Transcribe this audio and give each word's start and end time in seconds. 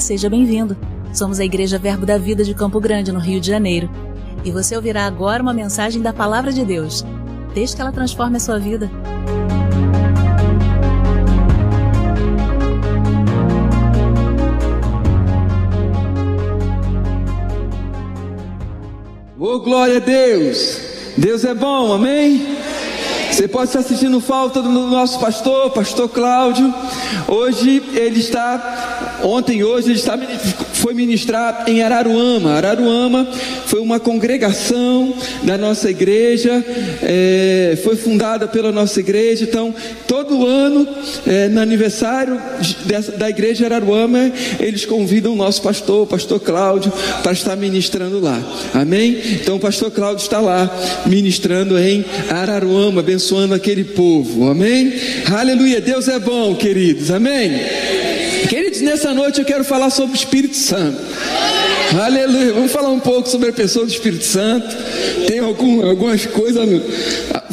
Seja 0.00 0.28
bem-vindo. 0.28 0.76
Somos 1.12 1.40
a 1.40 1.44
Igreja 1.44 1.78
Verbo 1.78 2.04
da 2.04 2.18
Vida 2.18 2.44
de 2.44 2.54
Campo 2.54 2.78
Grande, 2.78 3.10
no 3.10 3.18
Rio 3.18 3.40
de 3.40 3.46
Janeiro. 3.46 3.90
E 4.44 4.50
você 4.50 4.76
ouvirá 4.76 5.06
agora 5.06 5.42
uma 5.42 5.54
mensagem 5.54 6.02
da 6.02 6.12
Palavra 6.12 6.52
de 6.52 6.64
Deus. 6.64 7.04
Desde 7.54 7.74
que 7.74 7.82
ela 7.82 7.90
transforme 7.90 8.36
a 8.36 8.40
sua 8.40 8.58
vida. 8.58 8.90
Oh, 19.38 19.60
glória 19.60 19.96
a 19.96 20.00
Deus! 20.00 20.80
Deus 21.16 21.44
é 21.44 21.54
bom, 21.54 21.92
amém? 21.92 22.56
Você 23.36 23.46
pode 23.46 23.66
estar 23.66 23.80
assistindo 23.80 24.18
falta 24.18 24.62
do 24.62 24.68
nosso 24.70 25.20
pastor, 25.20 25.70
pastor 25.70 26.08
Cláudio. 26.08 26.72
Hoje 27.28 27.82
ele 27.92 28.20
está, 28.20 29.05
ontem 29.22 29.62
hoje 29.62 29.88
ele 29.88 29.98
está, 29.98 30.18
foi 30.74 30.94
ministrar 30.94 31.64
em 31.66 31.82
Araruama. 31.82 32.52
Araruama 32.52 33.26
foi 33.66 33.80
uma 33.80 33.98
congregação 33.98 35.14
da 35.42 35.58
nossa 35.58 35.90
igreja, 35.90 36.64
é, 37.02 37.78
foi 37.82 37.96
fundada 37.96 38.46
pela 38.46 38.70
nossa 38.70 39.00
igreja. 39.00 39.44
Então, 39.44 39.74
todo 40.06 40.46
ano, 40.46 40.86
é, 41.26 41.48
no 41.48 41.60
aniversário 41.60 42.40
dessa, 42.84 43.12
da 43.12 43.28
igreja 43.28 43.66
Araruama, 43.66 44.32
eles 44.60 44.84
convidam 44.84 45.32
o 45.32 45.36
nosso 45.36 45.62
pastor, 45.62 46.04
o 46.04 46.06
pastor 46.06 46.40
Cláudio, 46.40 46.92
para 47.22 47.32
estar 47.32 47.56
ministrando 47.56 48.20
lá. 48.20 48.40
Amém? 48.74 49.20
Então, 49.40 49.56
o 49.56 49.60
pastor 49.60 49.90
Cláudio 49.90 50.22
está 50.22 50.40
lá 50.40 50.70
ministrando 51.06 51.78
em 51.78 52.04
Araruama, 52.30 53.00
abençoando 53.00 53.54
aquele 53.54 53.84
povo, 53.84 54.48
amém? 54.48 54.92
Aleluia, 55.32 55.80
Deus 55.80 56.08
é 56.08 56.18
bom, 56.18 56.54
queridos, 56.54 57.10
amém? 57.10 58.15
Queridos, 58.48 58.80
nessa 58.80 59.12
noite 59.14 59.40
eu 59.40 59.44
quero 59.44 59.64
falar 59.64 59.90
sobre 59.90 60.12
o 60.12 60.16
Espírito 60.16 60.56
Santo. 60.56 61.00
Aleluia, 62.00 62.52
vamos 62.52 62.70
falar 62.70 62.90
um 62.90 63.00
pouco 63.00 63.28
sobre 63.28 63.48
a 63.48 63.52
pessoa 63.52 63.86
do 63.86 63.90
Espírito 63.90 64.24
Santo. 64.24 64.76
Tem 65.26 65.38
algum, 65.38 65.84
algumas 65.88 66.26
coisas 66.26 66.68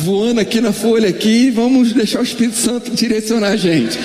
voando 0.03 0.39
aqui 0.39 0.59
na 0.59 0.73
folha 0.73 1.09
aqui, 1.09 1.49
vamos 1.49 1.93
deixar 1.93 2.19
o 2.19 2.23
Espírito 2.23 2.57
Santo 2.57 2.91
direcionar 2.91 3.51
a 3.51 3.55
gente. 3.55 3.97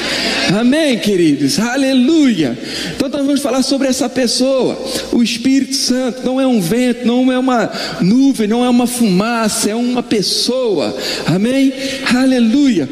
Amém, 0.57 0.99
queridos. 0.99 1.59
Aleluia. 1.59 2.57
Então 2.95 3.09
nós 3.09 3.27
vamos 3.27 3.43
falar 3.43 3.63
sobre 3.63 3.89
essa 3.89 4.09
pessoa. 4.09 4.79
O 5.13 5.23
Espírito 5.23 5.75
Santo 5.75 6.25
não 6.25 6.41
é 6.41 6.47
um 6.47 6.61
vento, 6.61 7.07
não 7.07 7.31
é 7.33 7.39
uma 7.39 7.71
nuvem, 8.01 8.49
não 8.49 8.65
é 8.65 8.71
uma 8.71 8.87
fumaça, 8.87 9.71
é 9.71 9.75
uma 9.75 10.03
pessoa. 10.03 10.97
Amém? 11.27 11.73
Aleluia. 12.15 12.89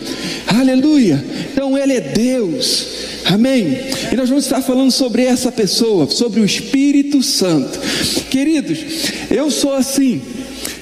Aleluia. 0.46 1.24
Então 1.52 1.78
ele 1.78 1.94
é 1.94 2.00
Deus. 2.00 2.86
Amém? 3.26 3.78
E 4.12 4.16
nós 4.16 4.28
vamos 4.28 4.44
estar 4.44 4.60
falando 4.62 4.90
sobre 4.90 5.24
essa 5.24 5.50
pessoa, 5.50 6.08
sobre 6.08 6.40
o 6.40 6.44
Espírito 6.44 7.22
Santo. 7.22 7.78
Queridos, 8.30 8.78
eu 9.30 9.50
sou 9.50 9.74
assim. 9.74 10.20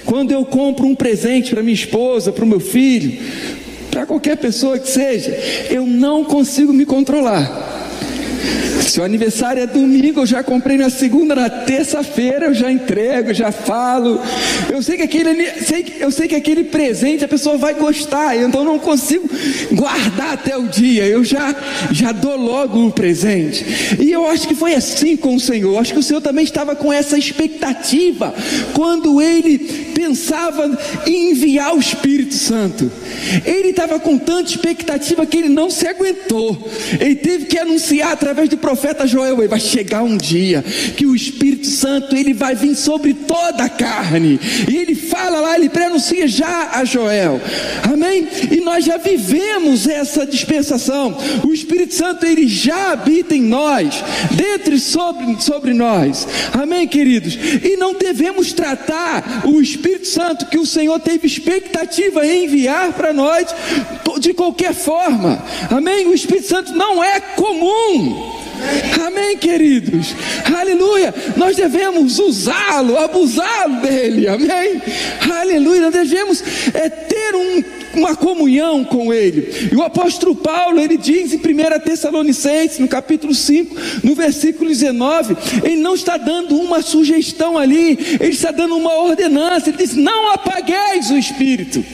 Quando 0.05 0.33
eu 0.33 0.45
compro 0.45 0.87
um 0.87 0.95
presente 0.95 1.51
para 1.51 1.63
minha 1.63 1.75
esposa, 1.75 2.33
para 2.33 2.45
o 2.45 2.49
meu 2.49 2.61
filho, 2.61 3.21
para 3.91 4.07
qualquer 4.07 4.37
pessoa 4.37 4.79
que 4.79 4.89
seja, 4.89 5.31
eu 5.71 5.87
não 5.87 6.25
consigo 6.25 6.73
me 6.73 6.85
controlar. 6.85 7.74
Se 8.83 9.01
o 9.01 9.05
aniversário 9.05 9.63
é 9.63 9.67
domingo, 9.67 10.21
eu 10.21 10.27
já 10.27 10.43
comprei 10.43 10.77
na 10.77 10.91
segunda, 10.91 11.35
na 11.35 11.49
terça-feira 11.49 12.47
eu 12.47 12.55
já 12.55 12.71
entrego, 12.71 13.33
já 13.33 13.51
falo. 13.51 14.21
Eu 14.71 14.83
sei 14.83 14.97
que 14.97 15.03
aquele, 15.03 15.49
eu 15.99 16.11
sei 16.11 16.29
que 16.29 16.35
aquele 16.35 16.65
presente 16.65 17.25
a 17.25 17.29
pessoa 17.29 17.57
vai 17.57 17.75
gostar, 17.75 18.37
então 18.37 18.65
não 18.65 18.79
consigo 18.79 19.29
guardar 19.73 20.35
até 20.35 20.57
o 20.57 20.69
dia. 20.69 21.07
Eu 21.07 21.25
já 21.25 21.55
já 21.91 22.13
dou 22.13 22.37
logo 22.37 22.87
o 22.87 22.93
presente. 22.93 23.65
E 24.01 24.11
eu 24.11 24.29
acho 24.29 24.47
que 24.47 24.55
foi 24.55 24.75
assim 24.75 25.17
com 25.17 25.35
o 25.35 25.41
Senhor. 25.41 25.73
Eu 25.73 25.79
acho 25.79 25.93
que 25.93 25.99
o 25.99 26.03
Senhor 26.03 26.21
também 26.21 26.45
estava 26.45 26.77
com 26.77 26.93
essa 26.93 27.19
expectativa 27.19 28.35
quando 28.73 29.21
ele 29.21 29.59
pensava 29.95 30.79
em 31.07 31.31
enviar 31.31 31.75
o 31.75 31.81
Espírito 31.81 32.35
Santo. 32.35 32.91
Ele 33.45 33.69
estava 33.69 33.99
com 33.99 34.19
tanta 34.19 34.51
expectativa 34.51 35.25
que 35.25 35.37
ele 35.37 35.49
não 35.49 35.71
se 35.71 35.87
aguentou. 35.87 36.71
Ele 37.01 37.15
teve 37.15 37.47
que 37.47 37.59
anunciar 37.59 38.13
através 38.13 38.34
do 38.49 38.59
profeta 38.59 39.07
Joel, 39.07 39.49
vai 39.49 39.61
chegar 39.61 40.03
um 40.03 40.17
dia 40.17 40.63
que 40.97 41.07
o 41.07 41.15
Espírito 41.15 41.67
Santo 41.67 42.15
ele 42.15 42.35
vai 42.35 42.55
vir 42.55 42.75
sobre 42.75 43.15
toda 43.15 43.65
a 43.65 43.69
carne. 43.69 44.39
E 44.71 44.77
ele 44.77 44.95
fala 44.95 45.41
lá, 45.41 45.57
ele 45.57 45.69
prenuncia 45.69 46.27
já 46.27 46.71
a 46.75 46.85
Joel. 46.85 47.41
Amém? 47.83 48.27
E 48.51 48.61
nós 48.61 48.85
já 48.85 48.97
vivemos 48.97 49.87
essa 49.87 50.27
dispensação. 50.27 51.17
O 51.45 51.53
Espírito 51.53 51.95
Santo 51.95 52.27
ele 52.27 52.47
já 52.47 52.93
habita 52.93 53.35
em 53.35 53.43
nós, 53.43 54.03
dentro 54.33 54.75
e 54.75 54.81
sobre, 54.81 55.41
sobre 55.41 55.73
nós. 55.73 56.27
Amém, 56.53 56.87
queridos? 56.87 57.35
E 57.63 57.77
não 57.77 57.95
devemos 57.95 58.53
tratar 58.53 59.43
o 59.45 59.61
Espírito 59.61 60.07
Santo 60.07 60.47
que 60.47 60.59
o 60.59 60.67
Senhor 60.67 60.99
teve 61.01 61.27
expectativa 61.27 62.27
em 62.27 62.45
enviar 62.45 62.93
para 62.93 63.13
nós 63.13 63.47
de 64.21 64.33
qualquer 64.33 64.75
forma. 64.75 65.43
Amém? 65.71 66.07
O 66.07 66.15
Espírito 66.15 66.49
Santo 66.49 66.73
não 66.73 67.03
é 67.03 67.21
comum. 67.21 68.24
Amém, 69.07 69.37
queridos. 69.37 70.15
Aleluia. 70.55 71.15
Nós 71.37 71.57
devemos 71.57 72.19
usá-lo, 72.19 72.99
abusá-lo 72.99 73.81
dele. 73.81 74.29
Amém. 74.29 74.81
Aleluia. 75.31 75.83
Nós 75.83 75.93
devemos 75.93 76.43
é, 76.73 76.89
ter 76.89 77.35
um, 77.35 77.63
uma 77.95 78.17
comunhão 78.17 78.85
com 78.85 79.13
ele. 79.13 79.71
E 79.73 79.77
o 79.77 79.83
apóstolo 79.83 80.35
Paulo, 80.35 80.81
ele 80.81 80.97
diz 80.97 81.33
em 81.33 81.37
1 81.37 81.41
Tessalonicenses, 81.85 82.79
no 82.79 82.89
capítulo 82.89 83.35
5, 83.35 83.77
no 84.03 84.15
versículo 84.15 84.69
19, 84.69 85.37
ele 85.63 85.77
não 85.77 85.95
está 85.95 86.17
dando 86.17 86.57
uma 86.57 86.83
sugestão 86.83 87.59
ali, 87.59 87.99
ele 88.21 88.31
está 88.31 88.51
dando 88.51 88.77
uma 88.77 88.95
ordenança. 88.95 89.69
Ele 89.69 89.79
diz: 89.79 89.95
Não 89.95 90.33
apagueis 90.33 91.11
o 91.11 91.17
espírito. 91.17 91.85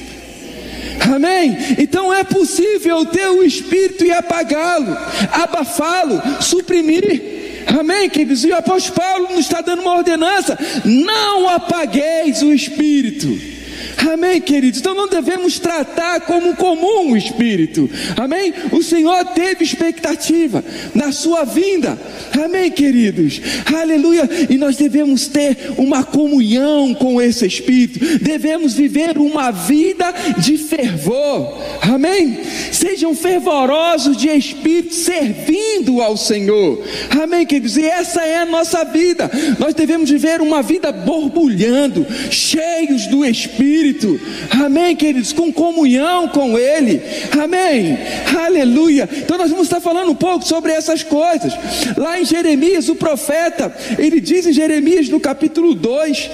Amém? 1.00 1.56
Então 1.78 2.12
é 2.12 2.22
possível 2.24 3.04
ter 3.06 3.28
o 3.28 3.42
Espírito 3.42 4.04
e 4.04 4.12
apagá-lo, 4.12 4.96
abafá-lo, 5.32 6.20
suprimir. 6.40 7.64
Amém, 7.78 8.08
queridos? 8.08 8.44
E 8.44 8.50
o 8.50 8.56
apóstolo 8.56 8.96
Paulo 8.96 9.28
nos 9.30 9.40
está 9.40 9.60
dando 9.60 9.82
uma 9.82 9.96
ordenança: 9.96 10.58
não 10.84 11.48
apagueis 11.48 12.42
o 12.42 12.52
Espírito. 12.52 13.59
Amém, 14.08 14.40
queridos? 14.40 14.80
Então 14.80 14.94
não 14.94 15.08
devemos 15.08 15.58
tratar 15.58 16.20
como 16.20 16.56
comum 16.56 17.12
o 17.12 17.16
Espírito. 17.16 17.88
Amém? 18.16 18.52
O 18.72 18.82
Senhor 18.82 19.24
teve 19.26 19.64
expectativa 19.64 20.64
na 20.94 21.12
sua 21.12 21.44
vinda. 21.44 21.98
Amém, 22.42 22.70
queridos? 22.70 23.40
Aleluia. 23.66 24.28
E 24.48 24.56
nós 24.56 24.76
devemos 24.76 25.26
ter 25.26 25.72
uma 25.76 26.02
comunhão 26.02 26.94
com 26.94 27.20
esse 27.20 27.46
Espírito. 27.46 28.18
Devemos 28.18 28.72
viver 28.74 29.18
uma 29.18 29.50
vida 29.50 30.14
de 30.38 30.56
fervor. 30.56 31.58
Amém? 31.82 32.38
Sejam 32.72 33.14
fervorosos 33.14 34.16
de 34.16 34.28
Espírito, 34.28 34.94
servindo 34.94 36.00
ao 36.00 36.16
Senhor. 36.16 36.82
Amém, 37.22 37.44
queridos? 37.44 37.76
E 37.76 37.84
essa 37.84 38.22
é 38.22 38.38
a 38.38 38.46
nossa 38.46 38.82
vida. 38.84 39.30
Nós 39.58 39.74
devemos 39.74 40.08
viver 40.08 40.40
uma 40.40 40.62
vida 40.62 40.90
borbulhando, 40.90 42.06
cheios 42.30 43.06
do 43.06 43.24
Espírito 43.24 43.89
Espírito, 43.90 44.20
amém, 44.50 44.94
queridos, 44.94 45.32
com 45.32 45.52
comunhão 45.52 46.28
com 46.28 46.58
Ele, 46.58 47.02
amém, 47.40 47.98
aleluia. 48.38 49.08
Então, 49.12 49.36
nós 49.36 49.50
vamos 49.50 49.66
estar 49.66 49.80
falando 49.80 50.10
um 50.10 50.14
pouco 50.14 50.46
sobre 50.46 50.72
essas 50.72 51.02
coisas. 51.02 51.52
Lá 51.96 52.20
em 52.20 52.24
Jeremias, 52.24 52.88
o 52.88 52.94
profeta, 52.94 53.74
ele 53.98 54.20
diz 54.20 54.46
em 54.46 54.52
Jeremias 54.52 55.08
no 55.08 55.18
capítulo 55.18 55.74
2, 55.74 56.30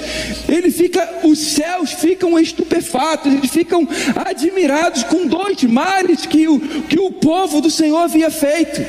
ele 0.48 0.70
fica, 0.70 1.20
os 1.24 1.38
céus 1.38 1.92
ficam 1.92 2.38
estupefatos, 2.38 3.32
eles 3.32 3.50
ficam 3.50 3.88
admirados 4.14 5.02
com 5.04 5.26
dois 5.26 5.62
males 5.64 6.26
que 6.26 6.46
o, 6.46 6.60
que 6.60 6.98
o 6.98 7.10
povo 7.10 7.60
do 7.60 7.70
Senhor 7.70 7.98
havia 7.98 8.30
feito. 8.30 8.82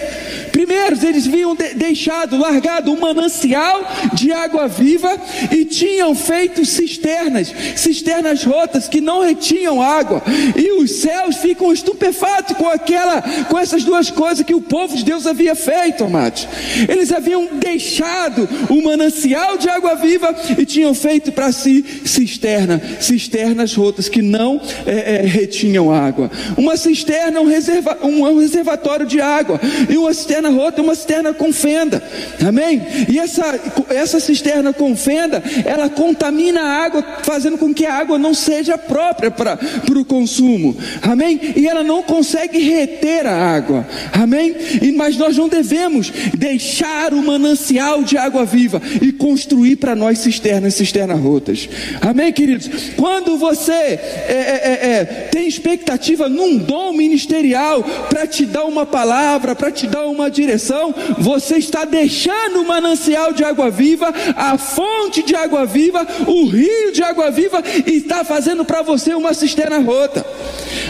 Primeiro, 0.58 0.98
eles 1.06 1.28
haviam 1.28 1.56
de, 1.56 1.76
deixado, 1.76 2.36
largado 2.36 2.92
um 2.92 3.00
manancial 3.00 3.88
de 4.14 4.32
água 4.32 4.68
viva 4.68 5.16
e 5.52 5.64
tinham 5.64 6.16
feito 6.16 6.66
cisternas, 6.66 7.54
cisternas 7.76 8.44
rotas 8.44 8.88
que 8.88 9.00
não 9.00 9.22
retinham 9.22 9.80
água, 9.80 10.24
e 10.56 10.82
os 10.82 10.94
céus 10.94 11.36
ficam 11.36 11.72
estupefatos 11.72 12.58
com 12.58 12.68
aquela, 12.68 13.22
com 13.48 13.60
essas 13.60 13.84
duas 13.84 14.10
coisas 14.10 14.44
que 14.44 14.56
o 14.56 14.60
povo 14.60 14.98
de 14.98 15.06
Deus 15.06 15.28
havia 15.28 15.54
feito, 15.54 16.06
amados. 16.06 16.48
Eles 16.90 17.12
haviam 17.12 17.50
deixado 17.54 18.50
o 18.68 18.82
manancial 18.82 19.60
de 19.60 19.70
água 19.70 19.94
viva 19.94 20.36
e 20.58 20.66
tinham 20.66 20.96
feito 20.96 21.32
para 21.32 21.52
si 21.52 21.86
cisterna, 22.04 22.82
cisternas 23.00 23.76
rotas 23.76 24.10
que 24.10 24.24
não 24.24 24.60
é, 24.88 25.18
é, 25.18 25.22
retinham 25.22 25.94
água. 25.94 26.32
Uma 26.58 26.76
cisterna, 26.78 27.42
um, 27.42 27.48
reserva, 27.48 27.96
um, 28.02 28.24
um 28.24 28.40
reservatório 28.40 29.06
de 29.06 29.22
água, 29.22 29.62
e 29.88 29.96
uma 29.96 30.12
cisterna 30.16 30.47
rota, 30.50 30.82
uma 30.82 30.96
cisterna 30.96 31.34
com 31.34 31.52
fenda, 31.52 32.02
amém? 32.46 32.82
E 33.10 33.20
essa, 33.20 33.60
essa 33.90 34.20
cisterna 34.20 34.74
com 34.74 34.96
fenda, 34.96 35.42
ela 35.66 35.90
contamina 35.90 36.62
a 36.62 36.84
água, 36.86 37.04
fazendo 37.24 37.58
com 37.58 37.74
que 37.74 37.86
a 37.86 37.94
água 37.94 38.18
não 38.18 38.34
seja 38.34 38.78
própria 38.78 39.32
para 39.32 39.60
o 39.90 40.06
consumo, 40.06 40.76
amém? 41.02 41.40
E 41.56 41.68
ela 41.68 41.84
não 41.84 42.04
consegue 42.04 42.60
reter 42.60 43.26
a 43.26 43.56
água, 43.56 43.88
amém? 44.14 44.56
E, 44.82 44.92
mas 44.92 45.18
nós 45.18 45.38
não 45.38 45.48
devemos 45.48 46.12
deixar 46.38 47.14
o 47.14 47.22
manancial 47.22 48.04
de 48.04 48.18
água 48.18 48.46
viva 48.46 48.82
e 49.02 49.12
construir 49.12 49.78
para 49.78 49.96
nós 49.96 50.20
cisternas, 50.20 50.76
cisternas 50.76 51.20
rotas, 51.20 51.70
amém, 52.02 52.32
queridos? 52.32 52.70
Quando 52.96 53.38
você 53.38 53.72
é, 53.72 54.00
é, 54.28 54.77
tem 55.06 55.48
expectativa 55.48 56.30
num 56.30 56.58
dom 56.58 56.94
ministerial 56.94 57.84
para 58.10 58.28
te 58.28 58.46
dar 58.46 58.66
uma 58.66 58.86
palavra, 58.86 59.56
para 59.56 59.72
te 59.72 59.88
dar 59.88 60.06
uma 60.06 60.30
direção, 60.30 60.94
você 61.18 61.58
está 61.58 61.86
deixando 61.86 62.62
o 62.62 62.68
manancial 62.68 63.34
de 63.34 63.44
água 63.44 63.70
viva, 63.70 64.14
a 64.36 64.58
fonte 64.58 65.24
de 65.24 65.36
água 65.36 65.66
viva, 65.66 66.06
o 66.28 66.46
rio 66.46 66.92
de 66.92 67.04
água 67.04 67.32
viva 67.32 67.64
e 67.86 67.98
está 67.98 68.24
fazendo 68.24 68.64
para 68.66 68.82
você 68.82 69.14
uma 69.14 69.34
cisterna 69.34 69.80
rota. 69.80 70.26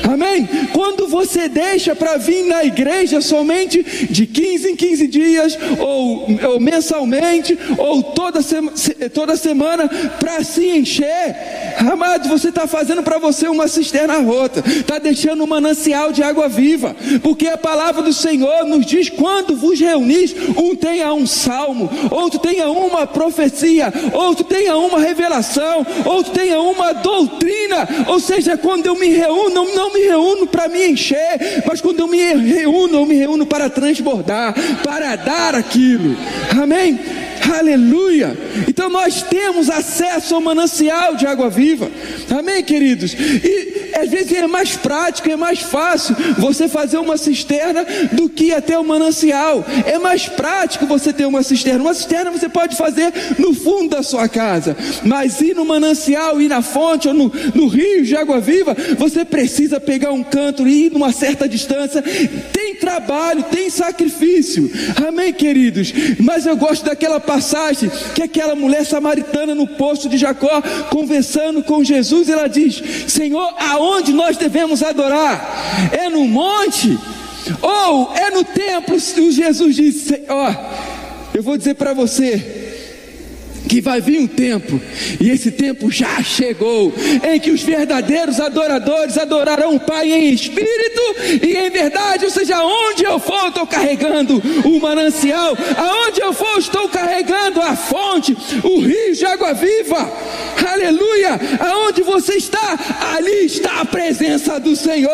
Amém? 0.04 0.48
Quando 0.74 1.08
você 1.08 1.50
deixa 1.50 1.96
para 1.96 2.18
vir 2.18 2.46
na 2.46 2.64
igreja 2.64 3.22
somente 3.22 3.84
de 4.10 4.26
15 4.26 4.70
em 4.72 4.76
15 4.76 5.08
dias, 5.08 5.58
ou, 5.80 6.28
ou 6.52 6.60
mensalmente, 6.60 7.58
ou 7.78 8.04
toda, 8.04 8.42
sema, 8.42 8.72
toda 9.14 9.36
semana, 9.36 9.88
para 10.20 10.44
se 10.44 10.66
encher, 10.68 11.36
amado, 11.80 12.30
você 12.30 12.50
está 12.50 12.68
fazendo 12.68 13.04
para 13.04 13.20
você 13.20 13.48
uma 13.48 13.68
cisterna 13.68 14.18
rota, 14.18 14.64
está 14.68 14.98
deixando 14.98 15.44
um 15.44 15.48
manancial 15.48 16.12
de 16.12 16.24
água 16.24 16.48
viva, 16.48 16.96
porque 17.22 17.48
a 17.48 17.58
palavra 17.58 18.02
do 18.02 18.14
Senhor 18.14 18.66
nos 18.66 18.86
diz: 18.86 19.10
quando 19.10 19.56
vos 19.56 19.80
reunis, 19.80 20.36
um 20.58 20.76
tenha 20.76 21.14
um 21.14 21.26
salmo, 21.26 21.90
outro 22.12 22.40
tenha 22.40 22.70
uma 22.70 23.06
profecia, 23.06 23.94
outro 24.14 24.44
tenha 24.44 24.76
uma 24.78 25.00
revelação, 25.00 25.86
outro 26.06 26.34
tenha 26.34 26.60
uma 26.60 26.94
doutrina, 26.94 27.88
ou 28.08 28.20
seja, 28.20 28.58
quando 28.58 28.86
eu 28.86 28.96
me 28.96 29.10
reúno, 29.10 29.66
não, 29.76 29.94
me 29.94 30.02
reúno 30.02 30.48
para 30.48 30.68
me 30.68 30.88
encher, 30.88 31.64
mas 31.66 31.82
quando 31.82 32.00
eu 32.00 32.08
me 32.08 32.18
reúno, 32.18 32.98
eu 32.98 33.06
me 33.06 33.16
reúno 33.16 33.46
para 33.46 33.70
transbordar, 33.70 34.54
para 34.84 35.16
dar 35.16 35.56
aquilo. 35.56 36.16
Amém? 36.62 37.00
Aleluia! 37.56 38.38
Então 38.68 38.90
nós 38.90 39.22
temos 39.24 39.70
acesso 39.70 40.36
ao 40.36 40.42
manancial 40.42 41.16
de 41.16 41.26
água 41.26 41.50
viva. 41.50 41.90
Amém, 42.30 42.64
queridos? 42.64 43.14
E 43.14 43.92
às 43.96 44.10
vezes 44.10 44.32
é 44.32 44.46
mais 44.48 44.76
prático, 44.76 45.30
é 45.30 45.36
mais 45.36 45.60
fácil 45.60 46.16
você 46.38 46.68
fazer 46.68 46.98
uma 46.98 47.18
cisterna 47.18 47.86
do 48.12 48.30
que 48.30 48.54
até 48.54 48.78
o 48.78 48.84
manancial. 48.84 49.66
É 49.86 49.98
mais 49.98 50.28
prático 50.28 50.86
você 50.86 51.12
ter 51.12 51.26
uma 51.26 51.44
cisterna. 51.44 51.82
Uma 51.82 51.94
cisterna 51.94 52.32
você 52.32 52.50
pode 52.50 52.76
fazer 52.76 53.12
no 53.40 53.54
fundo 53.54 53.96
da 53.96 54.04
sua 54.04 54.28
casa, 54.28 54.76
mas 55.04 55.42
ir 55.42 55.56
no 55.56 55.66
manancial, 55.66 56.42
ir 56.42 56.48
na 56.48 56.62
fonte 56.62 57.08
ou 57.08 57.14
no, 57.14 57.32
no 57.56 57.68
rio 57.68 58.04
de 58.04 58.16
água 58.16 58.40
viva, 58.40 58.76
você 58.98 59.26
precisa 59.26 59.80
pegar 59.80 60.12
um 60.12 60.24
canto 60.24 60.68
e 60.68 60.86
ir 60.86 60.92
numa 60.92 61.12
certa 61.12 61.48
distância. 61.48 62.02
Tem 62.52 62.76
trabalho, 62.76 63.44
tem 63.44 63.70
sacrifício. 63.70 64.70
Amém, 65.08 65.34
queridos? 65.34 65.94
Mas 66.20 66.46
eu 66.46 66.56
gosto 66.56 66.86
daquela 66.86 67.20
passagem 67.38 67.92
que 68.16 68.24
aquela 68.24 68.56
mulher 68.56 68.84
samaritana 68.84 69.54
no 69.54 69.68
poço 69.68 70.10
de 70.10 70.18
Jacó, 70.18 70.62
conversando 70.90 71.64
com 71.64 71.84
Jesus, 71.84 72.30
ela 72.30 72.48
diz: 72.48 72.82
Senhor, 73.08 73.54
aonde 73.60 74.12
nós 74.12 74.38
devemos 74.38 74.82
adorar? 74.82 75.92
É 75.92 76.10
no 76.10 76.28
monte? 76.28 76.98
Ou 77.62 78.14
é 78.16 78.32
no 78.32 78.44
templo? 78.44 78.96
E 78.96 79.32
Jesus 79.32 79.76
disse: 79.76 80.24
Ó, 80.28 80.54
eu 81.34 81.44
vou 81.44 81.58
dizer 81.58 81.76
para 81.76 81.94
você 81.94 82.67
que 83.68 83.82
vai 83.82 84.00
vir 84.02 84.20
um 84.20 84.28
tempo, 84.28 84.80
e 85.20 85.30
esse 85.30 85.52
tempo 85.52 85.92
já 85.92 86.22
chegou, 86.24 86.94
em 87.24 87.40
que 87.40 87.52
os 87.52 87.62
verdadeiros 87.62 88.40
adoradores 88.40 89.18
adorarão 89.18 89.76
o 89.76 89.80
Pai 89.80 90.12
em 90.12 90.34
espírito 90.34 91.02
e 91.44 91.56
em 91.56 91.70
verdade, 91.70 92.26
ou 92.26 92.32
seja, 92.32 92.58
aonde 92.58 93.04
eu 93.04 93.20
for, 93.20 93.48
estou 93.48 93.68
carregando 93.68 94.42
o 94.66 94.80
manancial, 94.80 95.58
aonde 95.78 96.22
eu 96.22 96.34
for, 96.34 96.58
estou 96.58 96.88
carregando 96.90 97.62
a 97.62 97.76
fonte, 97.76 98.36
o 98.64 98.80
rio 98.80 99.14
de 99.14 99.26
água 99.26 99.54
viva, 99.54 100.12
aleluia, 100.72 101.40
aonde 101.60 102.02
você 102.02 102.34
está, 102.36 102.80
ali 103.16 103.46
está 103.46 103.82
a 103.82 103.86
presença 103.86 104.60
do 104.60 104.76
Senhor, 104.76 105.12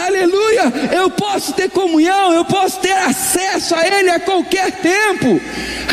aleluia, 0.00 0.72
eu 0.96 1.10
posso 1.10 1.52
ter 1.52 1.70
comunhão, 1.70 2.32
eu 2.32 2.44
posso 2.44 2.80
ter 2.80 2.92
acesso 2.92 3.74
a 3.74 3.86
Ele 3.86 4.10
a 4.10 4.20
qualquer 4.20 4.70
tempo, 4.72 5.40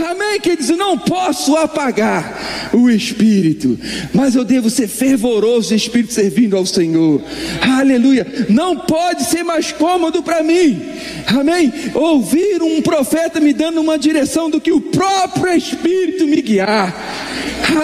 amém, 0.10 0.19
queridos, 0.38 0.70
não 0.70 0.98
posso 0.98 1.40
posso 1.40 1.56
apagar 1.56 2.70
o 2.74 2.90
espírito, 2.90 3.78
mas 4.14 4.36
eu 4.36 4.44
devo 4.44 4.70
ser 4.70 4.88
fervoroso, 4.88 5.74
espírito 5.74 6.14
servindo 6.14 6.58
ao 6.58 6.66
Senhor. 6.66 7.22
Aleluia. 7.62 8.26
Não 8.50 8.76
pode 8.76 9.24
ser 9.24 9.44
mais 9.44 9.72
cômodo 9.72 10.22
para 10.22 10.44
mim. 10.44 10.82
Amém. 11.28 11.72
Ouvir 11.94 12.62
um 12.62 12.82
profeta 12.82 13.40
me 13.40 13.54
dando 13.54 13.80
uma 13.80 13.98
direção 13.98 14.50
do 14.50 14.60
que 14.60 14.72
o 14.72 14.82
próprio 14.82 15.56
espírito 15.56 16.26
me 16.26 16.42
guiar. 16.42 16.96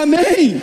Amém. 0.02 0.60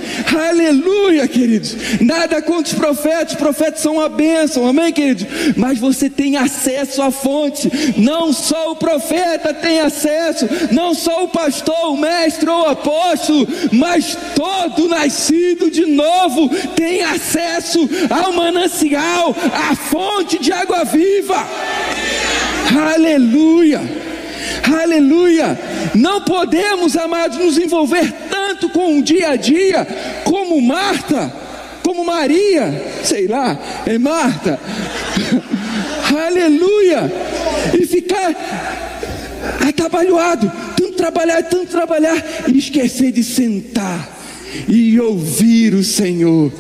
Aleluia, 0.49 1.27
queridos. 1.27 1.75
Nada 2.01 2.41
contra 2.41 2.73
os 2.73 2.79
profetas, 2.79 3.33
os 3.33 3.39
profetas 3.39 3.81
são 3.81 3.95
uma 3.95 4.09
bênção. 4.09 4.67
Amém, 4.67 4.91
queridos. 4.91 5.25
Mas 5.55 5.79
você 5.79 6.09
tem 6.09 6.35
acesso 6.35 7.01
à 7.01 7.09
fonte. 7.09 7.71
Não 7.97 8.33
só 8.33 8.71
o 8.71 8.75
profeta 8.75 9.53
tem 9.53 9.79
acesso, 9.79 10.47
não 10.71 10.93
só 10.93 11.23
o 11.23 11.29
pastor, 11.29 11.72
o 11.91 11.97
mestre 11.97 12.49
ou 12.49 12.67
apóstolo, 12.67 13.47
mas 13.71 14.17
todo 14.35 14.87
nascido 14.87 15.69
de 15.69 15.85
novo 15.85 16.49
tem 16.75 17.03
acesso 17.03 17.89
ao 18.09 18.33
manancial, 18.33 19.35
à 19.53 19.75
fonte 19.75 20.39
de 20.39 20.51
água 20.51 20.83
viva. 20.83 21.47
Aleluia. 22.93 23.81
Aleluia. 24.81 25.59
Não 25.95 26.21
podemos, 26.21 26.95
amados, 26.95 27.37
nos 27.37 27.57
envolver 27.57 28.11
tanto 28.29 28.69
com 28.69 28.99
o 28.99 29.03
dia 29.03 29.31
a 29.31 29.35
dia 29.35 29.85
como 30.23 30.61
Marta, 30.61 31.31
como 31.83 32.05
Maria, 32.05 32.81
sei 33.03 33.27
lá, 33.27 33.57
é 33.85 33.97
Marta. 33.97 34.59
Aleluia. 36.25 37.11
E 37.79 37.85
ficar 37.85 38.33
atabalhoado, 39.67 40.51
trabalhar, 41.03 41.43
tanto 41.43 41.67
trabalhar, 41.67 42.15
e 42.47 42.57
esquecer 42.57 43.11
de 43.11 43.23
sentar 43.23 44.09
e 44.69 44.97
ouvir 44.99 45.73
o 45.73 45.83
Senhor. 45.83 46.51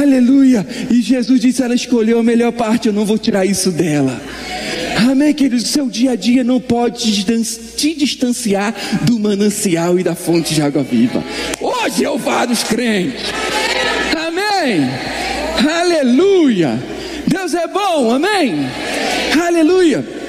Aleluia. 0.00 0.66
E 0.90 1.02
Jesus 1.02 1.40
disse: 1.40 1.62
ela 1.62 1.74
escolheu 1.74 2.18
a 2.18 2.22
melhor 2.22 2.52
parte, 2.52 2.88
eu 2.88 2.94
não 2.94 3.04
vou 3.04 3.18
tirar 3.18 3.44
isso 3.44 3.70
dela. 3.70 4.18
Amém, 5.10 5.34
queridos. 5.34 5.66
Seu 5.66 5.90
dia 5.90 6.12
a 6.12 6.16
dia 6.16 6.42
não 6.42 6.58
pode 6.58 7.24
te 7.76 7.94
distanciar 7.94 8.74
do 9.02 9.18
manancial 9.18 9.98
e 9.98 10.02
da 10.02 10.14
fonte 10.14 10.54
de 10.54 10.62
água 10.62 10.82
viva. 10.82 11.22
Hoje 11.60 12.04
é 12.04 12.10
o 12.10 12.16
vários 12.16 12.62
crentes. 12.62 13.24
Amém. 14.16 14.88
Aleluia. 15.80 16.82
Deus 17.26 17.52
é 17.52 17.66
bom. 17.66 18.10
Amém. 18.10 18.54
Aleluia. 19.38 20.23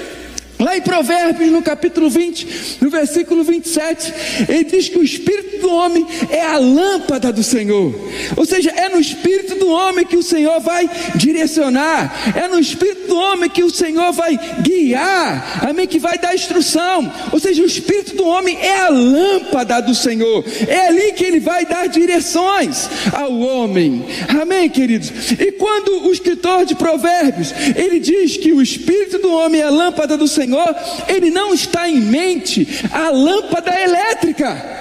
Lá 0.60 0.78
em 0.78 0.82
Provérbios, 0.82 1.52
no 1.52 1.62
capítulo 1.62 2.10
20, 2.10 2.78
no 2.82 2.90
versículo 2.90 3.44
27, 3.44 4.14
ele 4.48 4.64
diz 4.64 4.88
que 4.88 4.98
o 4.98 5.04
espírito 5.04 5.60
do 5.60 5.70
homem 5.70 6.06
é 6.30 6.42
a 6.42 6.58
lâmpada 6.58 7.32
do 7.32 7.44
Senhor. 7.44 7.94
Ou 8.38 8.46
seja, 8.46 8.70
é 8.72 8.88
no 8.88 9.00
espírito 9.00 9.56
do 9.56 9.68
homem 9.68 10.06
que 10.06 10.16
o 10.16 10.24
Senhor 10.24 10.60
vai 10.62 10.90
direcionar, 11.16 12.34
é 12.36 12.48
no 12.48 12.60
espírito 12.60 13.08
do 13.08 13.18
homem 13.18 13.50
que 13.50 13.64
o 13.64 13.70
Senhor 13.70 14.14
vai 14.14 14.40
guiar, 14.62 15.68
amém? 15.70 15.88
Que 15.88 16.00
vai 16.00 16.18
dar 16.18 16.34
instrução. 16.34 17.12
Ou 17.34 17.40
seja, 17.40 17.62
o 17.62 17.66
espírito 17.66 18.16
do 18.16 18.26
homem 18.26 18.58
é 18.58 18.80
a 18.80 18.90
lâmpada 18.90 19.82
do 19.82 19.94
Senhor, 19.94 20.46
é 20.68 20.88
ali 20.88 21.12
que 21.14 21.26
ele 21.26 21.40
vai 21.40 21.66
dar 21.66 21.88
direções 21.88 22.90
ao 23.12 23.38
homem, 23.40 24.06
amém, 24.30 24.70
queridos? 24.70 25.32
E 25.32 25.52
quando 25.52 26.08
o 26.08 26.12
escritor 26.14 26.66
de 26.66 26.76
Provérbios 26.76 27.54
ele 27.76 28.00
diz 28.00 28.38
que 28.38 28.54
o 28.54 28.62
espírito 28.62 29.20
do 29.20 29.32
homem 29.34 29.62
é 29.62 29.66
a 29.66 29.70
lâmpada 29.70 30.16
do 30.16 30.28
Senhor, 30.28 30.45
Senhor, 30.46 30.76
ele 31.08 31.32
não 31.32 31.54
está 31.54 31.90
em 31.90 32.00
mente 32.00 32.68
a 32.92 33.10
lâmpada 33.10 33.74
elétrica 33.82 34.76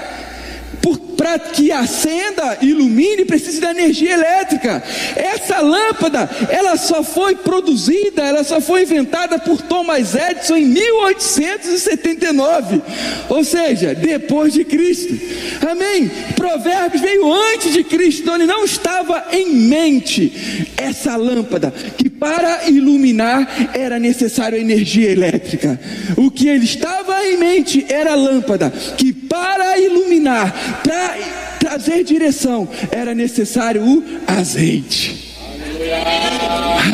para 1.24 1.38
que 1.38 1.72
acenda, 1.72 2.58
ilumine, 2.60 3.24
precisa 3.24 3.62
da 3.62 3.70
energia 3.70 4.12
elétrica. 4.12 4.82
Essa 5.16 5.62
lâmpada, 5.62 6.28
ela 6.50 6.76
só 6.76 7.02
foi 7.02 7.34
produzida, 7.34 8.20
ela 8.20 8.44
só 8.44 8.60
foi 8.60 8.82
inventada 8.82 9.38
por 9.38 9.62
Thomas 9.62 10.14
Edison 10.14 10.54
em 10.54 10.66
1879, 10.66 12.82
ou 13.30 13.42
seja, 13.42 13.94
depois 13.94 14.52
de 14.52 14.66
Cristo. 14.66 15.18
Amém? 15.66 16.10
Provérbios 16.36 17.00
veio 17.00 17.32
antes 17.32 17.72
de 17.72 17.82
Cristo, 17.82 18.20
então 18.20 18.34
ele 18.34 18.44
não 18.44 18.66
estava 18.66 19.24
em 19.32 19.48
mente 19.48 20.70
essa 20.76 21.16
lâmpada 21.16 21.72
que 21.96 22.10
para 22.10 22.68
iluminar 22.68 23.70
era 23.72 23.98
necessário 23.98 24.58
energia 24.58 25.10
elétrica. 25.10 25.80
O 26.18 26.30
que 26.30 26.48
ele 26.48 26.66
estava 26.66 27.26
em 27.26 27.38
mente 27.38 27.86
era 27.88 28.12
a 28.12 28.14
lâmpada 28.14 28.70
que 28.98 29.24
para 29.34 29.78
iluminar, 29.78 30.80
para 30.82 31.13
trazer 31.58 32.04
direção, 32.04 32.68
era 32.90 33.14
necessário 33.14 33.82
o 33.82 34.02
azeite. 34.26 35.23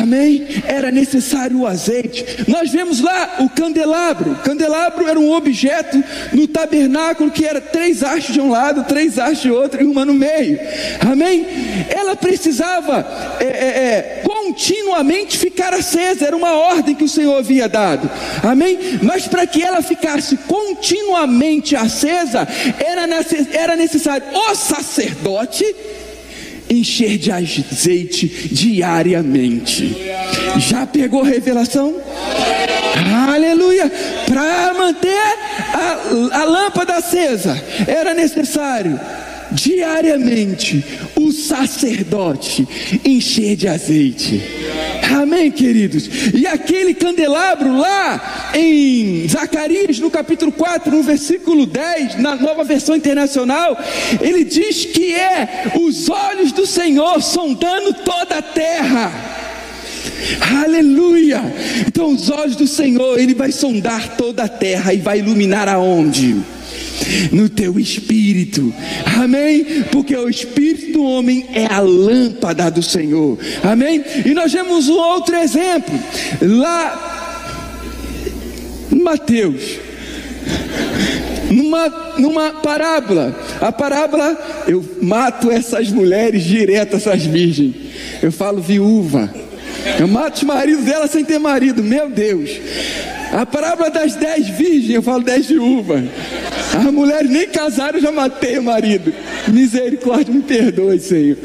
Amém? 0.01 0.47
Era 0.65 0.91
necessário 0.91 1.59
o 1.59 1.67
azeite. 1.67 2.25
Nós 2.47 2.71
vemos 2.71 2.99
lá 2.99 3.37
o 3.39 3.49
candelabro. 3.49 4.31
O 4.31 4.35
candelabro 4.35 5.07
era 5.07 5.19
um 5.19 5.31
objeto 5.31 6.03
no 6.33 6.47
tabernáculo 6.47 7.31
que 7.31 7.45
era 7.45 7.61
três 7.61 8.03
hastes 8.03 8.33
de 8.33 8.41
um 8.41 8.49
lado, 8.49 8.83
três 8.85 9.17
hastes 9.17 9.41
de 9.41 9.51
outro 9.51 9.81
e 9.81 9.85
uma 9.85 10.05
no 10.05 10.13
meio. 10.13 10.59
Amém? 10.99 11.45
Ela 11.89 12.15
precisava 12.15 13.05
é, 13.39 13.45
é, 13.45 13.49
é, 13.49 14.23
continuamente 14.23 15.37
ficar 15.37 15.73
acesa. 15.73 16.25
Era 16.25 16.35
uma 16.35 16.53
ordem 16.53 16.95
que 16.95 17.03
o 17.03 17.09
Senhor 17.09 17.37
havia 17.37 17.69
dado. 17.69 18.09
Amém? 18.43 18.99
Mas 19.01 19.27
para 19.27 19.45
que 19.45 19.63
ela 19.63 19.81
ficasse 19.81 20.37
continuamente 20.47 21.75
acesa, 21.75 22.47
era, 22.79 23.75
necessário 23.75 24.25
o 24.33 24.55
sacerdote 24.55 25.65
encher 26.71 27.17
de 27.17 27.31
azeite 27.31 28.27
diariamente. 28.51 29.95
Já 30.57 30.85
pegou 30.85 31.21
revelação? 31.21 31.95
Aleluia! 33.29 33.91
Para 34.27 34.73
manter 34.73 35.09
a, 35.73 36.39
a 36.39 36.43
lâmpada 36.45 36.95
acesa, 36.95 37.61
era 37.87 38.13
necessário 38.13 38.99
diariamente 39.51 40.83
o 41.15 41.31
sacerdote 41.31 42.67
encher 43.05 43.55
de 43.55 43.67
azeite. 43.67 44.41
Amém, 45.19 45.51
queridos? 45.51 46.09
E 46.33 46.47
aquele 46.47 46.93
candelabro 46.93 47.77
lá 47.77 48.51
em 48.53 49.27
Zacarias, 49.27 49.99
no 49.99 50.09
capítulo 50.09 50.51
4, 50.51 50.95
no 50.95 51.03
versículo 51.03 51.65
10, 51.65 52.19
na 52.19 52.35
nova 52.35 52.63
versão 52.63 52.95
internacional, 52.95 53.77
ele 54.21 54.43
diz 54.43 54.85
que 54.85 55.13
é 55.13 55.71
os 55.79 56.09
olhos 56.09 56.51
do 56.51 56.65
Senhor 56.65 57.21
sondando 57.21 57.93
toda 57.93 58.37
a 58.37 58.41
terra. 58.41 59.11
Aleluia! 60.63 61.41
Então, 61.87 62.13
os 62.13 62.29
olhos 62.29 62.55
do 62.55 62.67
Senhor, 62.67 63.19
Ele 63.19 63.33
vai 63.33 63.51
sondar 63.51 64.15
toda 64.15 64.43
a 64.43 64.47
terra 64.47 64.93
e 64.93 64.97
vai 64.97 65.19
iluminar 65.19 65.67
aonde? 65.67 66.35
No 67.31 67.49
teu 67.49 67.79
espírito, 67.79 68.73
amém? 69.17 69.83
Porque 69.91 70.15
o 70.15 70.29
espírito 70.29 70.93
do 70.93 71.03
homem 71.03 71.45
é 71.53 71.65
a 71.65 71.79
lâmpada 71.79 72.69
do 72.69 72.83
Senhor, 72.83 73.37
amém? 73.63 74.03
E 74.25 74.33
nós 74.33 74.51
vemos 74.51 74.89
um 74.89 74.97
outro 74.97 75.35
exemplo, 75.35 75.97
lá 76.41 77.19
em 78.91 79.01
Mateus, 79.01 79.79
numa, 81.49 81.89
numa 82.17 82.53
parábola, 82.53 83.35
a 83.59 83.71
parábola, 83.71 84.63
eu 84.67 84.83
mato 85.01 85.51
essas 85.51 85.89
mulheres 85.89 86.43
direto, 86.43 86.95
essas 86.95 87.25
virgens, 87.25 87.75
eu 88.21 88.31
falo 88.31 88.61
viúva, 88.61 89.33
eu 89.99 90.07
mato 90.07 90.37
os 90.37 90.43
maridos 90.43 90.85
dela 90.85 91.07
sem 91.07 91.25
ter 91.25 91.39
marido, 91.39 91.83
meu 91.83 92.09
Deus. 92.09 92.49
A 93.33 93.45
parábola 93.45 93.89
das 93.89 94.15
dez 94.15 94.47
virgens, 94.49 94.93
eu 94.93 95.01
falo 95.01 95.23
dez 95.23 95.47
viúvas. 95.47 96.03
As 96.81 96.91
mulheres 96.91 97.29
nem 97.29 97.47
casaram, 97.47 97.99
já 97.99 98.11
matei 98.11 98.57
o 98.57 98.63
marido. 98.63 99.13
Misericórdia, 99.47 100.33
me 100.33 100.41
perdoe, 100.41 100.99
Senhor. 100.99 101.37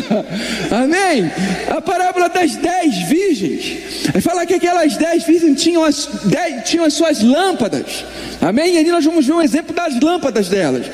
Amém? 0.70 1.30
A 1.68 1.80
parábola 1.80 2.28
das 2.28 2.56
dez 2.56 2.96
virgens. 3.08 4.22
Fala 4.22 4.46
que 4.46 4.54
aquelas 4.54 4.96
dez 4.96 5.24
virgens 5.24 5.62
tinham 5.62 5.84
as, 5.84 6.06
dez, 6.24 6.68
tinham 6.68 6.84
as 6.84 6.94
suas 6.94 7.22
lâmpadas. 7.22 8.04
Amém? 8.40 8.74
E 8.74 8.78
ali 8.78 8.90
nós 8.90 9.04
vamos 9.04 9.26
ver 9.26 9.32
um 9.32 9.42
exemplo 9.42 9.74
das 9.74 9.98
lâmpadas 10.00 10.48
delas. 10.48 10.86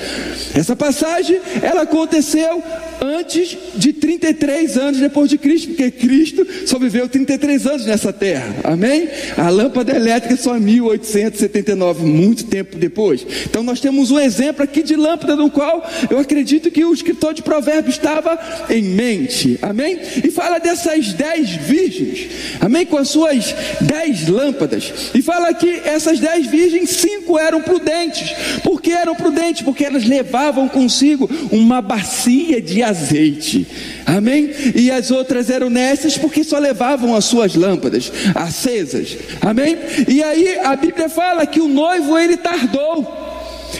Essa 0.54 0.76
passagem, 0.76 1.40
ela 1.62 1.82
aconteceu 1.82 2.62
antes 3.00 3.56
de 3.74 3.92
33 3.92 4.76
anos 4.76 5.00
depois 5.00 5.28
de 5.28 5.38
Cristo, 5.38 5.68
porque 5.68 5.90
Cristo 5.90 6.46
só 6.66 6.78
viveu 6.78 7.08
33 7.08 7.66
anos 7.66 7.86
nessa 7.86 8.12
terra. 8.12 8.54
Amém? 8.62 9.08
A 9.36 9.48
lâmpada 9.48 9.94
elétrica 9.94 10.36
só 10.36 10.56
em 10.56 10.60
1879, 10.60 12.04
muito 12.04 12.44
tempo 12.44 12.76
depois. 12.76 13.26
Então 13.46 13.62
nós 13.62 13.80
temos 13.80 14.10
um 14.10 14.18
exemplo 14.18 14.62
aqui 14.62 14.82
de 14.82 14.96
lâmpada 14.96 15.34
no 15.34 15.50
qual 15.50 15.84
eu 16.10 16.18
acredito 16.18 16.70
que 16.70 16.84
o 16.84 16.92
escritor 16.92 17.34
de 17.34 17.42
Provérbios 17.42 17.96
estava 17.96 18.38
em 18.68 18.82
mente. 18.90 19.58
Amém? 19.62 19.98
E 20.22 20.30
fala 20.30 20.58
dessas 20.58 21.12
dez 21.14 21.50
virgens. 21.50 22.28
Amém? 22.60 22.84
Com 22.84 22.98
as 22.98 23.08
suas 23.08 23.54
dez 23.80 24.28
lâmpadas. 24.28 24.92
E 25.14 25.22
fala 25.22 25.54
que 25.54 25.80
essas 25.84 26.20
dez 26.20 26.46
virgens, 26.46 26.90
cinco 26.90 27.38
eram 27.38 27.62
prudentes. 27.62 28.32
Por 28.62 28.82
que 28.82 28.92
eram 28.92 29.14
prudentes? 29.14 29.62
Porque 29.62 29.84
elas 29.84 30.04
levavam 30.04 30.68
consigo 30.68 31.30
uma 31.50 31.80
bacia 31.80 32.60
de 32.60 32.82
azeite. 32.82 33.66
Amém? 34.04 34.50
E 34.74 34.90
as 34.90 35.10
outras 35.10 35.48
eram 35.48 35.70
nessas 35.70 36.18
porque 36.18 36.44
só 36.44 36.58
levavam 36.58 37.14
as 37.14 37.24
suas 37.24 37.54
lâmpadas 37.54 38.12
acesas. 38.34 39.16
Amém? 39.40 39.78
E 40.08 40.22
aí 40.22 40.58
a 40.60 40.76
Bíblia 40.76 41.08
fala 41.08 41.46
que 41.46 41.60
o 41.60 41.68
noivo 41.68 42.18
ele 42.18 42.36
tardou. 42.36 43.29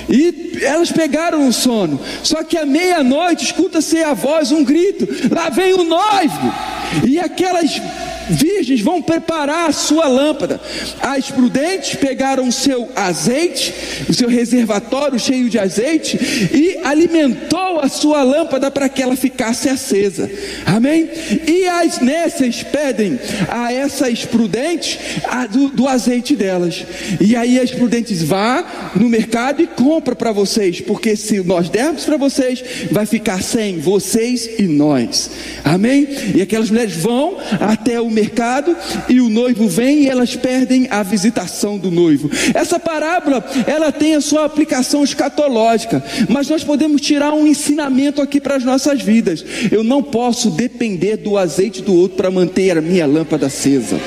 E 0.08 0.58
elas 0.62 0.90
pegaram 0.90 1.46
o 1.46 1.52
sono. 1.52 2.00
Só 2.22 2.42
que 2.42 2.56
à 2.56 2.66
meia-noite 2.66 3.44
escuta-se 3.44 4.02
a 4.02 4.12
voz, 4.14 4.52
um 4.52 4.64
grito: 4.64 5.06
lá 5.34 5.48
vem 5.48 5.74
o 5.74 5.84
noivo. 5.84 6.52
E 7.06 7.18
aquelas 7.18 7.80
virgens 8.30 8.80
vão 8.80 9.02
preparar 9.02 9.68
a 9.68 9.72
sua 9.72 10.06
lâmpada. 10.06 10.60
As 11.00 11.30
prudentes 11.30 11.96
pegaram 11.96 12.46
o 12.48 12.52
seu 12.52 12.88
azeite, 12.94 13.74
o 14.08 14.14
seu 14.14 14.28
reservatório 14.28 15.18
cheio 15.18 15.50
de 15.50 15.58
azeite, 15.58 16.18
e 16.52 16.78
alimentou 16.84 17.80
a 17.80 17.88
sua 17.88 18.22
lâmpada 18.22 18.70
para 18.70 18.88
que 18.88 19.02
ela 19.02 19.16
ficasse 19.16 19.68
acesa. 19.68 20.30
Amém? 20.64 21.08
E 21.46 21.66
as 21.66 22.00
nécias 22.00 22.62
pedem 22.62 23.18
a 23.48 23.72
essas 23.72 24.24
prudentes 24.24 24.98
a, 25.24 25.46
do, 25.46 25.68
do, 25.68 25.88
azeite 25.88 26.36
delas. 26.36 26.84
E 27.20 27.34
aí 27.34 27.58
as 27.58 27.70
prudentes 27.70 28.22
vá 28.22 28.92
no 28.94 29.08
mercado 29.08 29.62
e 29.62 29.66
compra 29.66 30.14
para 30.14 30.32
vocês, 30.32 30.80
porque 30.80 31.16
se 31.16 31.40
nós 31.40 31.68
dermos 31.68 32.04
para 32.04 32.16
vocês, 32.16 32.62
vai 32.90 33.06
ficar 33.06 33.42
sem 33.42 33.80
vocês 33.80 34.48
e 34.58 34.62
nós. 34.62 35.30
Amém? 35.64 36.08
E 36.34 36.42
aquelas 36.42 36.70
mulheres 36.70 36.94
vão 36.94 37.36
até 37.60 38.00
o 38.00 38.08
mercado 38.08 38.19
mercado 38.20 38.76
e 39.08 39.20
o 39.20 39.28
noivo 39.28 39.66
vem 39.66 40.02
e 40.02 40.08
elas 40.08 40.36
perdem 40.36 40.86
a 40.90 41.02
visitação 41.02 41.78
do 41.78 41.90
noivo. 41.90 42.30
Essa 42.54 42.78
parábola, 42.78 43.44
ela 43.66 43.90
tem 43.90 44.14
a 44.14 44.20
sua 44.20 44.44
aplicação 44.44 45.02
escatológica, 45.02 46.02
mas 46.28 46.48
nós 46.48 46.62
podemos 46.62 47.00
tirar 47.00 47.32
um 47.32 47.46
ensinamento 47.46 48.20
aqui 48.20 48.40
para 48.40 48.56
as 48.56 48.64
nossas 48.64 49.00
vidas. 49.00 49.44
Eu 49.72 49.82
não 49.82 50.02
posso 50.02 50.50
depender 50.50 51.16
do 51.16 51.38
azeite 51.38 51.82
do 51.82 51.94
outro 51.94 52.16
para 52.16 52.30
manter 52.30 52.76
a 52.76 52.82
minha 52.82 53.06
lâmpada 53.06 53.46
acesa. 53.46 53.98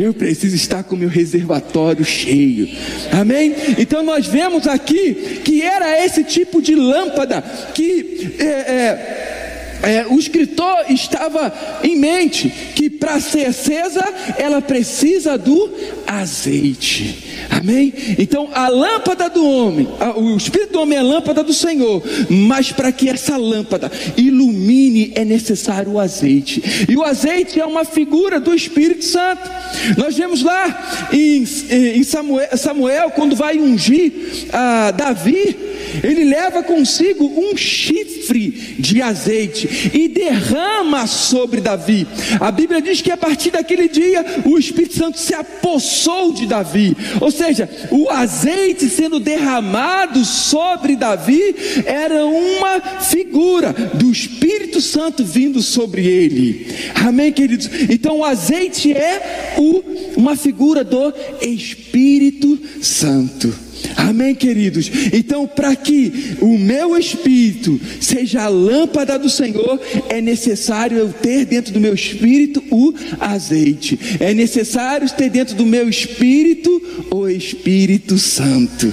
Eu 0.00 0.12
preciso 0.12 0.54
estar 0.54 0.82
com 0.82 0.94
meu 0.94 1.08
reservatório 1.08 2.04
cheio. 2.04 2.68
Amém? 3.12 3.54
Então 3.78 4.02
nós 4.02 4.26
vemos 4.26 4.66
aqui 4.66 5.40
que 5.42 5.62
era 5.62 6.04
esse 6.04 6.22
tipo 6.22 6.60
de 6.60 6.74
lâmpada 6.74 7.42
que 7.72 8.36
é, 8.38 8.44
é, 8.44 9.35
é, 9.82 10.06
o 10.08 10.18
escritor 10.18 10.86
estava 10.88 11.52
em 11.82 11.96
mente 11.96 12.52
que 12.74 12.90
para 12.90 13.20
ser 13.20 13.46
acesa 13.46 14.04
ela 14.38 14.60
precisa 14.60 15.36
do 15.36 15.70
azeite. 16.06 17.24
Amém? 17.50 17.92
Então 18.18 18.48
a 18.52 18.68
lâmpada 18.68 19.28
do 19.28 19.44
homem, 19.46 19.88
o 20.16 20.36
espírito 20.36 20.72
do 20.72 20.80
homem 20.80 20.98
é 20.98 21.00
a 21.00 21.04
lâmpada 21.04 21.42
do 21.42 21.52
Senhor, 21.52 22.02
mas 22.28 22.72
para 22.72 22.92
que 22.92 23.08
essa 23.08 23.36
lâmpada 23.36 23.90
ilumine 24.16 25.12
é 25.14 25.24
necessário 25.24 25.92
o 25.92 26.00
azeite. 26.00 26.86
E 26.88 26.96
o 26.96 27.04
azeite 27.04 27.60
é 27.60 27.66
uma 27.66 27.84
figura 27.84 28.40
do 28.40 28.54
Espírito 28.54 29.04
Santo. 29.04 29.48
Nós 29.96 30.16
vemos 30.16 30.42
lá 30.42 31.08
em, 31.12 31.44
em 31.70 32.02
Samuel, 32.02 32.56
Samuel, 32.56 33.10
quando 33.10 33.36
vai 33.36 33.58
ungir 33.58 34.12
a 34.52 34.90
Davi, 34.90 35.56
ele 36.02 36.24
leva 36.24 36.62
consigo 36.62 37.24
um 37.24 37.56
chifre 37.56 38.76
de 38.78 39.00
azeite 39.02 39.90
e 39.94 40.08
derrama 40.08 41.06
sobre 41.06 41.60
Davi. 41.60 42.06
A 42.40 42.50
Bíblia 42.50 42.80
diz 42.80 43.00
que 43.00 43.10
a 43.10 43.16
partir 43.16 43.50
daquele 43.50 43.88
dia 43.88 44.24
o 44.44 44.58
Espírito 44.58 44.96
Santo 44.96 45.18
se 45.18 45.34
apossou 45.34 46.32
de 46.32 46.46
Davi, 46.46 46.96
ou 47.20 47.30
seja, 47.30 47.68
o 47.90 48.10
azeite 48.10 48.88
sendo 48.88 49.20
derramado 49.20 50.24
sobre 50.24 50.96
Davi 50.96 51.54
era 51.84 52.24
uma 52.24 52.80
figura 53.00 53.72
do 53.94 54.10
Espírito 54.10 54.80
Santo 54.80 55.24
vindo 55.24 55.62
sobre 55.62 56.06
ele. 56.06 56.66
Amém, 56.94 57.32
queridos? 57.32 57.68
Então 57.90 58.18
o 58.18 58.24
azeite 58.24 58.92
é 58.92 59.54
o, 59.58 59.82
uma 60.16 60.36
figura 60.36 60.82
do 60.84 61.12
Espírito 61.40 62.58
Santo. 62.80 63.65
Amém, 63.96 64.34
queridos? 64.34 64.90
Então, 65.12 65.46
para 65.46 65.74
que 65.74 66.36
o 66.40 66.58
meu 66.58 66.96
espírito 66.96 67.80
seja 68.00 68.42
a 68.42 68.48
lâmpada 68.48 69.18
do 69.18 69.28
Senhor, 69.28 69.80
é 70.08 70.20
necessário 70.20 70.98
eu 70.98 71.12
ter 71.12 71.44
dentro 71.44 71.72
do 71.72 71.80
meu 71.80 71.94
espírito 71.94 72.62
o 72.70 72.94
azeite. 73.20 73.98
É 74.20 74.34
necessário 74.34 75.08
ter 75.10 75.30
dentro 75.30 75.54
do 75.54 75.66
meu 75.66 75.88
espírito 75.88 76.82
o 77.10 77.28
Espírito 77.28 78.18
Santo. 78.18 78.92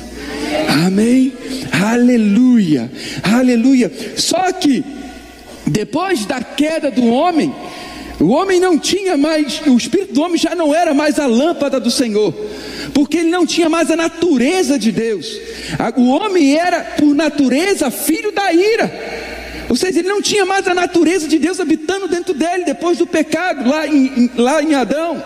Amém? 0.86 1.34
Aleluia. 1.72 2.92
Aleluia. 3.24 3.92
Só 4.16 4.52
que 4.52 4.84
depois 5.68 6.26
da 6.26 6.42
queda 6.42 6.92
do 6.92 7.06
homem, 7.08 7.54
o 8.24 8.30
homem 8.30 8.60
não 8.60 8.78
tinha 8.78 9.18
mais, 9.18 9.62
o 9.66 9.78
espírito 9.78 10.14
do 10.14 10.22
homem 10.22 10.38
já 10.38 10.56
não 10.56 10.74
era 10.74 10.94
mais 10.94 11.20
a 11.20 11.26
lâmpada 11.26 11.80
do 11.80 11.92
Senhor 11.92 12.34
porque 12.94 13.18
ele 13.18 13.30
não 13.30 13.46
tinha 13.46 13.70
mais 13.70 13.90
a 13.92 13.96
natureza 13.96 14.78
de 14.78 14.92
Deus. 14.92 15.28
O 15.96 16.10
homem 16.10 16.58
era, 16.58 16.82
por 16.82 17.14
natureza, 17.14 17.90
filho 17.92 18.32
da 18.32 18.52
ira. 18.54 19.13
Ou 19.74 19.78
seja, 19.78 20.02
ele 20.02 20.08
não 20.08 20.22
tinha 20.22 20.46
mais 20.46 20.68
a 20.68 20.74
natureza 20.76 21.28
de 21.28 21.40
Deus 21.40 21.60
habitando 21.60 22.08
dentro 22.08 22.32
dele 22.36 22.64
depois 22.64 23.00
do 23.00 23.08
pecado, 23.08 23.68
lá 23.68 23.88
em, 23.88 24.30
lá 24.38 24.62
em 24.62 24.76
Adão, 24.76 25.20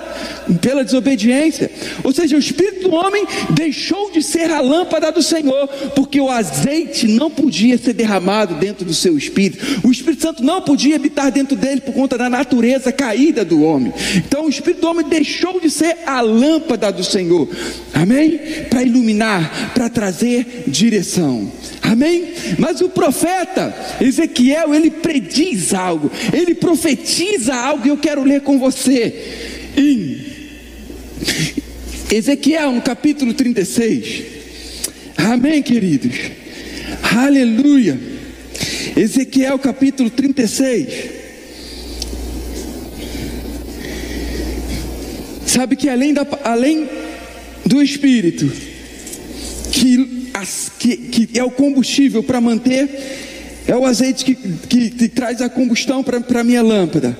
pela 0.61 0.85
desobediência. 0.85 1.69
Ou 2.01 2.13
seja, 2.13 2.37
o 2.37 2.39
espírito 2.39 2.87
do 2.87 2.95
homem 2.95 3.27
deixou 3.49 4.09
de 4.09 4.23
ser 4.23 4.49
a 4.49 4.61
lâmpada 4.61 5.11
do 5.11 5.21
Senhor, 5.21 5.67
porque 5.93 6.21
o 6.21 6.29
azeite 6.29 7.09
não 7.09 7.29
podia 7.29 7.77
ser 7.77 7.91
derramado 7.91 8.55
dentro 8.55 8.85
do 8.85 8.93
seu 8.93 9.17
espírito. 9.17 9.85
O 9.85 9.91
Espírito 9.91 10.21
Santo 10.21 10.41
não 10.41 10.61
podia 10.61 10.95
habitar 10.95 11.29
dentro 11.29 11.57
dele 11.57 11.81
por 11.81 11.93
conta 11.93 12.17
da 12.17 12.29
natureza 12.29 12.89
caída 12.93 13.43
do 13.43 13.61
homem. 13.61 13.91
Então, 14.15 14.45
o 14.45 14.49
espírito 14.49 14.79
do 14.79 14.87
homem 14.87 15.05
deixou 15.09 15.59
de 15.59 15.69
ser 15.69 15.97
a 16.05 16.21
lâmpada 16.21 16.89
do 16.89 17.03
Senhor. 17.03 17.49
Amém? 17.93 18.39
Para 18.69 18.81
iluminar, 18.81 19.73
para 19.73 19.89
trazer 19.89 20.63
direção. 20.67 21.51
Amém? 21.81 22.33
Mas 22.59 22.81
o 22.81 22.89
profeta 22.89 23.73
Ezequiel, 24.01 24.36
ele 24.45 24.91
prediz 24.91 25.73
algo, 25.73 26.11
ele 26.33 26.55
profetiza 26.55 27.55
algo, 27.55 27.85
e 27.85 27.89
eu 27.89 27.97
quero 27.97 28.23
ler 28.23 28.41
com 28.41 28.59
você. 28.59 29.13
Em 29.75 30.25
Ezequiel, 32.11 32.71
no 32.71 32.81
capítulo 32.81 33.33
36. 33.33 34.23
Amém, 35.17 35.61
queridos? 35.61 36.15
Aleluia. 37.15 37.99
Ezequiel, 38.95 39.59
capítulo 39.59 40.09
36. 40.09 40.87
Sabe 45.45 45.75
que 45.75 45.89
além, 45.89 46.13
da, 46.13 46.25
além 46.43 46.87
do 47.65 47.81
Espírito, 47.81 48.51
que 49.71 50.29
as, 50.33 50.71
que, 50.77 50.97
que 50.97 51.39
é 51.39 51.43
o 51.43 51.51
combustível 51.51 52.21
para 52.21 52.39
manter, 52.39 52.89
é 53.67 53.75
o 53.75 53.85
azeite 53.85 54.23
que, 54.23 54.35
que, 54.35 54.89
que 54.89 55.09
traz 55.09 55.41
a 55.41 55.49
combustão 55.49 56.03
para 56.03 56.39
a 56.39 56.43
minha 56.43 56.61
lâmpada. 56.61 57.17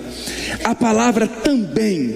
A 0.63 0.73
palavra 0.73 1.27
também, 1.27 2.15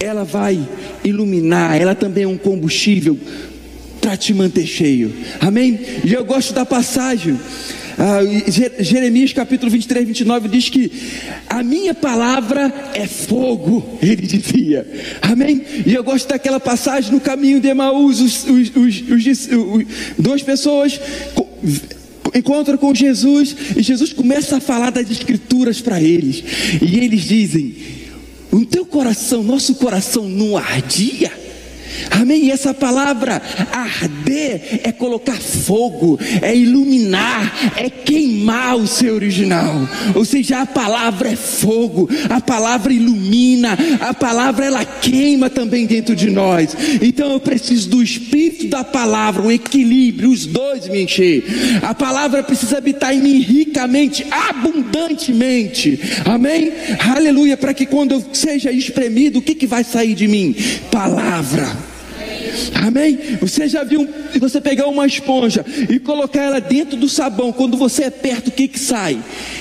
ela 0.00 0.24
vai 0.24 0.66
iluminar, 1.04 1.80
ela 1.80 1.94
também 1.94 2.24
é 2.24 2.28
um 2.28 2.38
combustível 2.38 3.18
para 4.00 4.16
te 4.16 4.32
manter 4.32 4.66
cheio. 4.66 5.14
Amém? 5.40 5.78
E 6.04 6.12
eu 6.12 6.24
gosto 6.24 6.54
da 6.54 6.64
passagem 6.64 7.38
ah, 7.98 8.20
Jeremias 8.78 9.32
capítulo 9.32 9.70
23, 9.70 10.06
29 10.06 10.48
diz 10.48 10.68
que 10.68 10.92
a 11.48 11.62
minha 11.62 11.94
palavra 11.94 12.90
é 12.92 13.06
fogo, 13.06 13.98
ele 14.02 14.26
dizia, 14.26 14.86
amém? 15.22 15.64
E 15.86 15.94
eu 15.94 16.04
gosto 16.04 16.28
daquela 16.28 16.60
passagem 16.60 17.10
no 17.10 17.20
caminho 17.20 17.58
de 17.58 17.68
Emaús, 17.68 18.20
os, 18.20 18.44
os, 18.44 19.06
os, 19.06 19.48
duas 20.18 20.42
pessoas 20.42 21.00
encontram 22.34 22.76
com 22.76 22.94
Jesus 22.94 23.54
e 23.76 23.82
Jesus 23.82 24.12
começa 24.12 24.56
a 24.56 24.60
falar 24.60 24.90
das 24.90 25.10
escrituras 25.10 25.80
para 25.80 26.00
eles, 26.00 26.42
e 26.82 26.98
eles 26.98 27.22
dizem: 27.22 27.74
O 28.50 28.64
teu 28.64 28.84
coração, 28.84 29.42
nosso 29.42 29.74
coração 29.76 30.28
não 30.28 30.56
ardia? 30.56 31.45
Amém? 32.10 32.46
E 32.46 32.50
essa 32.50 32.72
palavra 32.72 33.42
arder 33.72 34.80
é 34.82 34.92
colocar 34.92 35.36
fogo, 35.36 36.18
é 36.42 36.54
iluminar, 36.54 37.72
é 37.76 37.90
queimar 37.90 38.76
o 38.76 38.86
seu 38.86 39.14
original. 39.14 39.88
Ou 40.14 40.24
seja, 40.24 40.60
a 40.60 40.66
palavra 40.66 41.30
é 41.30 41.36
fogo, 41.36 42.08
a 42.28 42.40
palavra 42.40 42.92
ilumina, 42.92 43.76
a 44.00 44.14
palavra 44.14 44.64
ela 44.64 44.84
queima 44.84 45.50
também 45.50 45.86
dentro 45.86 46.14
de 46.14 46.30
nós. 46.30 46.76
Então 47.00 47.32
eu 47.32 47.40
preciso 47.40 47.88
do 47.90 48.02
espírito 48.02 48.68
da 48.68 48.84
palavra, 48.84 49.42
o 49.42 49.52
equilíbrio, 49.52 50.30
os 50.30 50.46
dois 50.46 50.88
me 50.88 51.02
encher. 51.02 51.44
A 51.82 51.94
palavra 51.94 52.42
precisa 52.42 52.78
habitar 52.78 53.14
em 53.14 53.20
mim 53.20 53.40
ricamente, 53.40 54.26
abundantemente. 54.30 55.98
Amém? 56.24 56.72
Aleluia, 56.98 57.56
para 57.56 57.74
que 57.74 57.86
quando 57.86 58.12
eu 58.12 58.24
seja 58.32 58.70
espremido, 58.70 59.38
o 59.38 59.42
que, 59.42 59.54
que 59.54 59.66
vai 59.66 59.84
sair 59.84 60.14
de 60.14 60.28
mim? 60.28 60.54
Palavra. 60.90 61.85
Amém? 62.86 63.18
Você 63.40 63.68
já 63.68 63.84
viu 63.84 64.08
você 64.38 64.60
pegar 64.60 64.86
uma 64.86 65.06
esponja 65.06 65.64
e 65.88 65.98
colocar 65.98 66.42
ela 66.42 66.60
dentro 66.60 66.96
do 66.96 67.08
sabão, 67.08 67.52
quando 67.52 67.76
você 67.76 68.04
é 68.04 68.10
perto, 68.10 68.48
o 68.48 68.52
que 68.52 68.68
que 68.68 68.78
sai? 68.78 69.18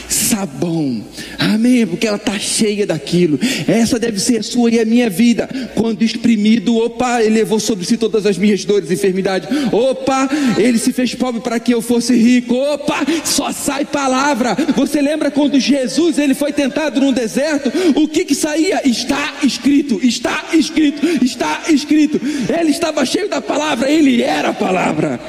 Sabão. 0.09 1.03
Amém? 1.39 1.85
Porque 1.85 2.07
ela 2.07 2.17
está 2.17 2.37
cheia 2.37 2.85
daquilo. 2.85 3.39
Essa 3.67 3.97
deve 3.99 4.19
ser 4.19 4.37
a 4.37 4.43
sua 4.43 4.69
e 4.69 4.79
a 4.79 4.85
minha 4.85 5.09
vida. 5.09 5.47
Quando 5.75 6.03
exprimido, 6.03 6.77
opa, 6.77 7.21
ele 7.21 7.35
levou 7.35 7.59
sobre 7.59 7.85
si 7.85 7.97
todas 7.97 8.25
as 8.25 8.37
minhas 8.37 8.63
dores 8.65 8.89
e 8.89 8.93
enfermidades. 8.93 9.49
Opa, 9.71 10.29
ele 10.57 10.77
se 10.77 10.93
fez 10.93 11.15
pobre 11.15 11.41
para 11.41 11.59
que 11.59 11.73
eu 11.73 11.81
fosse 11.81 12.15
rico. 12.15 12.55
Opa, 12.55 13.05
só 13.23 13.51
sai 13.51 13.85
palavra. 13.85 14.55
Você 14.75 15.01
lembra 15.01 15.31
quando 15.31 15.59
Jesus 15.59 16.17
ele 16.17 16.33
foi 16.33 16.53
tentado 16.53 16.99
no 16.99 17.11
deserto? 17.11 17.71
O 17.95 18.07
que 18.07 18.25
que 18.25 18.35
saía? 18.35 18.81
Está 18.87 19.35
escrito, 19.43 19.99
está 20.03 20.45
escrito, 20.53 21.05
está 21.23 21.63
escrito. 21.69 22.19
Ele 22.59 22.71
estava 22.71 23.05
cheio 23.05 23.29
da 23.29 23.41
palavra, 23.41 23.89
ele 23.89 24.21
era 24.21 24.49
a 24.49 24.53
palavra. 24.53 25.19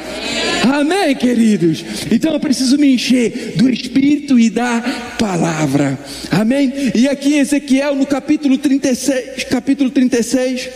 Amém, 0.62 1.14
queridos? 1.14 1.84
Então 2.10 2.32
eu 2.32 2.40
preciso 2.40 2.76
me 2.78 2.94
encher 2.94 3.54
do 3.56 3.68
Espírito 3.68 4.38
e 4.38 4.50
da 4.50 4.65
palavra. 5.18 5.98
Amém? 6.30 6.72
E 6.94 7.08
aqui 7.08 7.34
Ezequiel 7.34 7.94
no 7.94 8.06
capítulo 8.06 8.58
36, 8.58 9.44
capítulo 9.44 9.90
36. 9.90 10.68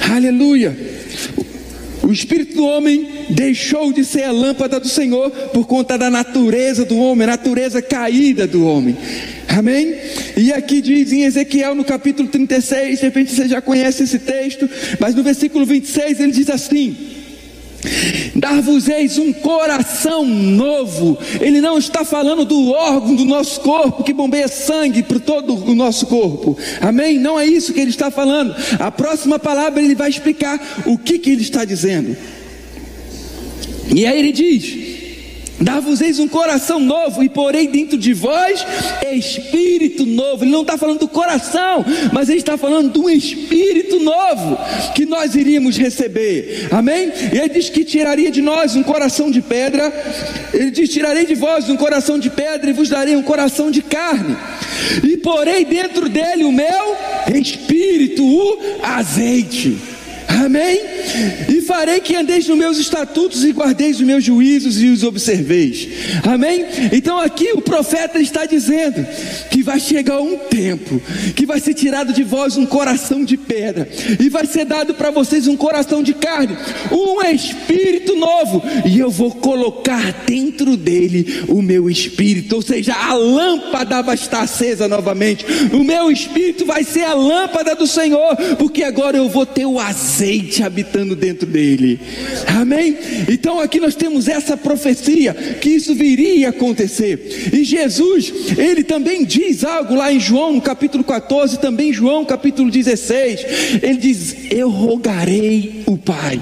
Aleluia. 0.00 0.76
O 2.02 2.12
espírito 2.12 2.56
do 2.56 2.64
homem 2.64 3.26
deixou 3.28 3.92
de 3.92 4.04
ser 4.04 4.22
a 4.22 4.30
lâmpada 4.30 4.80
do 4.80 4.88
Senhor 4.88 5.30
por 5.52 5.66
conta 5.66 5.98
da 5.98 6.08
natureza 6.08 6.84
do 6.84 6.96
homem, 6.96 7.24
a 7.24 7.32
natureza 7.32 7.82
caída 7.82 8.46
do 8.46 8.64
homem. 8.64 8.96
Amém? 9.48 9.94
E 10.36 10.52
aqui 10.52 10.80
diz 10.80 11.12
em 11.12 11.24
Ezequiel 11.24 11.74
no 11.74 11.84
capítulo 11.84 12.28
36, 12.28 13.00
de 13.00 13.04
repente 13.04 13.34
você 13.34 13.48
já 13.48 13.60
conhece 13.60 14.04
esse 14.04 14.18
texto, 14.20 14.68
mas 14.98 15.14
no 15.14 15.22
versículo 15.22 15.66
26 15.66 16.20
ele 16.20 16.32
diz 16.32 16.48
assim: 16.48 16.96
Dar-vos-eis 18.34 19.18
um 19.18 19.32
coração 19.32 20.24
novo. 20.24 21.18
Ele 21.40 21.60
não 21.60 21.78
está 21.78 22.04
falando 22.04 22.44
do 22.44 22.70
órgão 22.70 23.14
do 23.14 23.24
nosso 23.24 23.60
corpo 23.60 24.04
que 24.04 24.12
bombeia 24.12 24.48
sangue 24.48 25.02
para 25.02 25.18
todo 25.18 25.54
o 25.54 25.74
nosso 25.74 26.06
corpo. 26.06 26.56
Amém? 26.80 27.18
Não 27.18 27.38
é 27.38 27.46
isso 27.46 27.72
que 27.72 27.80
ele 27.80 27.90
está 27.90 28.10
falando. 28.10 28.54
A 28.78 28.90
próxima 28.90 29.38
palavra 29.38 29.82
ele 29.82 29.94
vai 29.94 30.10
explicar 30.10 30.82
o 30.86 30.96
que, 30.96 31.18
que 31.18 31.30
ele 31.30 31.42
está 31.42 31.64
dizendo. 31.64 32.16
E 33.94 34.06
aí 34.06 34.18
ele 34.18 34.32
diz: 34.32 34.87
Dar-vos-eis 35.60 36.18
um 36.18 36.28
coração 36.28 36.78
novo 36.78 37.22
e 37.22 37.28
porei 37.28 37.66
dentro 37.66 37.98
de 37.98 38.12
vós 38.14 38.64
espírito 39.18 40.06
novo. 40.06 40.44
Ele 40.44 40.50
não 40.50 40.62
está 40.62 40.76
falando 40.78 41.00
do 41.00 41.08
coração, 41.08 41.84
mas 42.12 42.28
ele 42.28 42.38
está 42.38 42.56
falando 42.56 42.92
de 42.92 42.98
um 42.98 43.10
espírito 43.10 43.98
novo 44.00 44.58
que 44.94 45.04
nós 45.04 45.34
iríamos 45.34 45.76
receber. 45.76 46.68
Amém? 46.70 47.12
E 47.32 47.38
ele 47.38 47.48
diz 47.48 47.68
que 47.68 47.84
tiraria 47.84 48.30
de 48.30 48.40
nós 48.40 48.76
um 48.76 48.82
coração 48.82 49.30
de 49.30 49.40
pedra. 49.40 49.92
Ele 50.52 50.70
diz: 50.70 50.88
Tirarei 50.90 51.26
de 51.26 51.34
vós 51.34 51.68
um 51.68 51.76
coração 51.76 52.18
de 52.18 52.30
pedra 52.30 52.70
e 52.70 52.72
vos 52.72 52.88
darei 52.88 53.16
um 53.16 53.22
coração 53.22 53.70
de 53.70 53.82
carne. 53.82 54.36
E 55.02 55.16
porei 55.16 55.64
dentro 55.64 56.08
dele 56.08 56.44
o 56.44 56.52
meu 56.52 56.96
espírito, 57.34 58.24
o 58.24 58.58
azeite. 58.82 59.97
Amém? 60.44 60.80
E 61.48 61.60
farei 61.62 62.00
que 62.00 62.14
andeis 62.14 62.46
nos 62.46 62.56
meus 62.56 62.78
estatutos 62.78 63.44
e 63.44 63.50
guardeis 63.50 63.96
os 63.96 64.06
meus 64.06 64.22
juízos 64.22 64.80
e 64.80 64.86
os 64.86 65.02
observeis. 65.02 65.88
Amém? 66.22 66.64
Então 66.92 67.18
aqui 67.18 67.50
o 67.52 67.60
profeta 67.60 68.20
está 68.20 68.46
dizendo 68.46 69.04
que 69.50 69.62
vai 69.62 69.80
chegar 69.80 70.20
um 70.20 70.36
tempo 70.36 71.00
que 71.34 71.44
vai 71.44 71.58
ser 71.58 71.74
tirado 71.74 72.12
de 72.12 72.22
vós 72.22 72.56
um 72.56 72.66
coração 72.66 73.24
de 73.24 73.36
pedra 73.36 73.88
e 74.20 74.28
vai 74.28 74.46
ser 74.46 74.64
dado 74.64 74.94
para 74.94 75.10
vocês 75.10 75.46
um 75.48 75.56
coração 75.56 76.02
de 76.02 76.14
carne, 76.14 76.56
um 76.92 77.20
espírito 77.26 78.14
novo, 78.14 78.62
e 78.86 78.98
eu 78.98 79.10
vou 79.10 79.32
colocar 79.32 80.24
dentro 80.26 80.76
dele 80.76 81.44
o 81.48 81.60
meu 81.60 81.90
espírito, 81.90 82.56
ou 82.56 82.62
seja, 82.62 82.94
a 82.94 83.14
lâmpada 83.14 84.02
vai 84.02 84.14
estar 84.14 84.42
acesa 84.42 84.86
novamente. 84.86 85.44
O 85.72 85.82
meu 85.82 86.10
espírito 86.10 86.64
vai 86.64 86.84
ser 86.84 87.04
a 87.04 87.14
lâmpada 87.14 87.74
do 87.74 87.86
Senhor, 87.86 88.36
porque 88.58 88.84
agora 88.84 89.16
eu 89.16 89.28
vou 89.28 89.44
ter 89.44 89.66
o 89.66 89.78
azeite 89.78 90.27
habitando 90.62 91.16
dentro 91.16 91.46
dele. 91.46 92.00
Amém? 92.46 92.96
Então 93.28 93.60
aqui 93.60 93.80
nós 93.80 93.94
temos 93.94 94.28
essa 94.28 94.56
profecia 94.56 95.34
que 95.60 95.70
isso 95.70 95.94
viria 95.94 96.48
a 96.48 96.50
acontecer. 96.50 97.50
E 97.52 97.64
Jesus, 97.64 98.32
ele 98.56 98.82
também 98.82 99.24
diz 99.24 99.64
algo 99.64 99.94
lá 99.94 100.12
em 100.12 100.20
João, 100.20 100.54
no 100.54 100.60
capítulo 100.60 101.04
14, 101.04 101.58
também 101.58 101.92
João, 101.92 102.24
capítulo 102.24 102.70
16. 102.70 103.46
Ele 103.82 103.96
diz: 103.96 104.36
Eu 104.50 104.68
rogarei 104.70 105.82
o 105.86 105.96
Pai, 105.96 106.40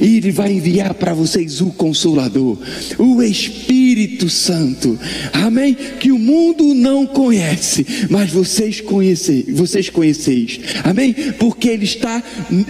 e 0.00 0.16
ele 0.16 0.30
vai 0.30 0.52
enviar 0.52 0.94
para 0.94 1.14
vocês 1.14 1.60
o 1.60 1.66
consolador, 1.66 2.58
o 2.98 3.22
Espírito 3.22 4.28
Santo. 4.28 4.98
Amém? 5.32 5.74
Que 5.74 6.12
o 6.12 6.18
mundo 6.18 6.74
não 6.74 7.06
conhece, 7.06 7.86
mas 8.10 8.30
vocês 8.30 8.80
conhecem, 8.80 9.44
vocês 9.48 9.90
conheceis. 9.90 10.60
Amém? 10.84 11.14
Porque 11.38 11.68
ele 11.68 11.84
está 11.84 12.22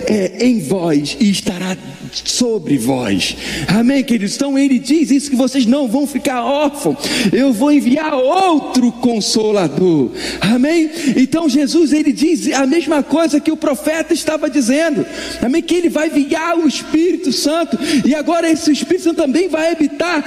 é, 0.07 0.46
em 0.47 0.61
vós 0.61 1.17
e 1.19 1.29
estará 1.29 1.77
sobre 2.13 2.79
vós. 2.79 3.37
Amém, 3.67 4.05
queridos? 4.05 4.37
Então 4.37 4.57
ele 4.57 4.79
diz 4.79 5.11
isso 5.11 5.29
que 5.29 5.37
vocês 5.37 5.67
não 5.67 5.89
vão 5.89 6.07
ficar 6.07 6.43
órfãos. 6.43 6.99
Eu 7.33 7.53
vou 7.53 7.73
enviar 7.73 8.15
outro 8.15 8.93
consolador. 8.93 10.11
Amém? 10.41 10.89
Então 11.17 11.49
Jesus 11.49 11.93
ele 11.93 12.13
diz 12.13 12.53
a 12.53 12.65
mesma 12.65 13.03
coisa 13.03 13.41
que 13.41 13.51
o 13.51 13.57
profeta 13.57 14.15
estava 14.15 14.49
dizendo. 14.49 15.05
Amém? 15.43 15.63
Que 15.63 15.75
ele 15.75 15.89
vai 15.89 16.07
enviar 16.07 16.57
o 16.57 16.69
Espírito 16.69 17.33
Santo 17.33 17.77
e 18.07 18.15
agora 18.15 18.49
esse 18.49 18.71
Espírito 18.71 19.05
Santo 19.05 19.17
também 19.17 19.49
vai 19.49 19.73
habitar 19.73 20.25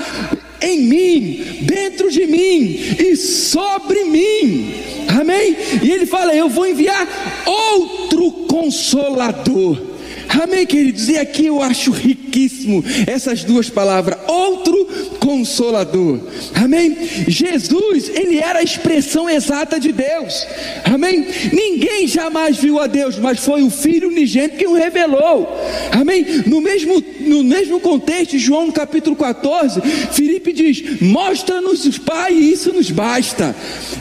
em 0.62 0.82
mim, 0.82 1.45
dentro 1.62 2.12
de 2.12 2.27
mim 2.27 2.77
e 2.99 3.15
sobre 3.15 4.03
mim. 4.03 4.73
Amém? 5.08 5.55
E 5.82 5.89
ele 5.89 6.05
fala: 6.05 6.36
Eu 6.36 6.49
vou 6.49 6.67
enviar 6.67 7.08
outro 7.45 8.32
consolador. 8.47 9.88
Amém, 10.30 10.63
queridos? 10.63 11.10
E 11.10 11.18
aqui 11.18 11.48
eu 11.48 11.60
acho 11.60 11.89
riquíssimo 12.30 12.84
essas 13.08 13.44
duas 13.44 13.70
palavras. 13.70 14.20
Outro 14.28 14.88
consolador. 15.20 16.20
Amém? 16.56 16.96
Jesus, 17.28 18.10
ele 18.10 18.38
era 18.38 18.60
a 18.60 18.63
expressão 18.63 19.30
exata 19.30 19.80
de 19.80 19.92
Deus. 19.92 20.46
Amém? 20.86 21.26
Ninguém 21.52 22.08
jamais 22.08 22.58
viu 22.58 22.80
a 22.80 22.88
Deus, 22.88 23.18
mas 23.18 23.39
foi 23.39 23.63
o 23.63 23.70
Filho 23.70 24.10
unigênito 24.10 24.58
que 24.58 24.68
o 24.68 24.74
revelou. 24.74 25.48
Amém? 25.92 26.26
No 26.46 26.62
mesmo, 26.62 27.04
no 27.22 27.44
mesmo 27.44 27.80
contexto, 27.80 28.38
João 28.38 28.72
capítulo 28.72 29.15
14, 29.15 29.82
Filipe 30.12 30.54
diz: 30.54 31.02
Mostra-nos 31.02 31.86
o 31.86 32.02
Pai, 32.02 32.34
e 32.34 32.52
isso 32.54 32.72
nos 32.72 32.92
basta. 32.92 33.56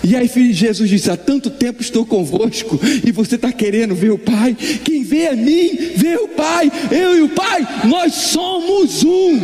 E 0.05 0.15
aí 0.15 0.29
Jesus 0.53 0.89
diz: 0.89 1.09
Há 1.09 1.17
tanto 1.17 1.51
tempo 1.51 1.81
estou 1.81 2.05
convosco, 2.05 2.79
e 3.07 3.11
você 3.11 3.37
está 3.37 3.53
querendo 3.53 3.95
ver 3.95 4.11
o 4.11 4.19
Pai. 4.19 4.57
Quem 4.85 5.03
vê 5.03 5.29
a 5.29 5.37
mim, 5.37 5.77
vê 5.97 6.17
o 6.17 6.29
Pai, 6.29 6.71
eu 6.91 7.17
e 7.17 7.23
o 7.23 7.29
Pai, 7.31 7.67
nós 7.85 8.18
somos 8.19 9.05
um. 9.05 9.41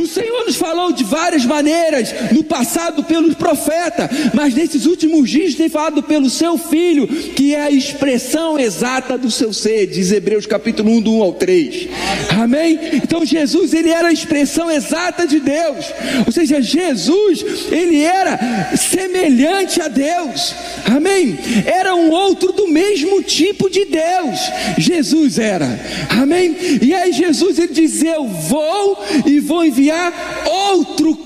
O 0.00 0.06
Senhor 0.06 0.51
falou 0.72 0.92
de 0.92 1.04
várias 1.04 1.44
maneiras 1.44 2.12
no 2.32 2.42
passado 2.42 3.04
pelos 3.04 3.34
profetas, 3.34 4.08
mas 4.34 4.54
nesses 4.54 4.86
últimos 4.86 5.30
dias 5.30 5.54
tem 5.54 5.68
falado 5.68 6.02
pelo 6.02 6.28
seu 6.28 6.58
Filho, 6.58 7.06
que 7.06 7.54
é 7.54 7.60
a 7.60 7.70
expressão 7.70 8.58
exata 8.58 9.16
do 9.16 9.30
seu 9.30 9.52
ser, 9.52 9.86
diz 9.86 10.10
Hebreus 10.10 10.46
capítulo 10.46 10.90
1, 10.92 11.00
do 11.00 11.12
1 11.14 11.22
ao 11.22 11.32
3. 11.34 11.88
Amém? 12.40 12.78
Então 12.94 13.24
Jesus, 13.24 13.72
ele 13.72 13.90
era 13.90 14.08
a 14.08 14.12
expressão 14.12 14.70
exata 14.70 15.26
de 15.26 15.40
Deus, 15.40 15.86
ou 16.26 16.32
seja, 16.32 16.60
Jesus, 16.60 17.44
ele 17.70 18.02
era 18.02 18.72
semelhante 18.76 19.80
a 19.80 19.88
Deus. 19.88 20.54
Amém? 20.86 21.38
Era 21.66 21.94
um 21.94 22.10
outro 22.10 22.52
do 22.52 22.68
mesmo 22.68 23.22
tipo 23.22 23.70
de 23.70 23.84
Deus. 23.84 24.40
Jesus 24.78 25.38
era 25.38 25.52
era. 25.52 25.78
Amém? 26.20 26.56
E 26.80 26.94
aí 26.94 27.12
Jesus 27.12 27.58
ele 27.58 27.72
diz: 27.72 28.02
Eu 28.02 28.26
vou 28.26 28.98
e 29.26 29.38
vou 29.40 29.64
enviar 29.64 30.12
outro 30.46 30.61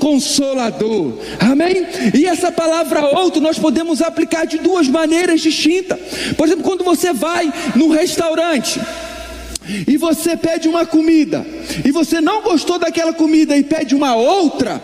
consolador. 0.06 1.14
Amém? 1.40 1.84
E 2.14 2.26
essa 2.26 2.52
palavra 2.52 3.04
outro 3.18 3.40
nós 3.40 3.58
podemos 3.58 4.00
aplicar 4.00 4.46
de 4.46 4.58
duas 4.58 4.88
maneiras 4.88 5.40
distintas. 5.40 5.98
Por 6.36 6.46
exemplo, 6.46 6.64
quando 6.64 6.84
você 6.84 7.12
vai 7.12 7.52
no 7.74 7.88
restaurante, 7.88 8.80
e 9.86 9.96
você 9.96 10.36
pede 10.36 10.68
uma 10.68 10.86
comida, 10.86 11.44
e 11.84 11.90
você 11.90 12.20
não 12.20 12.42
gostou 12.42 12.78
daquela 12.78 13.12
comida 13.12 13.56
e 13.56 13.64
pede 13.64 13.96
uma 13.96 14.14
outra, 14.14 14.80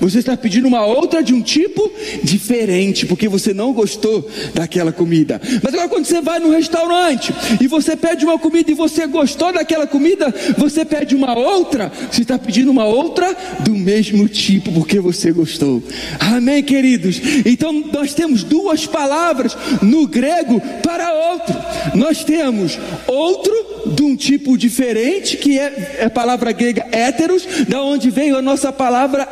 você 0.00 0.18
está 0.18 0.36
pedindo 0.36 0.68
uma 0.68 0.84
outra 0.84 1.22
de 1.22 1.34
um 1.34 1.42
tipo 1.42 1.90
diferente, 2.22 3.06
porque 3.06 3.28
você 3.28 3.52
não 3.52 3.72
gostou 3.72 4.28
daquela 4.54 4.92
comida. 4.92 5.40
Mas 5.62 5.74
agora, 5.74 5.88
quando 5.88 6.04
você 6.04 6.20
vai 6.20 6.38
no 6.38 6.50
restaurante 6.50 7.32
e 7.60 7.66
você 7.66 7.96
pede 7.96 8.24
uma 8.24 8.38
comida 8.38 8.70
e 8.70 8.74
você 8.74 9.06
gostou 9.06 9.52
daquela 9.52 9.86
comida, 9.86 10.34
você 10.56 10.84
pede 10.84 11.14
uma 11.14 11.36
outra, 11.36 11.90
você 12.10 12.22
está 12.22 12.38
pedindo 12.38 12.70
uma 12.70 12.84
outra 12.84 13.34
do 13.60 13.74
mesmo 13.74 14.28
tipo, 14.28 14.72
porque 14.72 15.00
você 15.00 15.32
gostou. 15.32 15.82
Amém, 16.18 16.62
queridos? 16.62 17.20
Então, 17.44 17.72
nós 17.92 18.14
temos 18.14 18.42
duas 18.42 18.86
palavras 18.86 19.56
no 19.82 20.06
grego 20.06 20.60
para 20.82 21.12
outro. 21.12 21.56
Nós 21.94 22.24
temos 22.24 22.78
outro 23.06 23.54
de 23.94 24.02
um 24.02 24.16
tipo 24.16 24.56
diferente, 24.56 25.36
que 25.36 25.58
é, 25.58 25.96
é 26.00 26.04
a 26.06 26.10
palavra 26.10 26.52
grega 26.52 26.86
héteros, 26.90 27.46
da 27.68 27.82
onde 27.82 28.10
veio 28.10 28.36
a 28.36 28.42
nossa 28.42 28.72
palavra 28.72 29.28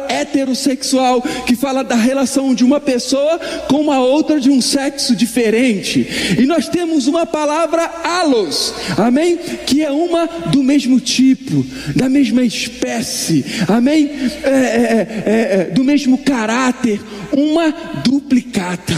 heterossexual, 0.55 1.21
que 1.47 1.57
fala 1.57 1.83
da 1.83 1.97
relação 1.97 2.55
de 2.55 2.65
uma 2.65 2.81
pessoa 2.81 3.39
com 3.69 3.81
uma 3.81 4.01
outra 4.01 4.41
de 4.41 4.49
um 4.51 4.61
sexo 4.61 5.15
diferente. 5.15 6.07
E 6.39 6.47
nós 6.47 6.69
temos 6.69 7.07
uma 7.07 7.27
palavra 7.27 7.83
alos, 8.05 8.73
amém? 8.97 9.37
Que 9.67 9.83
é 9.83 9.91
uma 9.91 10.27
do 10.51 10.63
mesmo 10.63 11.01
tipo, 11.01 11.67
da 11.95 12.09
mesma 12.09 12.43
espécie, 12.43 13.45
amém? 13.69 14.11
É, 14.43 14.49
é, 14.49 15.23
é, 15.27 15.61
é 15.61 15.71
do 15.75 15.85
mesmo 15.85 16.17
caráter, 16.19 17.01
uma 17.33 17.75
duplicata. 18.05 18.95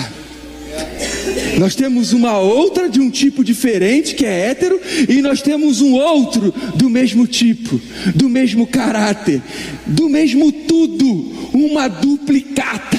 Nós 1.58 1.74
temos 1.74 2.12
uma 2.12 2.38
outra 2.38 2.88
de 2.88 3.00
um 3.00 3.10
tipo 3.10 3.42
diferente, 3.42 4.14
que 4.14 4.24
é 4.24 4.50
hétero, 4.50 4.80
e 5.08 5.20
nós 5.22 5.42
temos 5.42 5.80
um 5.80 5.94
outro 5.94 6.52
do 6.74 6.88
mesmo 6.88 7.26
tipo, 7.26 7.80
do 8.14 8.28
mesmo 8.28 8.66
caráter, 8.66 9.40
do 9.86 10.08
mesmo 10.08 10.52
tudo, 10.52 11.50
uma 11.52 11.88
duplicata. 11.88 12.96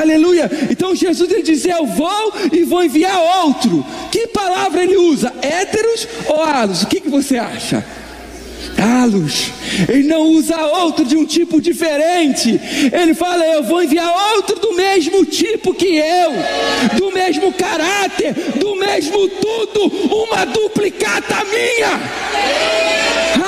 Aleluia. 0.00 0.50
Então 0.70 0.94
Jesus 0.94 1.30
ele 1.30 1.42
diz: 1.42 1.64
Eu 1.64 1.86
vou 1.86 2.32
e 2.52 2.64
vou 2.64 2.84
enviar 2.84 3.18
outro. 3.46 3.84
Que 4.10 4.26
palavra 4.28 4.82
ele 4.82 4.96
usa? 4.96 5.32
Héteros 5.40 6.06
ou 6.28 6.42
alos? 6.42 6.82
O 6.82 6.86
que, 6.86 7.00
que 7.00 7.08
você 7.08 7.38
acha? 7.38 7.84
Alos. 9.02 9.52
Ele 9.88 10.08
não 10.08 10.22
usa 10.22 10.56
outro 10.56 11.04
de 11.04 11.16
um 11.16 11.24
tipo 11.24 11.60
diferente. 11.60 12.60
Ele 12.92 13.14
fala: 13.14 13.44
Eu 13.44 13.62
vou 13.62 13.82
enviar 13.82 14.12
outro 14.36 14.58
do 14.58 14.72
mesmo 14.74 15.24
tipo 15.24 15.74
que 15.74 15.96
eu, 15.96 16.32
do 16.98 17.12
mesmo 17.12 17.52
caráter, 17.52 18.34
do 18.56 18.76
mesmo 18.76 19.28
tudo, 19.28 19.86
uma 20.14 20.44
duplicata 20.44 21.36
minha. 21.44 22.00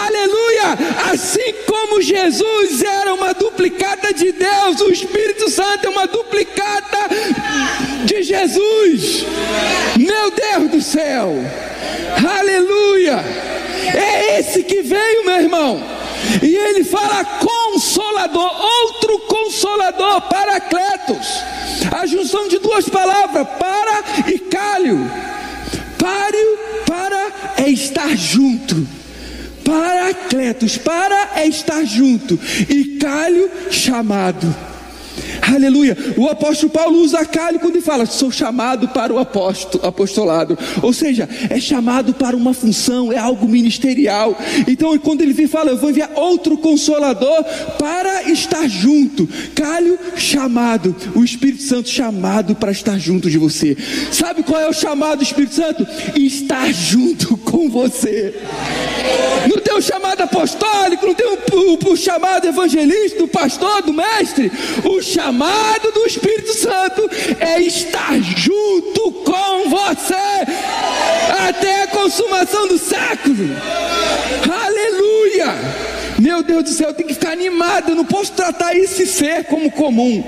Aleluia! 0.05 1.13
Assim 1.13 1.55
como 1.67 2.01
Jesus 2.01 2.83
era 2.83 3.15
uma 3.15 3.33
duplicata 3.35 4.13
de 4.15 4.33
Deus, 4.33 4.81
o 4.81 4.91
Espírito 4.91 5.51
Santo 5.51 5.87
é 5.87 5.91
uma 5.91 6.07
duplicata 6.07 7.09
de 8.05 8.23
Jesus. 8.23 9.25
Meu 9.97 10.31
Deus 10.31 10.71
do 10.71 10.81
céu! 10.81 11.35
Aleluia! 12.39 13.23
É 13.95 14.39
esse 14.39 14.63
que 14.63 14.83
veio, 14.83 15.25
meu 15.25 15.37
irmão. 15.37 15.83
E 16.43 16.55
ele 16.55 16.85
fala 16.85 17.25
consolador, 17.25 18.51
outro 18.61 19.19
consolador, 19.21 20.23
paracletos. 20.23 21.43
A 21.91 22.07
junção 22.07 22.49
de 22.49 22.59
duas 22.59 22.89
palavras, 22.89 23.47
para 23.59 24.31
e 24.31 24.39
calho. 24.39 24.99
Páreo, 25.99 26.59
para 26.87 27.33
é 27.59 27.69
estar 27.69 28.17
junto. 28.17 28.87
Paracletos, 29.65 30.77
para 30.79 31.31
é 31.37 31.47
estar 31.47 31.85
junto. 31.85 32.39
E 32.69 32.99
calho, 32.99 33.51
chamado. 33.71 34.72
Aleluia. 35.43 35.97
O 36.17 36.29
apóstolo 36.29 36.71
Paulo 36.71 37.01
usa 37.01 37.25
calho 37.27 37.59
quando 37.59 37.75
ele 37.75 37.85
fala: 37.85 38.07
sou 38.07 38.31
chamado 38.31 38.89
para 38.89 39.13
o 39.13 39.19
apostolado. 39.19 40.57
Ou 40.81 40.93
seja, 40.93 41.29
é 41.51 41.59
chamado 41.59 42.15
para 42.15 42.37
uma 42.37 42.55
função, 42.55 43.13
é 43.13 43.19
algo 43.19 43.49
ministerial. 43.49 44.39
Então, 44.69 44.97
quando 44.99 45.23
ele 45.23 45.33
vem 45.33 45.49
fala: 45.49 45.71
eu 45.71 45.77
vou 45.77 45.91
enviar 45.91 46.11
outro 46.15 46.57
consolador 46.57 47.45
para 47.79 48.31
estar 48.31 48.69
junto. 48.69 49.29
Calho 49.55 49.99
chamado. 50.17 50.95
O 51.15 51.25
Espírito 51.25 51.63
Santo 51.63 51.89
chamado 51.89 52.55
para 52.55 52.71
estar 52.71 52.99
junto 52.99 53.29
de 53.29 53.37
você. 53.37 53.77
Sabe 54.13 54.45
qual 54.45 54.61
é 54.61 54.69
o 54.69 54.73
chamado 54.73 55.19
do 55.19 55.25
Espírito 55.25 55.55
Santo? 55.57 55.87
Estar 56.15 56.73
junto 56.73 57.37
com 57.39 57.69
você. 57.69 58.35
Não 59.49 59.59
tem 59.59 59.75
o 59.75 59.83
chamado 59.83 60.23
apostólico, 60.23 61.05
não 61.07 61.15
tem 61.15 61.27
o 61.27 61.97
chamado 61.97 62.47
evangelista, 62.47 63.19
do 63.19 63.29
pastor, 63.29 63.83
do 63.83 63.93
mestre. 63.93 64.53
O 64.85 65.03
chamado 65.03 65.32
chamado 65.33 65.91
do 65.93 66.07
Espírito 66.07 66.53
Santo 66.53 67.09
é 67.41 67.61
estar 67.63 68.21
junto 68.21 69.11
com 69.25 69.71
você 69.71 70.15
até 71.49 71.85
a 71.85 71.87
consumação 71.87 72.69
do 72.69 72.77
século. 72.77 73.49
Aleluia! 74.63 75.55
Meu 76.19 76.43
Deus 76.43 76.65
do 76.65 76.71
céu, 76.71 76.89
eu 76.89 76.95
tenho 76.95 77.09
que 77.09 77.15
ficar 77.15 77.33
animado, 77.33 77.91
eu 77.91 77.97
não 77.97 78.05
posso 78.05 78.33
tratar 78.33 78.77
esse 78.77 79.07
ser 79.07 79.45
como 79.45 79.71
comum. 79.71 80.23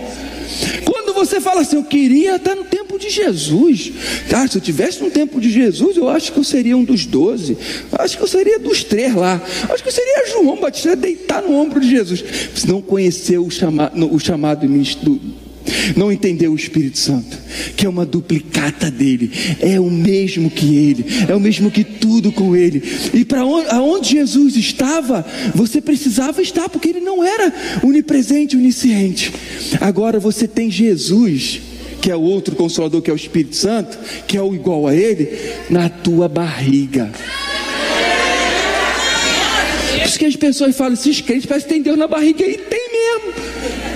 Quando 0.84 1.03
você 1.24 1.40
fala 1.40 1.60
assim, 1.60 1.76
eu 1.76 1.84
queria 1.84 2.36
estar 2.36 2.54
no 2.54 2.64
tempo 2.64 2.98
de 2.98 3.10
Jesus, 3.10 3.92
tá? 4.28 4.46
Se 4.46 4.56
eu 4.56 4.62
tivesse 4.62 5.02
no 5.02 5.10
tempo 5.10 5.40
de 5.40 5.50
Jesus, 5.50 5.96
eu 5.96 6.08
acho 6.08 6.32
que 6.32 6.38
eu 6.38 6.44
seria 6.44 6.76
um 6.76 6.84
dos 6.84 7.06
doze, 7.06 7.56
acho 7.92 8.16
que 8.16 8.22
eu 8.22 8.28
seria 8.28 8.58
dos 8.58 8.84
três 8.84 9.14
lá, 9.14 9.40
acho 9.70 9.82
que 9.82 9.88
eu 9.88 9.92
seria 9.92 10.28
João 10.30 10.60
Batista 10.60 10.96
deitar 10.96 11.42
no 11.42 11.54
ombro 11.54 11.80
de 11.80 11.90
Jesus. 11.90 12.24
Não 12.66 12.80
conheceu 12.80 13.44
o, 13.44 13.50
chama, 13.50 13.92
o 13.94 14.18
chamado 14.18 14.66
do, 14.66 15.20
não 15.96 16.12
entendeu 16.12 16.52
o 16.52 16.56
Espírito 16.56 16.98
Santo, 16.98 17.36
que 17.76 17.86
é 17.86 17.88
uma 17.88 18.04
duplicata 18.04 18.90
dele, 18.90 19.30
é 19.60 19.78
o 19.78 19.90
mesmo 19.90 20.50
que 20.50 20.76
ele, 20.76 21.04
é 21.28 21.34
o 21.34 21.40
mesmo 21.40 21.70
que 21.70 21.84
tudo 21.84 22.32
com 22.32 22.54
ele. 22.56 22.82
E 23.12 23.24
para 23.24 23.44
onde, 23.44 23.68
aonde 23.68 24.10
Jesus 24.10 24.56
estava, 24.56 25.24
você 25.54 25.80
precisava 25.80 26.42
estar, 26.42 26.68
porque 26.68 26.88
ele 26.88 27.00
não 27.00 27.24
era 27.24 27.52
onipresente, 27.82 28.56
onisciente. 28.56 29.32
Agora 29.80 30.18
você 30.18 30.46
tem 30.46 30.70
Jesus, 30.70 31.60
que 32.00 32.10
é 32.10 32.16
o 32.16 32.20
outro 32.20 32.54
consolador, 32.54 33.00
que 33.00 33.10
é 33.10 33.12
o 33.12 33.16
Espírito 33.16 33.56
Santo, 33.56 33.98
que 34.26 34.36
é 34.36 34.42
o 34.42 34.54
igual 34.54 34.86
a 34.86 34.94
ele, 34.94 35.28
na 35.70 35.88
tua 35.88 36.28
barriga. 36.28 37.10
Por 39.94 40.08
isso 40.08 40.18
que 40.18 40.26
as 40.26 40.36
pessoas 40.36 40.76
falam, 40.76 40.94
esses 40.94 41.20
crentes 41.20 41.46
parece 41.46 41.66
que 41.66 41.72
tem 41.72 41.82
Deus 41.82 41.96
na 41.96 42.06
barriga, 42.06 42.44
e 42.44 42.58
tem 42.58 42.88
mesmo. 42.92 43.93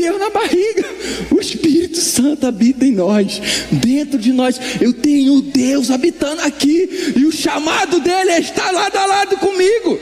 Deus 0.00 0.18
na 0.18 0.30
barriga. 0.30 0.84
O 1.30 1.38
Espírito 1.38 1.98
Santo 1.98 2.46
habita 2.46 2.86
em 2.86 2.92
nós, 2.92 3.40
dentro 3.70 4.18
de 4.18 4.32
nós. 4.32 4.58
Eu 4.80 4.94
tenho 4.94 5.42
Deus 5.42 5.90
habitando 5.90 6.40
aqui, 6.40 7.12
e 7.16 7.26
o 7.26 7.32
chamado 7.32 8.00
dele 8.00 8.30
é 8.30 8.40
estar 8.40 8.70
lado 8.70 8.96
a 8.96 9.04
lado 9.04 9.36
comigo. 9.36 10.00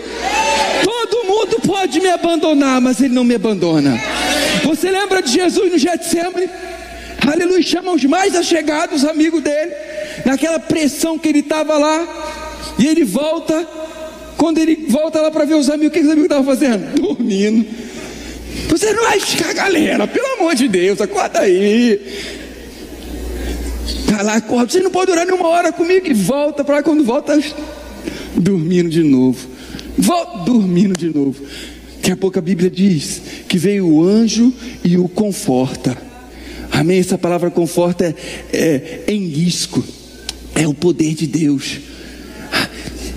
Todo 0.85 1.27
mundo 1.27 1.61
pode 1.67 2.01
me 2.01 2.09
abandonar, 2.11 2.81
mas 2.81 3.01
ele 3.01 3.13
não 3.13 3.25
me 3.25 3.35
abandona. 3.35 4.01
Você 4.63 4.89
lembra 4.89 5.21
de 5.21 5.33
Jesus 5.33 5.73
no 5.73 5.79
Getsemane? 5.79 6.49
Aleluia, 7.27 7.63
chama 7.63 7.93
os 7.93 8.05
mais 8.05 8.37
achegados 8.37 9.05
amigos 9.05 9.43
dele, 9.43 9.73
naquela 10.25 10.61
pressão 10.61 11.19
que 11.19 11.29
ele 11.29 11.41
estava 11.41 11.77
lá, 11.77 12.07
e 12.79 12.87
ele 12.87 13.05
volta. 13.05 13.67
Quando 14.37 14.59
ele 14.59 14.87
volta 14.89 15.21
lá 15.21 15.33
para 15.33 15.45
ver 15.45 15.55
os 15.55 15.69
amigos, 15.69 15.89
o 15.89 15.91
que 15.91 15.99
os 15.99 16.07
amigos 16.07 16.27
estavam 16.27 16.45
fazendo? 16.45 16.95
Dormindo. 17.03 17.88
Você 18.69 18.93
não 18.93 19.05
vai 19.05 19.21
ficar, 19.21 19.53
galera, 19.55 20.07
pelo 20.07 20.27
amor 20.39 20.55
de 20.55 20.69
Deus, 20.69 21.01
acorda 21.01 21.41
aí. 21.41 22.01
Tá 24.09 24.23
lá, 24.23 24.35
acorda. 24.35 24.73
Você 24.73 24.81
não 24.81 24.91
pode 24.91 25.11
durar 25.11 25.27
nenhuma 25.27 25.49
hora 25.49 25.73
comigo 25.73 26.07
e 26.07 26.15
volta 26.15 26.65
para 26.65 26.83
quando 26.83 27.05
volta, 27.05 27.39
dormindo 28.37 28.89
de 28.89 29.03
novo. 29.03 29.49
Volta 29.97 30.39
dormindo 30.45 30.97
de 30.97 31.09
novo. 31.09 31.43
Daqui 31.97 32.13
a 32.13 32.17
pouco 32.17 32.39
a 32.39 32.43
Bíblia 32.43 32.71
diz 32.71 33.21
que 33.49 33.59
veio 33.59 33.87
o 33.87 34.03
anjo 34.03 34.53
e 34.83 34.97
o 34.97 35.09
conforta. 35.09 35.97
Amém? 36.71 36.99
Essa 36.99 37.19
palavra 37.19 37.51
conforta 37.51 38.05
é, 38.05 38.15
é, 38.53 39.05
é 39.07 39.13
em 39.13 39.27
risco, 39.27 39.85
é 40.55 40.67
o 40.67 40.73
poder 40.73 41.15
de 41.15 41.27
Deus. 41.27 41.79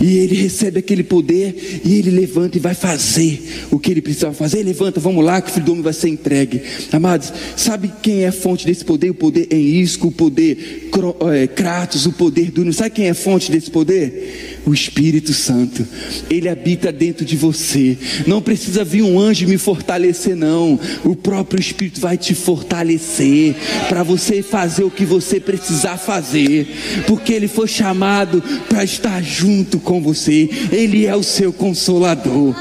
E 0.01 0.17
ele 0.17 0.35
recebe 0.35 0.79
aquele 0.79 1.03
poder 1.03 1.81
e 1.85 1.93
ele 1.93 2.09
levanta 2.09 2.57
e 2.57 2.59
vai 2.59 2.73
fazer 2.73 3.67
o 3.69 3.77
que 3.77 3.91
ele 3.91 4.01
precisava 4.01 4.33
fazer. 4.33 4.59
Ele 4.59 4.69
levanta, 4.69 4.99
vamos 4.99 5.23
lá, 5.23 5.39
que 5.41 5.51
o 5.51 5.53
filho 5.53 5.65
do 5.65 5.71
homem 5.73 5.83
vai 5.83 5.93
ser 5.93 6.09
entregue. 6.09 6.61
Amados, 6.91 7.31
sabe 7.55 7.91
quem 8.01 8.23
é 8.23 8.29
a 8.29 8.31
fonte 8.31 8.65
desse 8.65 8.83
poder? 8.83 9.11
O 9.11 9.13
poder 9.13 9.47
em 9.51 9.79
isco, 9.79 10.07
o 10.07 10.11
poder 10.11 10.89
é, 11.31 11.47
Kratos, 11.47 12.05
o 12.07 12.11
poder 12.11 12.49
do. 12.49 12.71
Sabe 12.73 12.89
quem 12.89 13.07
é 13.07 13.11
a 13.11 13.15
fonte 13.15 13.51
desse 13.51 13.69
poder? 13.69 14.50
O 14.65 14.74
Espírito 14.74 15.34
Santo, 15.34 15.86
ele 16.30 16.47
habita 16.47 16.91
dentro 16.91 17.26
de 17.26 17.36
você. 17.36 17.97
Não 18.28 18.41
precisa 18.41 18.84
vir 18.84 19.02
um 19.02 19.19
anjo 19.19 19.47
me 19.47 19.58
fortalecer, 19.58 20.36
não. 20.36 20.80
O 21.04 21.15
próprio 21.15 21.60
Espírito 21.60 22.00
vai 22.00 22.17
te 22.17 22.36
fortalecer 22.36 23.56
para 23.89 24.04
você 24.04 24.41
fazer 24.41 24.84
o 24.84 24.91
que 24.91 25.06
você 25.06 25.39
precisar 25.39 25.97
fazer, 25.97 26.67
porque 27.08 27.34
ele 27.34 27.47
foi 27.47 27.67
chamado 27.67 28.43
para 28.69 28.84
estar 28.84 29.21
junto 29.24 29.80
com 29.80 30.02
você. 30.02 30.50
Ele 30.71 31.06
é 31.06 31.15
o 31.15 31.24
seu 31.24 31.52
consolador. 31.52 32.56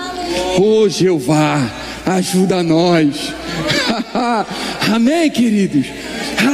Ô 0.59 0.83
oh, 0.83 0.89
Jeová, 0.89 1.71
ajuda 2.07 2.63
nós. 2.63 3.35
Amém, 4.93 5.31
queridos. 5.31 5.87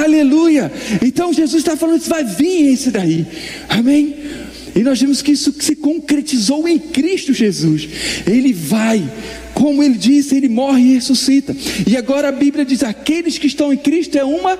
Aleluia. 0.02 0.72
Então 1.02 1.32
Jesus 1.32 1.62
está 1.62 1.76
falando 1.76 2.02
vai 2.02 2.24
vir 2.24 2.72
esse 2.72 2.90
daí. 2.90 3.26
Amém. 3.68 4.25
E 4.76 4.82
nós 4.82 5.00
vemos 5.00 5.22
que 5.22 5.32
isso 5.32 5.54
se 5.58 5.74
concretizou 5.74 6.68
em 6.68 6.78
Cristo 6.78 7.32
Jesus. 7.32 7.88
Ele 8.26 8.52
vai, 8.52 9.02
como 9.54 9.82
ele 9.82 9.96
disse, 9.96 10.36
ele 10.36 10.50
morre 10.50 10.82
e 10.82 10.94
ressuscita. 10.94 11.56
E 11.86 11.96
agora 11.96 12.28
a 12.28 12.32
Bíblia 12.32 12.64
diz: 12.64 12.82
aqueles 12.82 13.38
que 13.38 13.46
estão 13.46 13.72
em 13.72 13.78
Cristo 13.78 14.18
é 14.18 14.24
uma 14.24 14.58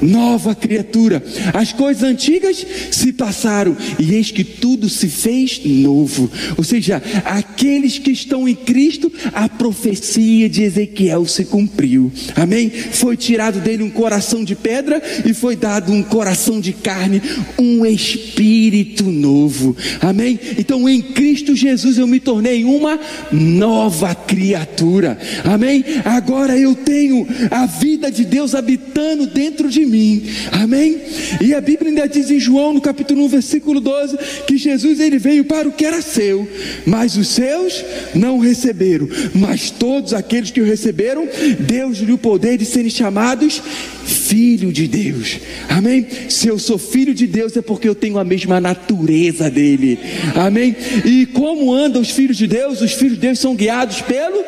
nova 0.00 0.54
criatura. 0.54 1.22
As 1.52 1.72
coisas 1.72 2.02
antigas 2.02 2.64
se 2.90 3.12
passaram 3.12 3.76
e 3.98 4.14
eis 4.14 4.30
que 4.30 4.44
tudo 4.44 4.88
se 4.88 5.08
fez 5.08 5.60
novo. 5.64 6.30
Ou 6.56 6.64
seja, 6.64 7.02
aqueles 7.24 7.98
que 7.98 8.10
estão 8.10 8.48
em 8.48 8.54
Cristo, 8.54 9.12
a 9.32 9.48
profecia 9.48 10.48
de 10.48 10.62
Ezequiel 10.62 11.26
se 11.26 11.44
cumpriu. 11.44 12.12
Amém? 12.36 12.70
Foi 12.70 13.16
tirado 13.16 13.60
dele 13.60 13.82
um 13.82 13.90
coração 13.90 14.44
de 14.44 14.54
pedra 14.54 15.02
e 15.24 15.32
foi 15.32 15.56
dado 15.56 15.92
um 15.92 16.02
coração 16.02 16.60
de 16.60 16.72
carne, 16.72 17.22
um 17.58 17.84
espírito 17.86 19.04
novo. 19.04 19.76
Amém? 20.00 20.38
Então 20.58 20.88
em 20.88 21.00
Cristo 21.00 21.54
Jesus 21.54 21.98
eu 21.98 22.06
me 22.06 22.20
tornei 22.20 22.64
uma 22.64 22.98
nova 23.32 24.14
criatura. 24.14 25.18
Amém? 25.44 25.84
Agora 26.04 26.56
eu 26.56 26.74
tenho 26.74 27.26
a 27.50 27.66
vida 27.66 28.10
de 28.10 28.24
Deus 28.24 28.54
habitando 28.54 29.26
dentro 29.26 29.68
de 29.68 29.83
mim. 29.84 30.22
Amém? 30.52 31.00
E 31.40 31.54
a 31.54 31.60
Bíblia 31.60 31.90
ainda 31.90 32.08
diz 32.08 32.30
em 32.30 32.38
João, 32.38 32.72
no 32.74 32.80
capítulo 32.80 33.24
1, 33.24 33.28
versículo 33.28 33.80
12, 33.80 34.16
que 34.46 34.56
Jesus 34.56 35.00
ele 35.00 35.18
veio 35.18 35.44
para 35.44 35.68
o 35.68 35.72
que 35.72 35.84
era 35.84 36.02
seu, 36.02 36.48
mas 36.86 37.16
os 37.16 37.28
seus 37.28 37.84
não 38.14 38.38
receberam. 38.38 39.08
Mas 39.34 39.70
todos 39.70 40.12
aqueles 40.14 40.50
que 40.50 40.60
o 40.60 40.64
receberam, 40.64 41.28
Deus-lhe 41.60 42.12
o 42.12 42.18
poder 42.18 42.58
de 42.58 42.64
serem 42.64 42.90
chamados 42.90 43.62
filho 44.04 44.72
de 44.72 44.86
Deus. 44.86 45.38
Amém? 45.68 46.06
Se 46.28 46.48
eu 46.48 46.58
sou 46.58 46.78
filho 46.78 47.14
de 47.14 47.26
Deus 47.26 47.56
é 47.56 47.62
porque 47.62 47.88
eu 47.88 47.94
tenho 47.94 48.18
a 48.18 48.24
mesma 48.24 48.60
natureza 48.60 49.50
dele. 49.50 49.98
Amém? 50.34 50.76
E 51.04 51.26
como 51.26 51.72
andam 51.72 52.02
os 52.02 52.10
filhos 52.10 52.36
de 52.36 52.46
Deus? 52.46 52.80
Os 52.80 52.92
filhos 52.92 53.14
de 53.14 53.20
Deus 53.20 53.38
são 53.38 53.54
guiados 53.54 54.00
pelo 54.02 54.44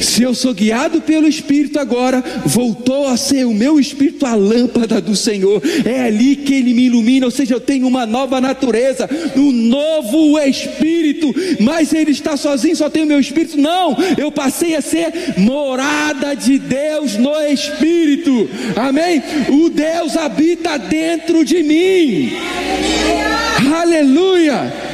se 0.00 0.22
eu 0.22 0.34
sou 0.34 0.54
guiado 0.54 1.00
pelo 1.00 1.26
Espírito 1.26 1.78
agora, 1.78 2.22
voltou 2.44 3.08
a 3.08 3.16
ser 3.16 3.44
o 3.44 3.54
meu 3.54 3.78
Espírito 3.78 4.26
a 4.26 4.34
lâmpada 4.34 5.00
do 5.00 5.14
Senhor. 5.16 5.62
É 5.84 6.02
ali 6.02 6.36
que 6.36 6.54
Ele 6.54 6.74
me 6.74 6.86
ilumina, 6.86 7.26
ou 7.26 7.32
seja, 7.32 7.54
eu 7.54 7.60
tenho 7.60 7.86
uma 7.86 8.06
nova 8.06 8.40
natureza, 8.40 9.08
um 9.36 9.52
novo 9.52 10.38
Espírito. 10.40 11.34
Mas 11.60 11.92
Ele 11.92 12.10
está 12.10 12.36
sozinho, 12.36 12.76
só 12.76 12.88
tem 12.88 13.02
o 13.02 13.06
meu 13.06 13.20
Espírito? 13.20 13.58
Não, 13.58 13.96
eu 14.16 14.30
passei 14.30 14.74
a 14.74 14.80
ser 14.80 15.34
morada 15.36 16.34
de 16.34 16.58
Deus 16.58 17.16
no 17.16 17.34
Espírito. 17.42 18.48
Amém? 18.76 19.22
O 19.48 19.68
Deus 19.68 20.16
habita 20.16 20.78
dentro 20.78 21.44
de 21.44 21.62
mim. 21.62 22.32
Aleluia. 23.74 24.85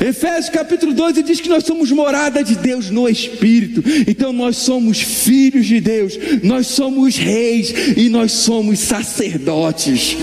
Efésios 0.00 0.48
capítulo 0.48 0.92
12 0.92 1.22
diz 1.22 1.40
que 1.40 1.48
nós 1.48 1.64
somos 1.64 1.90
morada 1.90 2.44
de 2.44 2.54
Deus 2.56 2.90
no 2.90 3.08
Espírito. 3.08 3.82
Então 4.06 4.32
nós 4.32 4.56
somos 4.56 5.00
filhos 5.00 5.66
de 5.66 5.80
Deus, 5.80 6.18
nós 6.42 6.66
somos 6.68 7.16
reis 7.16 7.74
e 7.96 8.08
nós 8.08 8.32
somos 8.32 8.78
sacerdotes. 8.78 10.16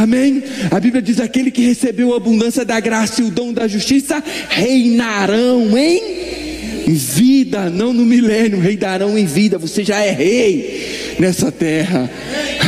Amém? 0.00 0.42
A 0.70 0.78
Bíblia 0.78 1.02
diz: 1.02 1.20
aquele 1.20 1.50
que 1.50 1.66
recebeu 1.66 2.14
a 2.14 2.16
abundância 2.16 2.64
da 2.64 2.78
graça 2.78 3.20
e 3.20 3.24
o 3.24 3.30
dom 3.30 3.52
da 3.52 3.66
justiça 3.66 4.22
reinarão 4.48 5.76
em 5.76 6.26
vida, 6.86 7.68
não 7.68 7.92
no 7.92 8.04
milênio, 8.04 8.60
reinarão 8.60 9.18
em 9.18 9.26
vida. 9.26 9.58
Você 9.58 9.82
já 9.82 10.00
é 10.00 10.12
rei 10.12 11.16
nessa 11.18 11.50
terra. 11.50 12.08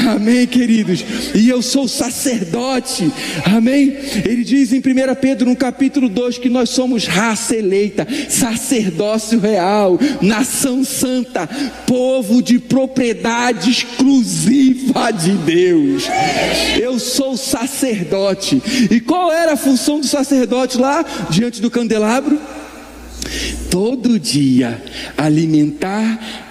Amém, 0.09 0.47
queridos. 0.47 1.05
E 1.35 1.51
eu 1.51 1.61
sou 1.61 1.87
sacerdote. 1.87 3.13
Amém. 3.45 3.95
Ele 4.25 4.43
diz 4.43 4.73
em 4.73 4.79
1 4.79 4.83
Pedro, 5.21 5.51
no 5.51 5.57
capítulo 5.57 6.09
2, 6.09 6.39
que 6.39 6.49
nós 6.49 6.71
somos 6.71 7.07
raça 7.07 7.55
eleita, 7.55 8.07
sacerdócio 8.29 9.39
real, 9.39 9.99
nação 10.23 10.83
santa, 10.83 11.47
povo 11.87 12.43
de 12.43 12.59
propriedade 12.59 13.71
exclusiva 13.71 15.11
de 15.11 15.33
Deus. 15.33 16.05
Eu 16.81 16.99
sou 16.99 17.37
sacerdote. 17.37 18.63
E 18.91 19.01
qual 19.01 19.31
era 19.31 19.53
a 19.53 19.57
função 19.57 20.01
do 20.01 20.07
sacerdote 20.07 20.79
lá 20.79 21.05
diante 21.29 21.61
do 21.61 21.71
candelabro? 21.71 22.41
Todo 23.71 24.19
dia 24.19 24.83
alimentar 25.19 26.48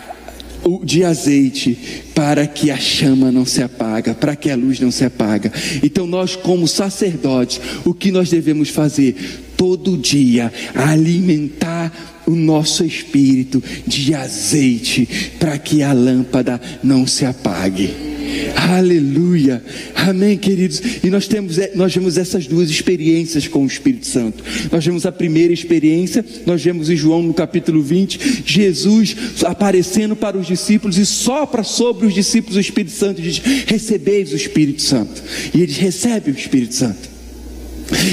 de 0.84 1.04
azeite 1.04 1.78
para 2.14 2.46
que 2.48 2.72
a 2.72 2.78
chama 2.78 3.32
não 3.32 3.46
se 3.46 3.62
apaga, 3.62 4.14
para 4.14 4.36
que 4.36 4.50
a 4.50 4.56
luz 4.56 4.80
não 4.80 4.92
se 4.92 5.06
apaga. 5.06 5.52
Então 5.84 6.08
nós 6.08 6.36
como 6.36 6.68
sacerdotes, 6.68 7.60
o 7.86 7.94
que 7.94 8.12
nós 8.12 8.30
devemos 8.30 8.70
fazer? 8.70 9.16
Todo 9.56 9.98
dia 9.98 10.52
alimentar 10.76 12.17
o 12.28 12.36
nosso 12.36 12.84
espírito 12.84 13.64
de 13.88 14.14
azeite 14.14 15.08
para 15.40 15.58
que 15.58 15.82
a 15.82 15.94
lâmpada 15.94 16.60
não 16.84 17.08
se 17.08 17.26
apague. 17.26 17.90
Aleluia. 18.56 19.64
Amém, 19.96 20.38
queridos. 20.38 20.82
E 21.04 21.10
nós 21.10 21.28
temos 21.28 21.58
nós 21.74 21.94
vemos 21.94 22.18
essas 22.18 22.46
duas 22.46 22.70
experiências 22.70 23.48
com 23.48 23.64
o 23.64 23.68
Espírito 23.68 24.06
Santo. 24.06 24.44
Nós 24.72 24.86
vemos 24.86 25.06
a 25.06 25.12
primeira 25.12 25.54
experiência, 25.54 26.24
nós 26.46 26.62
vemos 26.62 26.90
em 26.90 26.96
João 26.96 27.24
no 27.24 27.34
capítulo 27.34 27.82
20, 27.82 28.44
Jesus 28.46 29.16
aparecendo 29.46 30.16
para 30.16 30.38
os 30.38 30.46
discípulos 30.46 30.98
e 30.98 31.06
sopra 31.06 31.64
sobre 31.64 32.08
os 32.08 32.14
discípulos 32.14 32.58
o 32.58 32.60
Espírito 32.60 32.96
Santo 32.96 33.22
e 33.22 33.24
diz: 33.24 33.42
"Recebeis 33.66 34.34
o 34.34 34.36
Espírito 34.36 34.82
Santo". 34.82 35.24
E 35.54 35.62
eles 35.62 35.78
recebem 35.78 36.34
o 36.34 36.38
Espírito 36.38 36.76
Santo. 36.76 37.17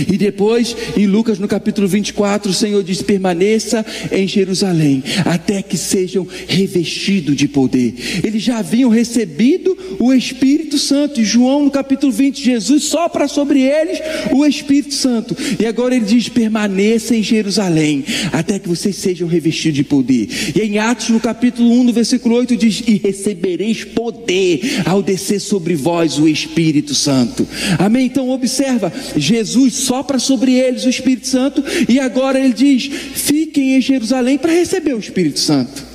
E 0.08 0.16
depois, 0.16 0.76
em 0.96 1.06
Lucas 1.06 1.38
no 1.38 1.48
capítulo 1.48 1.88
24, 1.88 2.50
o 2.50 2.54
Senhor 2.54 2.82
diz: 2.82 3.02
permaneça 3.02 3.84
em 4.10 4.26
Jerusalém, 4.26 5.02
até 5.24 5.62
que 5.62 5.76
sejam 5.76 6.26
revestidos 6.46 7.36
de 7.36 7.48
poder. 7.48 7.94
Eles 8.22 8.42
já 8.42 8.58
haviam 8.58 8.90
recebido 8.90 9.76
o 9.98 10.12
Espírito 10.12 10.78
Santo. 10.78 11.20
E 11.20 11.24
João 11.24 11.64
no 11.64 11.70
capítulo 11.70 12.12
20, 12.12 12.42
Jesus 12.42 12.84
sopra 12.84 13.28
sobre 13.28 13.60
eles 13.62 13.98
o 14.32 14.44
Espírito 14.46 14.94
Santo. 14.94 15.36
E 15.58 15.66
agora 15.66 15.94
ele 15.94 16.04
diz: 16.04 16.28
permaneça 16.28 17.16
em 17.16 17.22
Jerusalém, 17.22 18.04
até 18.32 18.58
que 18.58 18.68
vocês 18.68 18.96
sejam 18.96 19.28
revestidos 19.28 19.76
de 19.76 19.84
poder. 19.84 20.28
E 20.54 20.60
em 20.60 20.78
Atos 20.78 21.08
no 21.08 21.20
capítulo 21.20 21.70
1, 21.80 21.84
no 21.84 21.92
versículo 21.92 22.36
8, 22.36 22.56
diz: 22.56 22.82
E 22.86 22.96
recebereis 22.96 23.84
poder 23.84 24.82
ao 24.84 25.02
descer 25.02 25.40
sobre 25.40 25.74
vós 25.74 26.18
o 26.18 26.28
Espírito 26.28 26.94
Santo. 26.94 27.46
Amém? 27.78 28.06
Então 28.06 28.30
observa, 28.30 28.92
Jesus 29.16 29.63
Jesus 29.64 29.86
sopra 29.86 30.18
sobre 30.18 30.54
eles 30.54 30.84
o 30.84 30.88
Espírito 30.88 31.26
Santo 31.26 31.62
e 31.88 31.98
agora 31.98 32.38
ele 32.38 32.52
diz: 32.52 32.86
fiquem 32.86 33.76
em 33.76 33.80
Jerusalém 33.80 34.38
para 34.38 34.52
receber 34.52 34.94
o 34.94 34.98
Espírito 34.98 35.40
Santo. 35.40 35.93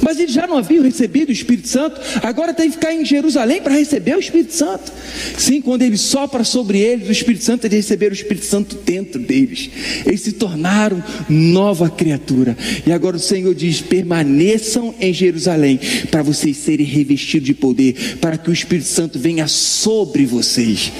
Mas 0.00 0.18
eles 0.18 0.32
já 0.32 0.46
não 0.46 0.58
haviam 0.58 0.84
recebido 0.84 1.28
o 1.28 1.32
Espírito 1.32 1.68
Santo, 1.68 2.00
agora 2.22 2.54
tem 2.54 2.68
que 2.68 2.76
ficar 2.76 2.94
em 2.94 3.04
Jerusalém 3.04 3.60
para 3.60 3.74
receber 3.74 4.16
o 4.16 4.20
Espírito 4.20 4.54
Santo. 4.54 4.92
Sim, 5.36 5.60
quando 5.60 5.82
ele 5.82 5.96
sopra 5.96 6.44
sobre 6.44 6.78
eles 6.78 7.08
o 7.08 7.12
Espírito 7.12 7.44
Santo, 7.44 7.66
eles 7.66 7.76
receberam 7.76 8.12
o 8.12 8.16
Espírito 8.16 8.46
Santo 8.46 8.76
dentro 8.84 9.20
deles. 9.20 9.70
Eles 10.06 10.20
se 10.20 10.32
tornaram 10.32 11.02
nova 11.28 11.90
criatura. 11.90 12.56
E 12.86 12.92
agora 12.92 13.16
o 13.16 13.20
Senhor 13.20 13.54
diz: 13.54 13.80
permaneçam 13.80 14.94
em 15.00 15.12
Jerusalém 15.12 15.78
para 16.10 16.22
vocês 16.22 16.56
serem 16.56 16.86
revestidos 16.86 17.46
de 17.46 17.54
poder, 17.54 18.18
para 18.20 18.36
que 18.36 18.50
o 18.50 18.52
Espírito 18.52 18.88
Santo 18.88 19.18
venha 19.18 19.46
sobre 19.48 20.24
vocês. 20.24 20.92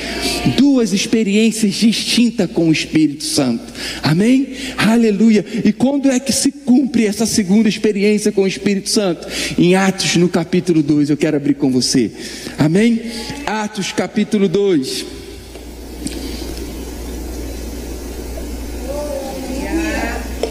Duas 0.57 0.93
experiências 0.93 1.75
distintas 1.75 2.51
com 2.51 2.69
o 2.69 2.73
Espírito 2.73 3.25
Santo. 3.25 3.73
Amém? 4.03 4.49
Aleluia. 4.77 5.45
E 5.65 5.73
quando 5.73 6.11
é 6.11 6.19
que 6.19 6.33
se 6.33 6.51
cumpre 6.51 7.07
essa 7.07 7.27
segunda 7.27 7.69
experiência 7.69 8.33
com 8.33 8.43
o 8.43 8.47
Espírito 8.47 8.89
Santo? 8.93 9.27
Em 9.59 9.75
Atos, 9.75 10.17
no 10.17 10.29
capítulo 10.29 10.83
2, 10.83 11.11
eu 11.11 11.17
quero 11.17 11.37
abrir 11.37 11.55
com 11.55 11.71
você. 11.71 12.11
Amém? 12.59 13.01
Atos, 13.47 13.91
capítulo 13.93 14.49
2. 14.49 15.07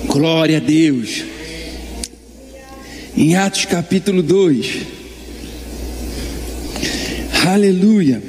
Glória 0.07 0.57
a 0.57 0.59
Deus. 0.59 1.23
Em 3.15 3.35
Atos 3.35 3.65
capítulo 3.65 4.23
2. 4.23 4.87
Aleluia. 7.47 8.21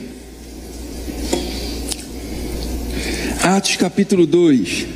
Atos 3.42 3.76
capítulo 3.76 4.26
2. 4.26 4.86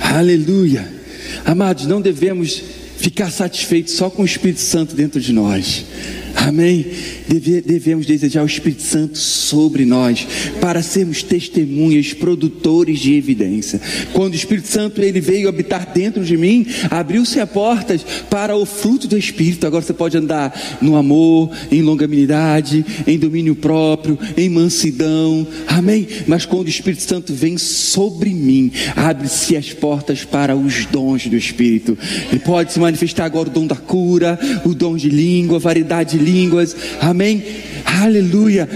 Aleluia. 0.00 1.01
Amados, 1.44 1.86
não 1.86 2.00
devemos 2.00 2.62
ficar 2.98 3.30
satisfeitos 3.30 3.94
só 3.94 4.08
com 4.08 4.22
o 4.22 4.26
Espírito 4.26 4.60
Santo 4.60 4.94
dentro 4.94 5.20
de 5.20 5.32
nós. 5.32 5.84
Amém? 6.34 6.86
Deve, 7.28 7.60
devemos 7.60 8.06
desejar 8.06 8.42
o 8.42 8.46
Espírito 8.46 8.82
Santo 8.82 9.18
sobre 9.18 9.84
nós 9.84 10.26
para 10.60 10.82
sermos 10.82 11.22
testemunhas, 11.22 12.12
produtores 12.12 12.98
de 13.00 13.14
evidência. 13.14 13.80
Quando 14.12 14.32
o 14.32 14.36
Espírito 14.36 14.68
Santo 14.68 15.02
ele 15.02 15.20
veio 15.20 15.48
habitar 15.48 15.92
dentro 15.92 16.24
de 16.24 16.36
mim, 16.36 16.66
abriu-se 16.90 17.40
a 17.40 17.46
portas 17.46 18.04
para 18.28 18.56
o 18.56 18.64
fruto 18.64 19.06
do 19.06 19.18
Espírito. 19.18 19.66
Agora 19.66 19.82
você 19.82 19.92
pode 19.92 20.16
andar 20.16 20.78
no 20.80 20.96
amor, 20.96 21.50
em 21.70 21.82
longanimidade, 21.82 22.84
em 23.06 23.18
domínio 23.18 23.54
próprio, 23.54 24.18
em 24.36 24.48
mansidão. 24.48 25.46
Amém? 25.66 26.06
Mas 26.26 26.44
quando 26.44 26.66
o 26.66 26.70
Espírito 26.70 27.02
Santo 27.02 27.34
vem 27.34 27.58
sobre 27.58 28.30
mim, 28.30 28.72
abre-se 28.96 29.56
as 29.56 29.72
portas 29.72 30.24
para 30.24 30.56
os 30.56 30.86
dons 30.86 31.26
do 31.26 31.36
Espírito. 31.36 31.96
Ele 32.30 32.40
pode 32.40 32.72
se 32.72 32.80
manifestar 32.80 33.24
agora 33.24 33.48
o 33.48 33.52
dom 33.52 33.66
da 33.66 33.76
cura, 33.76 34.38
o 34.64 34.74
dom 34.74 34.96
de 34.96 35.08
língua, 35.08 35.58
variedade 35.58 36.18
de 36.18 36.21
línguas. 36.22 36.74
Amém? 37.00 37.42
Aleluia. 37.84 38.68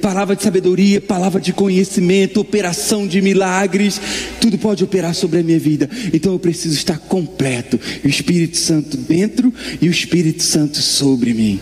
Palavra 0.00 0.36
de 0.36 0.42
sabedoria, 0.42 1.00
palavra 1.00 1.40
de 1.40 1.52
conhecimento, 1.52 2.40
operação 2.40 3.06
de 3.06 3.20
milagres. 3.20 4.00
Tudo 4.40 4.56
pode 4.58 4.84
operar 4.84 5.14
sobre 5.14 5.40
a 5.40 5.42
minha 5.42 5.58
vida. 5.58 5.90
Então 6.12 6.32
eu 6.32 6.38
preciso 6.38 6.76
estar 6.76 6.98
completo. 6.98 7.80
O 8.04 8.08
Espírito 8.08 8.56
Santo 8.56 8.96
dentro 8.96 9.52
e 9.80 9.88
o 9.88 9.90
Espírito 9.90 10.42
Santo 10.42 10.78
sobre 10.78 11.34
mim. 11.34 11.58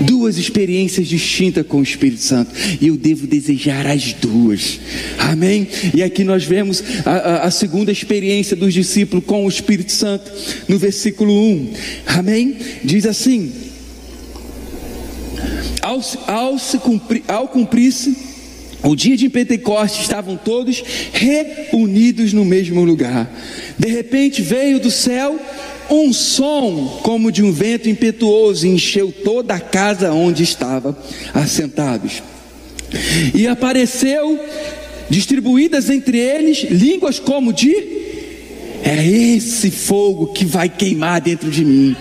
Duas 0.00 0.36
experiências 0.36 1.08
distintas 1.08 1.66
com 1.66 1.78
o 1.78 1.82
Espírito 1.82 2.22
Santo. 2.22 2.50
E 2.80 2.88
eu 2.88 2.96
devo 2.96 3.26
desejar 3.26 3.86
as 3.86 4.12
duas. 4.12 4.78
Amém? 5.18 5.68
E 5.94 6.02
aqui 6.02 6.22
nós 6.22 6.44
vemos 6.44 6.82
a, 7.04 7.10
a, 7.10 7.44
a 7.44 7.50
segunda 7.50 7.90
experiência 7.90 8.54
dos 8.54 8.74
discípulos 8.74 9.24
com 9.24 9.46
o 9.46 9.48
Espírito 9.48 9.92
Santo. 9.92 10.30
No 10.68 10.78
versículo 10.78 11.32
1. 11.32 11.72
Amém? 12.06 12.56
Diz 12.84 13.06
assim 13.06 13.71
ao, 15.80 16.00
ao, 16.26 16.58
se 16.58 16.78
cumprir, 16.78 17.22
ao 17.28 17.48
cumprir-se 17.48 18.16
o 18.82 18.96
dia 18.96 19.16
de 19.16 19.28
Pentecostes, 19.28 20.02
estavam 20.02 20.36
todos 20.36 20.82
reunidos 21.12 22.32
no 22.32 22.44
mesmo 22.44 22.82
lugar. 22.84 23.30
De 23.78 23.88
repente 23.88 24.42
veio 24.42 24.80
do 24.80 24.90
céu 24.90 25.38
um 25.88 26.12
som 26.12 27.00
como 27.02 27.30
de 27.30 27.42
um 27.42 27.52
vento 27.52 27.88
impetuoso 27.88 28.66
e 28.66 28.70
encheu 28.70 29.12
toda 29.12 29.54
a 29.54 29.60
casa 29.60 30.12
onde 30.12 30.42
estavam 30.42 30.96
assentados. 31.32 32.22
E 33.34 33.46
apareceu 33.46 34.38
distribuídas 35.08 35.90
entre 35.90 36.18
eles 36.18 36.64
línguas 36.70 37.18
como 37.18 37.52
de 37.52 38.02
é 38.84 39.06
esse 39.06 39.70
fogo 39.70 40.32
que 40.32 40.44
vai 40.44 40.68
queimar 40.68 41.20
dentro 41.20 41.50
de 41.50 41.64
mim. 41.64 41.96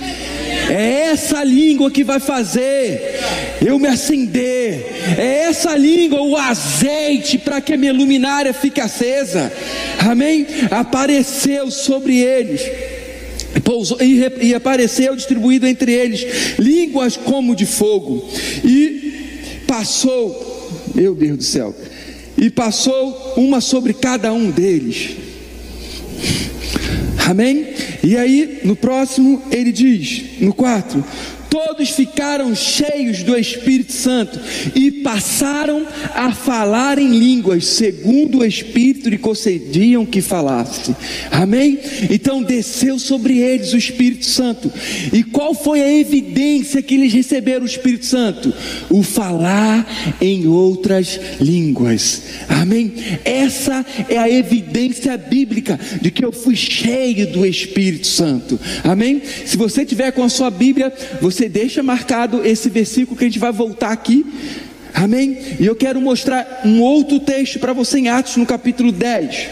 É 0.71 1.11
essa 1.11 1.43
língua 1.43 1.91
que 1.91 2.03
vai 2.03 2.19
fazer 2.19 3.19
eu 3.65 3.77
me 3.77 3.87
acender. 3.87 4.85
É 5.17 5.43
essa 5.49 5.75
língua, 5.75 6.21
o 6.21 6.35
azeite, 6.35 7.37
para 7.37 7.61
que 7.61 7.73
a 7.73 7.77
minha 7.77 7.93
luminária 7.93 8.53
fique 8.53 8.81
acesa. 8.81 9.51
Amém? 9.99 10.47
Apareceu 10.71 11.69
sobre 11.69 12.19
eles. 12.19 12.61
Pousou, 13.63 13.97
e, 14.01 14.47
e 14.47 14.53
apareceu 14.55 15.15
distribuído 15.15 15.67
entre 15.67 15.91
eles 15.91 16.57
línguas 16.57 17.17
como 17.17 17.55
de 17.55 17.65
fogo. 17.65 18.27
E 18.63 19.63
passou, 19.67 20.89
meu 20.95 21.13
Deus 21.13 21.37
do 21.37 21.43
céu, 21.43 21.75
e 22.37 22.49
passou 22.49 23.33
uma 23.37 23.61
sobre 23.61 23.93
cada 23.93 24.33
um 24.33 24.49
deles. 24.49 25.11
Amém? 27.27 27.70
E 28.03 28.17
aí, 28.17 28.61
no 28.63 28.75
próximo, 28.75 29.41
ele 29.51 29.71
diz, 29.71 30.39
no 30.41 30.53
4: 30.53 31.03
todos 31.51 31.89
ficaram 31.89 32.55
cheios 32.55 33.23
do 33.23 33.37
Espírito 33.37 33.91
Santo 33.91 34.39
e 34.73 34.89
passaram 34.89 35.85
a 36.15 36.31
falar 36.31 36.97
em 36.97 37.09
línguas, 37.09 37.65
segundo 37.65 38.39
o 38.39 38.45
Espírito 38.45 39.09
lhe 39.09 39.17
concediam 39.17 40.05
que 40.05 40.21
falasse. 40.21 40.95
Amém? 41.29 41.77
Então 42.09 42.41
desceu 42.41 42.97
sobre 42.97 43.37
eles 43.37 43.73
o 43.73 43.77
Espírito 43.77 44.25
Santo. 44.25 44.71
E 45.11 45.23
qual 45.23 45.53
foi 45.53 45.81
a 45.81 45.91
evidência 45.91 46.81
que 46.81 46.95
eles 46.95 47.11
receberam 47.11 47.63
o 47.63 47.69
Espírito 47.69 48.05
Santo? 48.05 48.53
O 48.89 49.03
falar 49.03 50.15
em 50.21 50.47
outras 50.47 51.19
línguas. 51.39 52.21
Amém? 52.47 52.93
Essa 53.25 53.85
é 54.07 54.17
a 54.17 54.29
evidência 54.29 55.17
bíblica 55.17 55.77
de 56.01 56.11
que 56.11 56.23
eu 56.23 56.31
fui 56.31 56.55
cheio 56.55 57.27
do 57.27 57.45
Espírito 57.45 58.07
Santo. 58.07 58.57
Amém? 58.85 59.21
Se 59.45 59.57
você 59.57 59.85
tiver 59.85 60.11
com 60.11 60.23
a 60.23 60.29
sua 60.29 60.49
Bíblia, 60.49 60.93
você 61.21 61.40
você 61.41 61.49
deixa 61.49 61.81
marcado 61.81 62.45
esse 62.45 62.69
versículo 62.69 63.17
que 63.17 63.23
a 63.23 63.27
gente 63.27 63.39
vai 63.39 63.51
voltar 63.51 63.91
aqui. 63.91 64.23
Amém? 64.93 65.39
E 65.59 65.65
eu 65.65 65.75
quero 65.75 65.99
mostrar 65.99 66.61
um 66.63 66.79
outro 66.81 67.19
texto 67.19 67.57
para 67.57 67.73
você 67.73 67.97
em 67.97 68.09
Atos, 68.09 68.37
no 68.37 68.45
capítulo 68.45 68.91
10. 68.91 69.49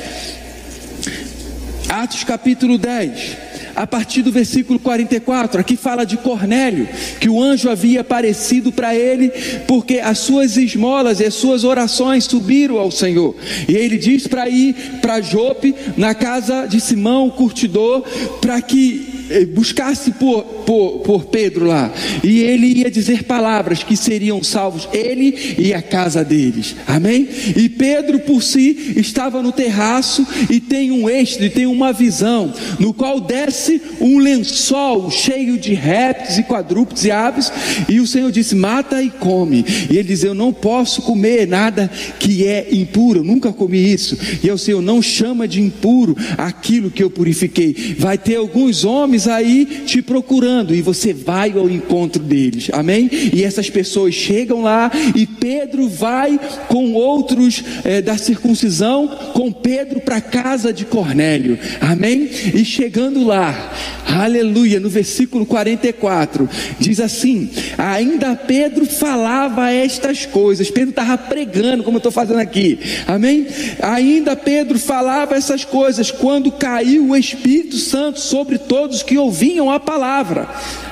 Atos, 1.89 2.23
capítulo 2.23 2.77
10. 2.77 3.37
a 3.75 3.87
partir 3.87 4.21
do 4.21 4.31
versículo 4.31 4.77
44. 4.77 5.59
Aqui 5.59 5.75
fala 5.75 6.05
de 6.05 6.17
Cornélio, 6.17 6.87
que 7.19 7.29
o 7.29 7.41
anjo 7.41 7.69
havia 7.69 8.01
aparecido 8.01 8.71
para 8.71 8.93
ele, 8.93 9.29
porque 9.67 9.99
as 9.99 10.19
suas 10.19 10.57
esmolas 10.57 11.19
e 11.21 11.25
as 11.25 11.33
suas 11.33 11.63
orações 11.63 12.25
subiram 12.25 12.77
ao 12.77 12.91
Senhor. 12.91 13.35
E 13.67 13.75
ele 13.75 13.97
diz 13.97 14.27
para 14.27 14.47
ir 14.47 14.75
para 15.01 15.21
Jope, 15.21 15.73
na 15.97 16.13
casa 16.13 16.67
de 16.67 16.79
Simão, 16.79 17.27
o 17.27 17.31
curtidor, 17.31 18.03
para 18.41 18.61
que 18.61 19.09
buscasse 19.53 20.11
por, 20.11 20.43
por, 20.65 20.99
por, 20.99 21.25
Pedro 21.25 21.65
lá, 21.65 21.91
e 22.23 22.39
ele 22.39 22.67
ia 22.80 22.89
dizer 22.89 23.23
palavras 23.23 23.84
que 23.84 23.95
seriam 23.95 24.43
salvos, 24.43 24.88
ele 24.91 25.55
e 25.57 25.73
a 25.73 25.82
casa 25.82 26.23
deles, 26.23 26.75
amém? 26.88 27.27
E 27.55 27.69
Pedro 27.69 28.19
por 28.19 28.41
si 28.41 28.93
estava 28.95 29.41
no 29.41 29.51
terraço 29.51 30.25
e 30.49 30.59
tem 30.59 30.91
um 30.91 31.09
êxito, 31.09 31.49
tem 31.49 31.65
uma 31.65 31.93
visão, 31.93 32.53
no 32.80 32.93
qual 32.93 33.19
desce 33.19 33.82
um 33.99 34.17
lençol 34.17 35.11
cheio 35.11 35.57
de 35.57 35.73
répteis 35.73 36.38
e 36.38 36.43
quadrúpedes 36.43 37.05
e 37.05 37.11
aves, 37.11 37.51
e 37.88 37.99
o 37.99 38.07
Senhor 38.07 38.32
disse: 38.32 38.55
Mata 38.55 39.01
e 39.01 39.09
come. 39.09 39.65
E 39.89 39.97
ele 39.97 40.09
diz: 40.09 40.23
Eu 40.23 40.34
não 40.34 40.51
posso 40.51 41.01
comer 41.01 41.47
nada 41.47 41.89
que 42.19 42.45
é 42.45 42.67
impuro, 42.71 43.19
eu 43.19 43.23
nunca 43.23 43.51
comi 43.51 43.91
isso. 43.91 44.17
E 44.43 44.49
o 44.49 44.57
Senhor 44.57 44.82
não 44.82 45.01
chama 45.01 45.47
de 45.47 45.61
impuro 45.61 46.15
aquilo 46.38 46.91
que 46.91 47.03
eu 47.03 47.09
purifiquei. 47.09 47.95
Vai 47.97 48.17
ter 48.17 48.36
alguns 48.36 48.84
homens 48.84 49.18
homens 49.20 49.28
aí 49.28 49.65
te 49.86 50.01
procurando 50.01 50.74
e 50.74 50.82
você 50.82 51.13
vai 51.13 51.51
ao 51.51 51.70
encontro 51.70 52.22
deles, 52.22 52.70
amém? 52.72 53.09
E 53.34 53.43
essas 53.43 53.70
pessoas 53.70 54.13
chegam 54.13 54.61
lá 54.61 54.91
e 55.15 55.26
Pedro 55.26 55.89
vai 55.89 56.39
com 56.67 56.93
outros 56.93 57.63
é, 57.84 58.01
da 58.01 58.17
circuncisão, 58.17 59.07
com 59.34 59.51
Pedro 59.51 59.99
para 59.99 60.17
a 60.17 60.22
casa 60.22 60.72
de 60.72 60.86
Cornélio, 60.86 61.57
amém? 61.82 62.30
E 62.53 62.63
chegando 62.63 63.26
lá, 63.26 63.74
aleluia, 64.05 64.80
no 64.80 64.89
versículo 64.89 65.45
44, 65.45 66.47
diz 66.80 66.99
assim: 66.99 67.49
ainda 67.78 68.36
Pedro 68.36 68.86
falava 68.86 69.72
estas 69.72 70.26
coisas, 70.26 70.70
Pedro 70.70 70.91
estava 70.91 71.17
pregando, 71.17 71.84
como 71.84 71.97
eu 71.97 71.99
estou 71.99 72.11
fazendo 72.11 72.39
aqui, 72.39 72.80
amém? 73.07 73.47
Ainda 73.82 74.36
Pedro 74.36 74.78
falava 74.80 75.36
essas 75.36 75.65
coisas 75.65 76.11
quando 76.11 76.51
caiu 76.51 77.09
o 77.09 77.17
Espírito 77.17 77.78
Santo 77.78 78.20
sobre 78.20 78.57
todos 78.57 79.03
que 79.10 79.18
ouviam 79.18 79.72
a 79.72 79.80
palavra. 79.80 80.47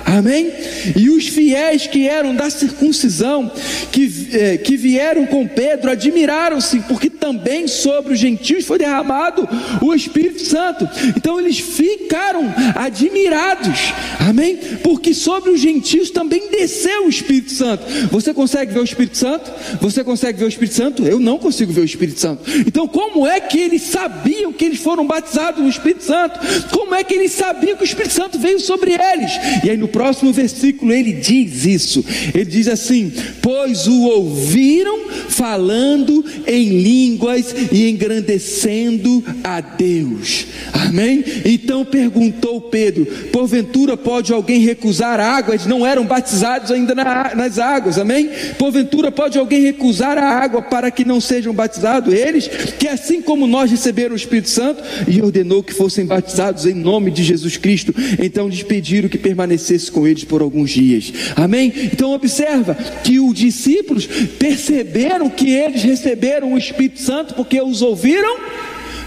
Amém? 0.07 0.53
E 0.95 1.09
os 1.09 1.27
fiéis 1.27 1.85
que 1.85 2.07
eram 2.07 2.33
da 2.33 2.49
circuncisão, 2.49 3.51
que, 3.91 4.29
eh, 4.31 4.57
que 4.57 4.77
vieram 4.77 5.25
com 5.25 5.45
Pedro, 5.45 5.91
admiraram-se, 5.91 6.79
porque 6.87 7.09
também 7.09 7.67
sobre 7.67 8.13
os 8.13 8.19
gentios 8.19 8.63
foi 8.63 8.77
derramado 8.77 9.47
o 9.81 9.93
Espírito 9.93 10.45
Santo. 10.45 10.87
Então 11.17 11.37
eles 11.37 11.59
ficaram 11.59 12.41
admirados, 12.73 13.93
amém? 14.17 14.55
Porque 14.81 15.13
sobre 15.13 15.49
os 15.49 15.59
gentios 15.59 16.09
também 16.09 16.49
desceu 16.49 17.05
o 17.05 17.09
Espírito 17.09 17.51
Santo. 17.51 17.83
Você 18.09 18.33
consegue 18.33 18.73
ver 18.73 18.79
o 18.79 18.85
Espírito 18.85 19.17
Santo? 19.17 19.51
Você 19.81 20.05
consegue 20.05 20.39
ver 20.39 20.45
o 20.45 20.47
Espírito 20.47 20.75
Santo? 20.75 21.03
Eu 21.05 21.19
não 21.19 21.37
consigo 21.37 21.73
ver 21.73 21.81
o 21.81 21.85
Espírito 21.85 22.21
Santo. 22.21 22.49
Então, 22.65 22.87
como 22.87 23.27
é 23.27 23.41
que 23.41 23.59
eles 23.59 23.81
sabiam 23.81 24.53
que 24.53 24.63
eles 24.63 24.79
foram 24.79 25.05
batizados 25.05 25.61
no 25.61 25.67
Espírito 25.67 26.05
Santo? 26.05 26.39
Como 26.71 26.95
é 26.95 27.03
que 27.03 27.13
eles 27.13 27.33
sabiam 27.33 27.75
que 27.75 27.83
o 27.83 27.85
Espírito 27.85 28.13
Santo 28.13 28.39
veio 28.39 28.61
sobre 28.61 28.93
eles? 28.93 29.33
E 29.65 29.69
aí 29.69 29.75
no 29.75 29.96
próximo 29.97 30.31
versículo 30.31 30.93
ele 30.93 31.11
diz 31.11 31.65
isso. 31.65 32.05
Ele 32.31 32.45
diz 32.45 32.67
assim: 32.67 33.11
Pois 33.41 33.87
o 33.87 34.03
ouviram 34.03 35.09
falando 35.27 36.23
em 36.45 36.69
línguas 36.69 37.55
e 37.71 37.89
engrandecendo 37.89 39.23
a 39.43 39.59
Deus. 39.59 40.45
Amém? 40.71 41.23
Então 41.43 41.83
perguntou 41.83 42.61
Pedro: 42.61 43.07
Porventura 43.31 43.97
pode 43.97 44.31
alguém 44.31 44.59
recusar 44.59 45.19
a 45.19 45.25
água? 45.25 45.55
Eles 45.55 45.65
não 45.65 45.83
eram 45.83 46.05
batizados 46.05 46.69
ainda 46.69 46.93
na, 46.93 47.33
nas 47.33 47.57
águas. 47.57 47.97
Amém? 47.97 48.29
Porventura 48.59 49.11
pode 49.11 49.39
alguém 49.39 49.61
recusar 49.63 50.15
a 50.19 50.29
água 50.29 50.61
para 50.61 50.91
que 50.91 51.03
não 51.03 51.19
sejam 51.19 51.55
batizados? 51.55 52.13
Eles, 52.13 52.47
que 52.77 52.87
assim 52.87 53.19
como 53.19 53.47
nós 53.47 53.71
receberam 53.71 54.13
o 54.13 54.17
Espírito 54.17 54.49
Santo, 54.49 54.83
e 55.07 55.19
ordenou 55.23 55.63
que 55.63 55.73
fossem 55.73 56.05
batizados 56.05 56.67
em 56.67 56.75
nome 56.75 57.09
de 57.09 57.23
Jesus 57.23 57.57
Cristo. 57.57 57.95
Então 58.21 58.47
lhes 58.47 58.61
pediram 58.61 59.09
que 59.09 59.17
permanecesse 59.17 59.86
com 59.89 60.07
eles 60.07 60.23
por 60.23 60.41
alguns 60.41 60.71
dias. 60.71 61.13
Amém? 61.35 61.73
Então 61.75 62.13
observa 62.13 62.75
que 63.03 63.19
os 63.19 63.33
discípulos 63.33 64.07
perceberam 64.39 65.29
que 65.29 65.49
eles 65.49 65.83
receberam 65.83 66.53
o 66.53 66.57
Espírito 66.57 67.01
Santo 67.01 67.33
porque 67.33 67.61
os 67.61 67.81
ouviram 67.81 68.37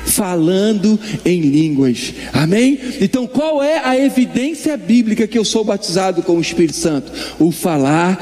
falando 0.05 0.99
em 1.25 1.41
línguas. 1.41 2.13
Amém? 2.33 2.79
Então, 3.01 3.27
qual 3.27 3.63
é 3.63 3.81
a 3.85 3.97
evidência 3.97 4.77
bíblica 4.77 5.27
que 5.27 5.39
eu 5.39 5.45
sou 5.45 5.65
batizado 5.65 6.23
com 6.23 6.37
o 6.37 6.41
Espírito 6.41 6.77
Santo? 6.77 7.13
O 7.39 7.51
falar 7.53 8.19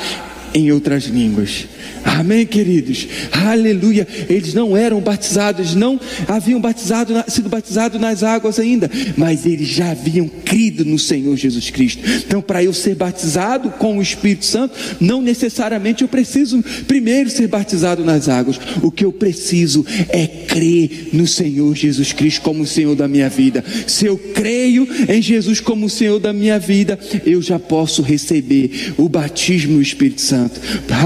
em 0.55 0.73
outras 0.73 1.05
línguas. 1.05 1.67
Amém, 2.05 2.47
queridos? 2.47 3.07
Aleluia. 3.33 4.07
Eles 4.29 4.55
não 4.55 4.77
eram 4.77 5.01
batizados, 5.01 5.75
não 5.75 6.01
haviam 6.27 6.61
batizado, 6.61 7.13
sido 7.29 7.49
batizados 7.49 8.01
nas 8.01 8.23
águas 8.23 8.59
ainda, 8.59 8.91
mas 9.17 9.47
eles 9.47 9.69
já 9.69 9.91
haviam 9.91 10.29
crido 10.29 10.85
no 10.85 10.99
Senhor 10.99 11.37
Jesus 11.37 11.71
Cristo. 11.71 12.03
Então, 12.27 12.41
para 12.41 12.63
eu 12.63 12.73
ser 12.73 12.95
batizado 12.95 13.71
com 13.71 13.99
o 13.99 14.03
Espírito 14.03 14.47
Santo, 14.47 14.75
não 15.01 15.21
necessariamente 15.23 16.03
eu 16.03 16.09
preciso 16.09 16.63
primeiro 16.87 17.31
ser 17.31 17.49
batizado 17.49 18.05
nas 18.05 18.29
águas. 18.29 18.59
O 18.83 18.91
que 18.91 19.05
eu 19.05 19.13
preciso 19.13 19.85
é 20.09 20.27
crer 20.27 21.11
no 21.13 21.27
Senhor 21.27 21.75
Jesus 21.75 22.13
Cristo 22.13 22.43
como 22.43 22.63
o 22.63 22.67
Senhor 22.67 22.95
da 22.95 23.09
minha 23.09 23.29
vida. 23.29 23.65
Se 23.87 24.07
eu 24.07 24.17
creio 24.19 24.89
em 25.09 25.21
Jesus 25.21 25.61
como 25.61 25.87
o 25.87 25.91
Senhor 25.91 26.19
da 26.19 26.33
minha 26.33 26.59
vida, 26.59 26.99
eu 27.25 27.43
já 27.43 27.59
posso 27.59 28.03
receber 28.03 28.95
o 28.97 29.09
batismo 29.09 29.75
no 29.75 29.83
Espírito 29.83 30.21
Santo. 30.21 30.38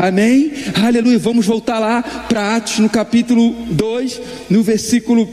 Amém? 0.02 0.52
Aleluia. 0.82 1.18
Vamos 1.18 1.46
voltar 1.46 1.78
lá 1.78 2.02
para 2.02 2.56
Atos 2.56 2.78
no 2.78 2.88
capítulo 2.88 3.52
2, 3.70 4.20
no 4.50 4.62
versículo 4.62 5.28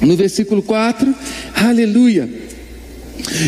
no 0.00 0.16
versículo 0.16 0.62
4. 0.62 1.14
Aleluia. 1.54 2.28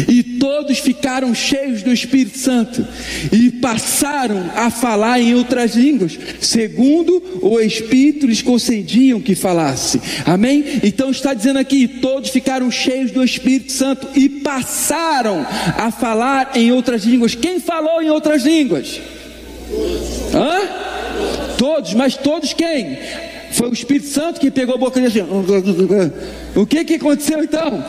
E 0.08 0.22
todos 0.22 0.78
ficaram 0.78 1.34
cheios 1.34 1.82
do 1.82 1.92
Espírito 1.92 2.38
Santo 2.38 2.86
e 3.32 3.50
passaram 3.50 4.50
a 4.54 4.70
falar 4.70 5.20
em 5.20 5.34
outras 5.34 5.74
línguas, 5.74 6.18
segundo 6.40 7.22
o 7.40 7.58
Espírito 7.58 8.26
lhes 8.26 8.42
concediam 8.42 9.20
que 9.20 9.34
falasse. 9.34 10.00
Amém? 10.26 10.80
Então 10.82 11.10
está 11.10 11.32
dizendo 11.32 11.58
aqui: 11.58 11.88
todos 11.88 12.30
ficaram 12.30 12.70
cheios 12.70 13.10
do 13.10 13.24
Espírito 13.24 13.72
Santo 13.72 14.06
e 14.14 14.28
passaram 14.28 15.46
a 15.76 15.90
falar 15.90 16.52
em 16.54 16.70
outras 16.70 17.04
línguas. 17.04 17.34
Quem 17.34 17.58
falou 17.58 18.02
em 18.02 18.10
outras 18.10 18.44
línguas? 18.44 19.00
Hã? 20.34 21.56
Todos, 21.58 21.94
mas 21.94 22.16
todos 22.16 22.52
quem? 22.52 22.98
Foi 23.52 23.68
o 23.68 23.72
Espírito 23.72 24.06
Santo 24.08 24.40
que 24.40 24.50
pegou 24.50 24.74
a 24.74 24.78
boca 24.78 25.00
dele 25.00 25.06
assim. 25.06 25.20
O 26.54 26.66
que 26.66 26.84
que 26.84 26.94
aconteceu 26.94 27.42
então? 27.42 27.84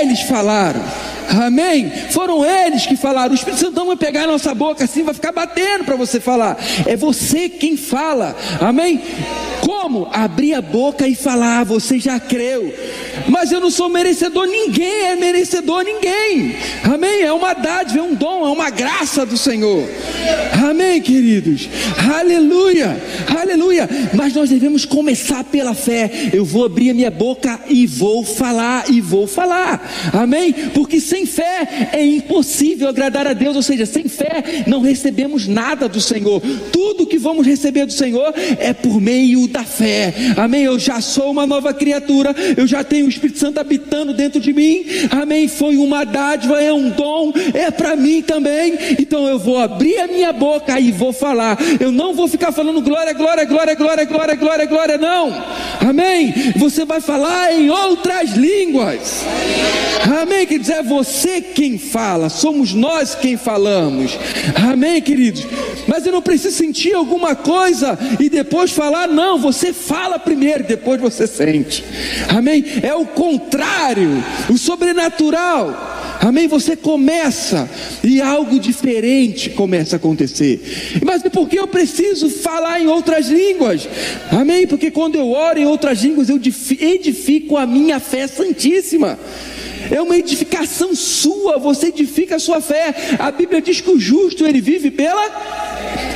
Eles 0.00 0.20
falaram. 0.22 0.80
Amém? 1.28 1.90
Foram 2.10 2.44
eles 2.44 2.86
que 2.86 2.96
falaram. 2.96 3.32
O 3.32 3.34
Espírito 3.34 3.60
Santo 3.60 3.76
não 3.76 3.86
vai 3.86 3.96
pegar 3.96 4.24
a 4.24 4.26
nossa 4.26 4.54
boca 4.54 4.84
assim, 4.84 5.02
vai 5.02 5.14
ficar 5.14 5.32
batendo 5.32 5.84
para 5.84 5.96
você 5.96 6.20
falar. 6.20 6.56
É 6.86 6.96
você 6.96 7.48
quem 7.48 7.76
fala. 7.76 8.36
Amém? 8.60 9.00
Como? 9.60 10.08
Abrir 10.12 10.54
a 10.54 10.62
boca 10.62 11.08
e 11.08 11.14
falar. 11.14 11.64
Você 11.64 11.98
já 11.98 12.20
creu. 12.20 12.72
Mas 13.28 13.50
eu 13.50 13.60
não 13.60 13.70
sou 13.70 13.88
merecedor. 13.88 14.46
Ninguém 14.46 15.06
é 15.06 15.16
merecedor, 15.16 15.82
ninguém. 15.82 16.56
Amém? 16.84 17.22
É 17.22 17.32
uma 17.32 17.54
dádiva, 17.54 18.00
é 18.00 18.02
um 18.02 18.14
dom, 18.14 18.46
é 18.46 18.50
uma 18.50 18.70
graça 18.70 19.24
do 19.24 19.36
Senhor. 19.36 19.88
Amém, 20.68 21.00
queridos? 21.00 21.68
Aleluia, 22.14 23.00
aleluia. 23.40 23.88
Mas 24.12 24.34
nós 24.34 24.50
devemos 24.50 24.84
começar 24.84 25.44
pela 25.44 25.74
fé. 25.74 26.10
Eu 26.32 26.44
vou 26.44 26.64
abrir 26.64 26.90
a 26.90 26.94
minha 26.94 27.10
boca 27.10 27.60
e 27.68 27.86
vou 27.86 28.03
falar, 28.24 28.90
e 28.90 29.00
vou 29.00 29.26
falar. 29.26 30.12
Amém? 30.12 30.52
Porque 30.74 31.00
sem 31.00 31.24
sem 31.24 31.26
fé 31.26 31.88
é 31.92 32.04
impossível 32.04 32.88
agradar 32.88 33.26
a 33.26 33.32
Deus, 33.32 33.56
ou 33.56 33.62
seja, 33.62 33.86
sem 33.86 34.08
fé 34.08 34.64
não 34.66 34.80
recebemos 34.80 35.46
nada 35.46 35.88
do 35.88 36.00
Senhor. 36.00 36.40
Tudo 36.70 37.06
que 37.06 37.18
vamos 37.18 37.46
receber 37.46 37.86
do 37.86 37.92
Senhor 37.92 38.32
é 38.58 38.72
por 38.72 39.00
meio 39.00 39.48
da 39.48 39.64
fé. 39.64 40.12
Amém? 40.36 40.64
Eu 40.64 40.78
já 40.78 41.00
sou 41.00 41.30
uma 41.30 41.46
nova 41.46 41.72
criatura, 41.72 42.34
eu 42.56 42.66
já 42.66 42.84
tenho 42.84 43.06
o 43.06 43.08
Espírito 43.08 43.38
Santo 43.38 43.58
habitando 43.58 44.12
dentro 44.12 44.40
de 44.40 44.52
mim. 44.52 44.84
Amém? 45.10 45.48
Foi 45.48 45.76
uma 45.76 46.04
dádiva, 46.04 46.60
é 46.60 46.72
um 46.72 46.90
dom, 46.90 47.32
é 47.54 47.70
para 47.70 47.96
mim 47.96 48.20
também. 48.20 48.74
Então 48.98 49.26
eu 49.26 49.38
vou 49.38 49.58
abrir 49.58 49.98
a 49.98 50.06
minha 50.06 50.32
boca 50.32 50.78
e 50.78 50.92
vou 50.92 51.12
falar. 51.12 51.58
Eu 51.80 51.90
não 51.90 52.12
vou 52.14 52.28
ficar 52.28 52.52
falando 52.52 52.82
glória, 52.82 53.12
glória, 53.14 53.44
glória, 53.44 53.74
glória, 53.74 54.04
glória, 54.04 54.34
glória, 54.34 54.66
glória, 54.66 54.98
não. 54.98 55.32
Amém? 55.80 56.34
Você 56.56 56.84
vai 56.84 57.00
falar 57.00 57.52
em 57.54 57.70
outras 57.94 58.32
línguas. 58.32 59.22
Amém? 60.20 60.46
Quer 60.46 60.58
dizer, 60.58 60.82
você 60.82 61.40
quem 61.40 61.78
fala, 61.78 62.28
somos 62.28 62.74
nós 62.74 63.14
quem 63.14 63.36
falamos. 63.36 64.18
Amém, 64.70 65.00
queridos? 65.00 65.46
Mas 65.86 66.04
eu 66.04 66.12
não 66.12 66.20
preciso 66.20 66.56
sentir 66.56 66.94
alguma 66.94 67.36
coisa 67.36 67.98
e 68.18 68.28
depois 68.28 68.72
falar, 68.72 69.06
não, 69.08 69.38
você 69.38 69.72
fala 69.72 70.18
primeiro, 70.18 70.64
depois 70.64 71.00
você 71.00 71.26
sente. 71.26 71.84
Amém? 72.28 72.64
É 72.82 72.94
o 72.94 73.06
contrário, 73.06 74.22
o 74.50 74.58
sobrenatural. 74.58 75.92
Amém? 76.20 76.48
Você 76.48 76.74
começa 76.74 77.68
e 78.02 78.20
algo 78.20 78.58
diferente 78.58 79.50
começa 79.50 79.96
a 79.96 79.98
acontecer. 79.98 81.00
Mas 81.04 81.22
por 81.22 81.46
que 81.48 81.58
eu 81.58 81.66
preciso 81.66 82.30
falar 82.30 82.80
em 82.80 82.86
outras 82.86 83.28
línguas? 83.28 83.86
Amém? 84.30 84.66
Porque 84.66 84.90
quando 84.90 85.16
eu 85.16 85.30
oro 85.30 85.58
em 85.58 85.66
outras 85.66 86.02
línguas, 86.02 86.30
eu 86.30 86.40
edifico 86.80 87.58
a 87.58 87.66
minha 87.66 87.83
fé 88.00 88.26
santíssima. 88.26 89.18
É 89.90 90.00
uma 90.00 90.16
edificação 90.16 90.94
sua, 90.94 91.58
você 91.58 91.88
edifica 91.88 92.36
a 92.36 92.38
sua 92.38 92.60
fé. 92.60 93.16
A 93.18 93.30
Bíblia 93.30 93.60
diz 93.60 93.80
que 93.80 93.90
o 93.90 93.98
justo 93.98 94.46
ele 94.46 94.60
vive 94.60 94.90
pela 94.90 95.24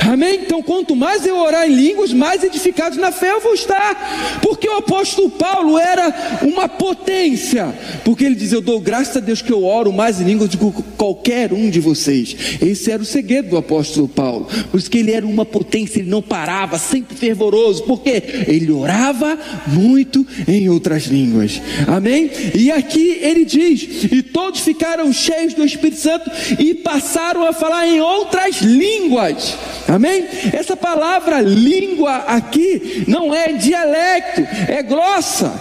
Amém? 0.09 0.39
Então, 0.43 0.61
quanto 0.61 0.95
mais 0.95 1.23
eu 1.25 1.37
orar 1.37 1.69
em 1.69 1.75
línguas, 1.75 2.11
mais 2.11 2.43
edificados 2.43 2.97
na 2.97 3.11
fé 3.11 3.31
eu 3.31 3.41
vou 3.41 3.53
estar. 3.53 4.39
Porque 4.41 4.67
o 4.67 4.77
apóstolo 4.77 5.29
Paulo 5.29 5.77
era 5.77 6.39
uma 6.41 6.67
potência. 6.67 7.73
Porque 8.03 8.23
ele 8.23 8.35
diz: 8.35 8.51
Eu 8.51 8.61
dou 8.61 8.79
graças 8.79 9.17
a 9.17 9.19
Deus 9.19 9.41
que 9.41 9.51
eu 9.51 9.63
oro 9.63 9.93
mais 9.93 10.19
em 10.19 10.23
línguas 10.23 10.49
do 10.49 10.57
que 10.57 10.83
qualquer 10.97 11.53
um 11.53 11.69
de 11.69 11.79
vocês. 11.79 12.35
Esse 12.59 12.91
era 12.91 13.03
o 13.03 13.05
segredo 13.05 13.49
do 13.49 13.57
apóstolo 13.57 14.07
Paulo. 14.07 14.47
Por 14.71 14.79
isso 14.79 14.89
que 14.89 14.97
ele 14.97 15.11
era 15.11 15.25
uma 15.25 15.45
potência, 15.45 15.99
ele 15.99 16.09
não 16.09 16.21
parava, 16.21 16.79
sempre 16.79 17.15
fervoroso. 17.15 17.83
Porque 17.83 18.23
ele 18.47 18.71
orava 18.71 19.37
muito 19.67 20.25
em 20.47 20.69
outras 20.69 21.03
línguas. 21.03 21.61
Amém? 21.87 22.31
E 22.55 22.71
aqui 22.71 23.19
ele 23.21 23.45
diz: 23.45 23.58
E 23.59 24.23
todos 24.23 24.61
ficaram 24.61 25.11
cheios 25.11 25.53
do 25.53 25.65
Espírito 25.65 25.99
Santo 25.99 26.31
e 26.57 26.73
passaram 26.73 27.45
a 27.47 27.53
falar 27.53 27.87
em 27.87 27.99
outras 28.01 28.61
línguas. 28.61 29.55
Amém? 29.87 30.25
Essa 30.53 30.77
palavra 30.77 31.41
língua 31.41 32.15
aqui 32.27 33.03
não 33.07 33.33
é 33.33 33.53
dialecto, 33.53 34.41
é 34.67 34.81
glossa. 34.83 35.53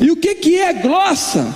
E 0.00 0.10
o 0.10 0.16
que, 0.16 0.34
que 0.34 0.58
é 0.58 0.72
glossa? 0.72 1.54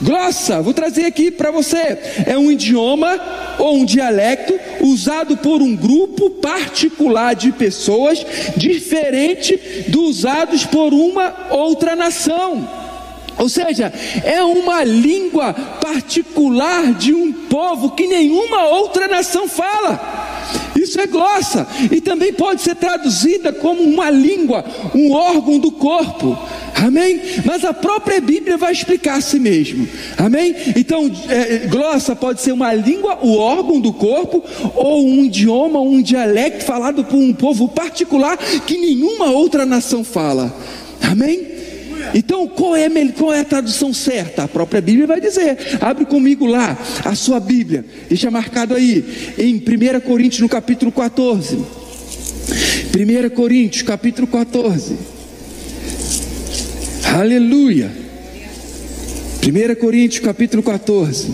Glossa, 0.00 0.62
vou 0.62 0.72
trazer 0.72 1.06
aqui 1.06 1.30
para 1.30 1.50
você. 1.50 1.98
É 2.26 2.38
um 2.38 2.50
idioma 2.50 3.20
ou 3.58 3.78
um 3.78 3.84
dialecto 3.84 4.58
usado 4.80 5.36
por 5.38 5.60
um 5.60 5.74
grupo 5.74 6.30
particular 6.30 7.34
de 7.34 7.50
pessoas, 7.50 8.24
diferente 8.56 9.56
dos 9.88 10.18
usados 10.18 10.64
por 10.64 10.94
uma 10.94 11.48
outra 11.50 11.96
nação. 11.96 12.87
Ou 13.38 13.48
seja, 13.48 13.92
é 14.24 14.42
uma 14.42 14.82
língua 14.82 15.52
particular 15.80 16.92
de 16.94 17.14
um 17.14 17.32
povo 17.32 17.92
que 17.92 18.06
nenhuma 18.06 18.66
outra 18.66 19.06
nação 19.06 19.48
fala. 19.48 20.28
Isso 20.76 21.00
é 21.00 21.06
glossa 21.06 21.66
e 21.90 22.00
também 22.00 22.32
pode 22.32 22.62
ser 22.62 22.76
traduzida 22.76 23.52
como 23.52 23.82
uma 23.82 24.10
língua, 24.10 24.64
um 24.94 25.12
órgão 25.12 25.58
do 25.58 25.70
corpo. 25.72 26.38
Amém? 26.74 27.20
Mas 27.44 27.64
a 27.64 27.74
própria 27.74 28.20
Bíblia 28.20 28.56
vai 28.56 28.72
explicar 28.72 29.16
a 29.16 29.20
si 29.20 29.40
mesmo. 29.40 29.88
Amém? 30.16 30.54
Então, 30.76 31.10
é, 31.28 31.66
glossa 31.66 32.14
pode 32.14 32.40
ser 32.40 32.52
uma 32.52 32.72
língua, 32.72 33.18
o 33.22 33.36
órgão 33.36 33.80
do 33.80 33.92
corpo, 33.92 34.42
ou 34.76 35.04
um 35.06 35.24
idioma, 35.24 35.80
um 35.80 36.00
dialecto 36.00 36.64
falado 36.64 37.04
por 37.04 37.16
um 37.16 37.32
povo 37.32 37.68
particular 37.68 38.36
que 38.36 38.78
nenhuma 38.78 39.30
outra 39.30 39.66
nação 39.66 40.04
fala. 40.04 40.54
Amém? 41.02 41.57
Então, 42.14 42.46
qual 42.48 42.76
é, 42.76 42.88
qual 43.12 43.32
é 43.32 43.40
a 43.40 43.44
tradução 43.44 43.92
certa? 43.92 44.44
A 44.44 44.48
própria 44.48 44.80
Bíblia 44.80 45.06
vai 45.06 45.20
dizer. 45.20 45.56
Abre 45.80 46.04
comigo 46.04 46.46
lá 46.46 46.76
a 47.04 47.14
sua 47.14 47.40
Bíblia. 47.40 47.84
Deixa 48.08 48.30
marcado 48.30 48.74
aí 48.74 49.04
em 49.38 49.56
1 49.56 50.00
Coríntios, 50.00 50.40
no 50.40 50.48
capítulo 50.48 50.90
14. 50.92 51.56
1 51.56 53.30
Coríntios, 53.34 53.82
capítulo 53.82 54.26
14. 54.26 54.96
Aleluia. 57.04 57.90
1 59.42 59.74
Coríntios, 59.80 60.24
capítulo 60.24 60.62
14. 60.62 61.28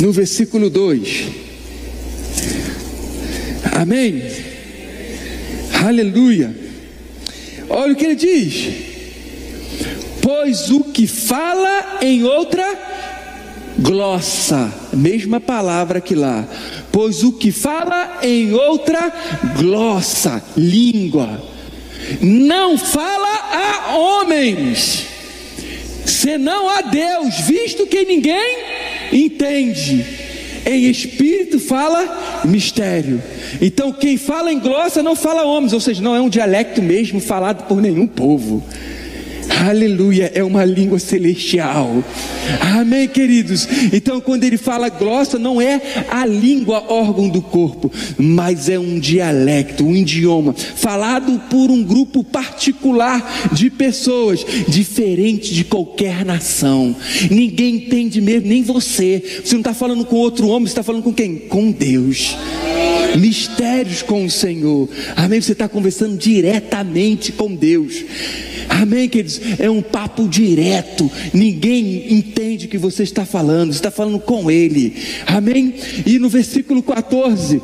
No 0.00 0.12
versículo 0.12 0.68
2. 0.68 1.28
Amém. 3.72 4.22
Aleluia. 5.84 6.61
Olha 7.72 7.94
o 7.94 7.96
que 7.96 8.04
ele 8.04 8.14
diz: 8.14 8.68
Pois 10.20 10.70
o 10.70 10.84
que 10.84 11.06
fala 11.06 11.98
em 12.02 12.22
outra 12.22 12.66
glossa, 13.78 14.72
mesma 14.92 15.40
palavra 15.40 16.00
que 16.00 16.14
lá. 16.14 16.46
Pois 16.92 17.24
o 17.24 17.32
que 17.32 17.50
fala 17.50 18.18
em 18.22 18.52
outra 18.52 19.10
glossa, 19.58 20.44
língua, 20.54 21.42
não 22.20 22.76
fala 22.76 23.88
a 23.88 23.96
homens, 23.96 25.06
senão 26.04 26.68
a 26.68 26.82
Deus, 26.82 27.40
visto 27.40 27.86
que 27.86 28.04
ninguém 28.04 28.58
entende. 29.10 30.31
Em 30.64 30.88
espírito 30.88 31.58
fala 31.58 32.42
mistério. 32.44 33.22
Então, 33.60 33.92
quem 33.92 34.16
fala 34.16 34.52
em 34.52 34.58
glossa 34.58 35.02
não 35.02 35.16
fala 35.16 35.44
homens, 35.44 35.72
ou 35.72 35.80
seja, 35.80 36.02
não 36.02 36.14
é 36.14 36.20
um 36.20 36.28
dialecto 36.28 36.80
mesmo 36.80 37.20
falado 37.20 37.66
por 37.66 37.80
nenhum 37.80 38.06
povo. 38.06 38.62
Aleluia, 39.60 40.30
é 40.34 40.42
uma 40.42 40.64
língua 40.64 40.98
celestial. 40.98 42.02
Amém, 42.60 43.06
queridos. 43.06 43.68
Então, 43.92 44.20
quando 44.20 44.44
ele 44.44 44.56
fala 44.56 44.88
glossa, 44.88 45.38
não 45.38 45.60
é 45.60 45.80
a 46.10 46.24
língua 46.26 46.84
órgão 46.88 47.28
do 47.28 47.40
corpo, 47.40 47.90
mas 48.18 48.68
é 48.68 48.78
um 48.78 48.98
dialecto, 48.98 49.84
um 49.84 49.94
idioma 49.94 50.52
falado 50.54 51.40
por 51.50 51.70
um 51.70 51.82
grupo 51.82 52.24
particular 52.24 53.50
de 53.52 53.70
pessoas, 53.70 54.44
diferente 54.66 55.54
de 55.54 55.64
qualquer 55.64 56.24
nação. 56.24 56.96
Ninguém 57.30 57.76
entende 57.76 58.20
mesmo, 58.20 58.48
nem 58.48 58.62
você. 58.62 59.22
Você 59.44 59.54
não 59.54 59.60
está 59.60 59.74
falando 59.74 60.04
com 60.04 60.16
outro 60.16 60.48
homem, 60.48 60.66
você 60.66 60.72
está 60.72 60.82
falando 60.82 61.02
com 61.02 61.12
quem? 61.12 61.36
Com 61.36 61.70
Deus 61.70 62.36
mistérios 63.18 64.00
com 64.00 64.24
o 64.24 64.30
Senhor. 64.30 64.88
Amém? 65.14 65.40
Você 65.40 65.52
está 65.52 65.68
conversando 65.68 66.16
diretamente 66.16 67.30
com 67.30 67.54
Deus. 67.54 68.04
Amém, 68.68 69.08
queridos? 69.08 69.40
É 69.58 69.70
um 69.70 69.82
papo 69.82 70.28
direto. 70.28 71.10
Ninguém 71.32 72.12
entende 72.12 72.66
o 72.66 72.68
que 72.68 72.78
você 72.78 73.02
está 73.02 73.24
falando. 73.24 73.72
Você 73.72 73.78
está 73.78 73.90
falando 73.90 74.18
com 74.18 74.50
Ele. 74.50 74.94
Amém? 75.26 75.74
E 76.06 76.18
no 76.18 76.28
versículo 76.28 76.82
14 76.82 77.60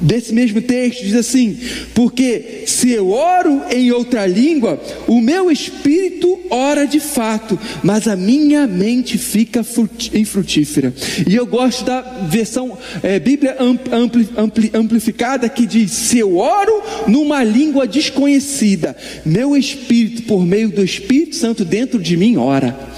desse 0.00 0.32
mesmo 0.32 0.60
texto 0.60 1.02
diz 1.02 1.14
assim: 1.14 1.58
Porque 1.94 2.64
se 2.66 2.90
eu 2.90 3.10
oro 3.10 3.62
em 3.70 3.90
outra 3.90 4.26
língua, 4.26 4.80
o 5.06 5.20
meu 5.20 5.50
espírito 5.50 6.38
ora 6.50 6.86
de 6.86 7.00
fato, 7.00 7.58
mas 7.82 8.06
a 8.06 8.14
minha 8.14 8.66
mente 8.66 9.16
fica 9.16 9.64
infrutífera. 10.12 10.92
E 11.26 11.34
eu 11.34 11.46
gosto 11.46 11.84
da 11.84 12.00
versão 12.28 12.76
é, 13.02 13.18
Bíblia 13.18 13.56
ampli, 13.58 14.28
ampli, 14.36 14.70
amplificada 14.74 15.48
que 15.48 15.66
diz: 15.66 15.90
Se 15.90 16.18
eu 16.18 16.36
oro 16.36 16.82
numa 17.06 17.42
língua 17.42 17.86
desconhecida, 17.86 18.96
meu 19.24 19.56
espírito, 19.56 20.22
por 20.22 20.44
meio 20.44 20.68
do 20.68 20.84
Espírito 20.84 21.36
Santo 21.36 21.64
dentro 21.64 21.98
de 21.98 22.16
mim, 22.16 22.36
ora. 22.36 22.92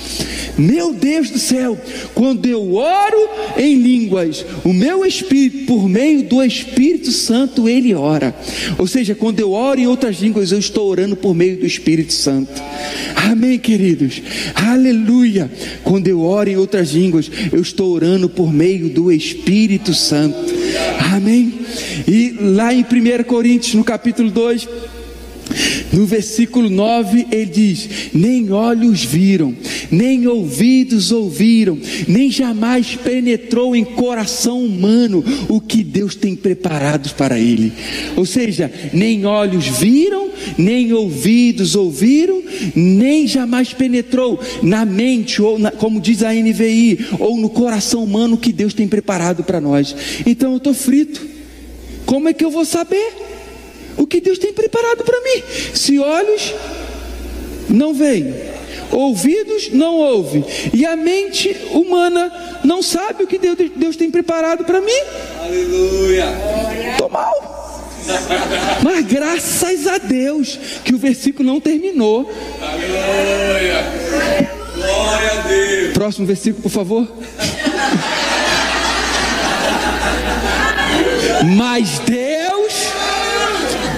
Meu 0.57 0.93
Deus 0.93 1.31
do 1.31 1.39
céu, 1.39 1.77
quando 2.15 2.47
eu 2.47 2.75
oro 2.75 3.29
em 3.57 3.75
línguas, 3.75 4.47
o 4.65 4.73
meu 4.73 5.05
espírito, 5.05 5.67
por 5.67 5.89
meio 5.89 6.23
do 6.23 6.43
Espírito 6.45 6.64
Santo, 7.13 7.69
ele 7.69 7.95
ora. 7.95 8.35
Ou 8.79 8.87
seja, 8.87 9.15
quando 9.15 9.41
eu 9.41 9.53
oro 9.53 9.81
em 9.81 9.87
outras 9.87 10.17
línguas, 10.21 10.53
eu 10.53 10.59
estou 10.59 10.89
orando 10.89 11.17
por 11.17 11.35
meio 11.35 11.59
do 11.59 11.67
Espírito 11.67 12.13
Santo. 12.13 12.53
Amém, 13.17 13.59
queridos? 13.59 14.23
Aleluia. 14.55 15.51
Quando 15.83 16.09
eu 16.09 16.21
oro 16.21 16.51
em 16.51 16.57
outras 16.57 16.91
línguas, 16.91 17.31
eu 17.53 17.61
estou 17.61 17.93
orando 17.93 18.29
por 18.29 18.53
meio 18.53 18.89
do 18.89 19.11
Espírito 19.11 19.95
Santo. 19.95 20.37
Amém. 21.15 21.55
E 22.07 22.37
lá 22.41 22.73
em 22.73 22.83
1 22.83 23.25
Coríntios, 23.25 23.75
no 23.75 23.85
capítulo 23.85 24.31
2, 24.31 24.69
no 25.93 26.07
versículo 26.07 26.69
9 26.69 27.27
ele 27.31 27.47
diz: 27.47 27.89
Nem 28.13 28.51
olhos 28.51 29.05
viram, 29.05 29.55
nem 29.91 30.27
ouvidos 30.27 31.13
ouviram, 31.13 31.79
nem 32.09 32.31
jamais 32.31 32.97
penetrou 32.97 33.75
em 33.75 33.85
coração 33.85 34.65
humano 34.65 35.25
o 35.49 35.61
que 35.61 35.83
Deus 35.83 36.15
tem 36.15 36.35
preparado 36.35 37.15
para 37.15 37.39
ele. 37.39 37.73
Ou 38.17 38.27
seja, 38.27 38.71
nem 38.93 39.27
olhos 39.27 39.67
viram, 39.67 40.31
nem 40.59 40.93
ouvidos 40.93 41.75
ouviram, 41.75 42.43
nem 42.75 43.27
jamais 43.27 43.73
penetrou 43.73 44.41
na 44.63 44.85
mente, 44.85 45.41
ou 45.41 45.59
na, 45.59 45.71
como 45.71 46.01
diz 46.01 46.23
a 46.23 46.33
NVI, 46.33 47.07
ou 47.19 47.37
no 47.37 47.51
coração 47.51 48.03
humano 48.05 48.35
o 48.35 48.39
que 48.39 48.53
Deus 48.53 48.75
tem 48.75 48.89
preparado 48.89 49.45
para 49.45 49.61
nós. 49.61 49.95
Então 50.27 50.53
eu 50.53 50.59
estou 50.59 50.75
frito. 50.75 51.35
Como 52.07 52.29
é 52.29 52.33
que 52.33 52.45
eu 52.45 52.51
vou 52.51 52.65
saber? 52.65 53.34
O 53.97 54.07
que 54.07 54.21
Deus 54.21 54.39
tem 54.39 54.53
preparado 54.53 55.05
para 55.05 55.21
mim. 55.21 55.43
Se 55.75 55.99
olhos 55.99 56.55
não 57.69 57.95
veem, 57.95 58.35
ouvidos 58.91 59.71
não 59.73 59.97
ouvem, 59.97 60.45
e 60.73 60.85
a 60.85 60.97
mente 60.97 61.57
humana 61.73 62.61
não 62.65 62.83
sabe 62.83 63.25
o 63.25 63.27
que 63.27 63.39
Deus, 63.39 63.57
Deus 63.75 63.97
tem 63.97 64.11
preparado 64.11 64.65
para 64.65 64.81
mim. 64.81 65.03
Aleluia! 65.43 66.27
Estou 66.93 67.09
mal. 67.09 67.33
Mas 68.83 69.07
graças 69.07 69.87
a 69.87 69.99
Deus 69.99 70.59
que 70.85 70.95
o 70.95 70.99
versículo 70.99 71.49
não 71.49 71.61
terminou. 71.61 72.31
Aleluia! 72.61 74.05
Glória 74.75 75.93
Próximo 75.95 76.27
versículo, 76.27 76.63
por 76.63 76.71
favor. 76.71 77.09
Mas 81.57 81.99
Deus 82.01 82.24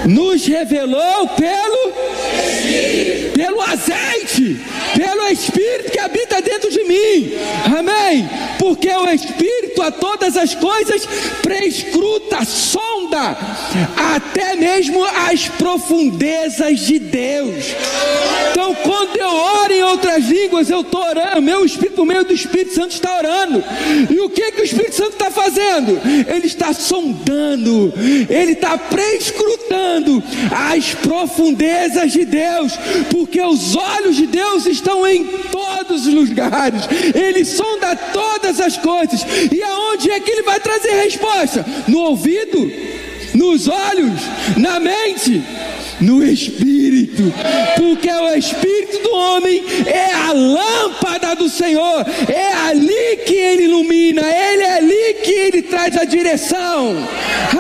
nos 0.07 0.47
revelou 0.47 1.29
pelo 1.29 1.93
pelo 3.35 3.61
azeite, 3.61 4.59
pelo 4.97 5.29
Espírito 5.29 5.93
habita 6.07 6.41
dentro 6.41 6.71
de 6.71 6.85
mim. 6.85 7.33
Amém? 7.79 8.29
Porque 8.59 8.89
o 8.89 9.11
Espírito 9.11 9.83
a 9.83 9.91
todas 9.91 10.37
as 10.37 10.55
coisas 10.55 11.07
prescruta, 11.43 12.45
sonda, 12.45 13.37
até 14.15 14.57
mesmo 14.57 15.05
as 15.05 15.49
profundezas 15.49 16.81
de 16.81 16.99
Deus. 16.99 17.65
Então, 18.51 18.75
quando 18.75 19.17
eu 19.17 19.29
oro 19.29 19.73
em 19.73 19.83
outras 19.83 20.25
línguas, 20.25 20.71
eu 20.71 20.81
estou 20.81 21.03
orando, 21.03 21.43
meu 21.43 21.65
Espírito, 21.65 22.03
o 22.03 22.07
meio 22.07 22.25
do 22.25 22.33
Espírito 22.33 22.75
Santo 22.75 22.93
está 22.93 23.19
orando. 23.19 23.63
E 24.11 24.19
o 24.19 24.31
que, 24.31 24.53
que 24.53 24.63
o 24.63 24.65
Espírito 24.65 24.95
Santo 24.95 25.13
está 25.13 25.31
fazendo? 25.31 26.01
Ele 26.27 26.47
está 26.47 26.73
sondando, 26.73 27.93
ele 28.31 28.53
está 28.53 28.79
prescrutando 28.79 30.23
as 30.51 30.95
profundezas 30.95 32.13
de 32.13 32.25
Deus, 32.25 32.73
porque 33.11 33.41
os 33.43 33.77
olhos 33.77 34.17
de 34.17 34.27
Deus 34.27 34.67
estão 34.67 35.07
em 35.07 35.25
todos 35.53 35.96
os 36.05 36.13
lugares, 36.13 36.83
ele 37.15 37.45
sonda 37.45 37.97
todas 37.97 38.61
as 38.61 38.77
coisas, 38.77 39.25
e 39.51 39.63
aonde 39.63 40.11
é 40.11 40.21
que 40.21 40.31
ele 40.31 40.43
vai 40.43 40.61
trazer 40.61 40.91
resposta? 41.03 41.65
No 41.87 42.01
ouvido, 42.01 42.71
nos 43.35 43.69
olhos, 43.69 44.21
na 44.57 44.81
mente 44.81 45.43
no 46.01 46.25
Espírito, 46.25 47.33
porque 47.77 48.11
o 48.11 48.35
Espírito 48.35 49.03
do 49.03 49.15
homem 49.15 49.65
é 49.87 50.13
a 50.13 50.33
lâmpada 50.33 51.35
do 51.35 51.49
Senhor, 51.49 52.05
é 52.29 52.53
ali 52.69 53.17
que 53.27 53.35
ele 53.35 53.65
ilumina, 53.65 54.23
ele 54.23 54.63
é 54.63 54.77
ali 54.77 55.15
que 55.23 55.31
ele 55.31 55.63
traz 55.63 55.97
a 55.97 56.05
direção. 56.05 56.97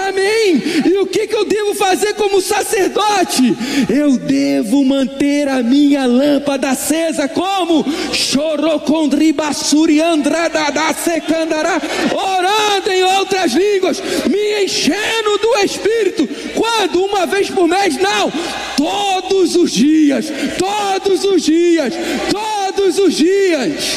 Amém. 0.06 0.62
E 0.84 0.98
o 0.98 1.06
que, 1.06 1.26
que 1.26 1.34
eu 1.34 1.44
devo 1.44 1.74
fazer 1.74 2.14
como 2.14 2.40
sacerdote? 2.40 3.56
Eu 3.88 4.16
devo 4.18 4.84
manter 4.84 5.48
a 5.48 5.62
minha 5.62 6.06
lâmpada 6.06 6.70
acesa, 6.70 7.28
como 7.28 7.84
chorocondribassuri 8.12 10.00
andradada 10.00 10.92
secandará, 10.94 11.80
orando 12.12 12.90
em 12.90 13.02
outras 13.02 13.52
línguas, 13.52 14.02
me 14.28 14.64
enchendo 14.64 15.38
do 15.38 15.56
Espírito. 15.64 16.28
Quando? 16.54 17.04
Uma 17.04 17.15
vez 17.26 17.50
por 17.50 17.68
mês? 17.68 17.96
Não 17.96 18.32
todos 18.76 19.56
os 19.56 19.70
dias, 19.72 20.26
todos 20.58 21.24
os 21.24 21.42
dias, 21.42 21.92
todos 22.30 22.98
os 22.98 23.14
dias. 23.14 23.96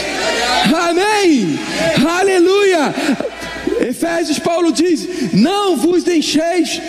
Amém. 0.76 1.60
Aleluia. 2.20 2.94
Efésios 3.88 4.40
Paulo 4.40 4.72
diz: 4.72 5.34
Não 5.34 5.78
vos 5.78 6.04
deixeis 6.04 6.82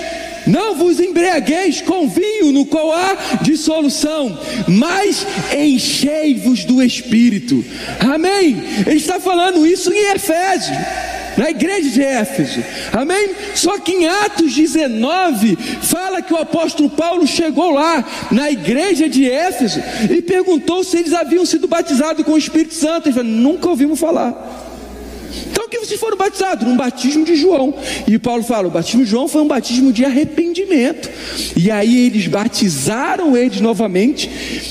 não 0.46 0.74
vos 0.74 0.98
embriagueis 0.98 1.80
com 1.82 2.08
vinho 2.08 2.50
no 2.50 2.64
qual 2.64 2.92
há 2.92 3.14
dissolução, 3.42 4.36
mas 4.66 5.24
enchei-vos 5.56 6.64
do 6.64 6.82
Espírito. 6.82 7.64
Amém? 8.00 8.60
Ele 8.86 8.96
está 8.96 9.20
falando 9.20 9.64
isso 9.66 9.92
em 9.92 10.12
Efésios 10.12 10.76
na 11.40 11.48
igreja 11.48 11.88
de 11.88 12.02
Éfeso, 12.02 12.62
amém? 12.92 13.30
Só 13.54 13.78
que 13.78 13.92
em 13.92 14.06
Atos 14.06 14.52
19, 14.52 15.56
fala 15.80 16.20
que 16.20 16.34
o 16.34 16.36
apóstolo 16.36 16.90
Paulo 16.90 17.26
chegou 17.26 17.70
lá, 17.70 18.04
na 18.30 18.50
igreja 18.50 19.08
de 19.08 19.26
Éfeso, 19.26 19.80
e 20.10 20.20
perguntou 20.20 20.84
se 20.84 20.98
eles 20.98 21.14
haviam 21.14 21.46
sido 21.46 21.66
batizados 21.66 22.26
com 22.26 22.32
o 22.32 22.38
Espírito 22.38 22.74
Santo. 22.74 23.08
Ele 23.08 23.14
falou: 23.14 23.30
nunca 23.30 23.70
ouvimos 23.70 23.98
falar. 23.98 24.69
Então, 25.60 25.68
que 25.68 25.78
vocês 25.78 26.00
foram 26.00 26.16
batizados? 26.16 26.66
Num 26.66 26.74
batismo 26.74 27.22
de 27.22 27.36
João. 27.36 27.74
E 28.08 28.18
Paulo 28.18 28.42
fala: 28.42 28.68
o 28.68 28.70
batismo 28.70 29.04
de 29.04 29.10
João 29.10 29.28
foi 29.28 29.42
um 29.42 29.46
batismo 29.46 29.92
de 29.92 30.06
arrependimento. 30.06 31.10
E 31.54 31.70
aí 31.70 32.06
eles 32.06 32.26
batizaram 32.28 33.36
eles 33.36 33.60
novamente 33.60 34.30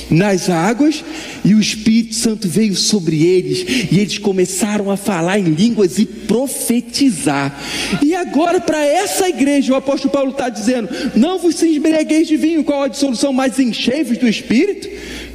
nas 0.10 0.50
águas, 0.50 1.04
e 1.46 1.54
o 1.54 1.60
Espírito 1.60 2.16
Santo 2.16 2.50
veio 2.50 2.76
sobre 2.76 3.24
eles, 3.24 3.92
e 3.92 4.00
eles 4.00 4.18
começaram 4.18 4.90
a 4.90 4.98
falar 4.98 5.38
em 5.38 5.44
línguas 5.44 6.00
e 6.00 6.08
profetizar. 6.08 7.56
E 8.02 8.16
agora, 8.16 8.60
para 8.60 8.84
essa 8.84 9.30
igreja, 9.30 9.74
o 9.74 9.76
apóstolo 9.76 10.12
Paulo 10.12 10.32
está 10.32 10.50
dizendo: 10.50 10.90
não 11.16 11.38
vos 11.38 11.62
embriagueis 11.62 12.28
de 12.28 12.36
vinho, 12.36 12.64
qual 12.64 12.82
a 12.82 12.88
dissolução, 12.88 13.32
mas 13.32 13.60
enchei-vos 13.60 14.18
do 14.18 14.28
Espírito. 14.28 14.90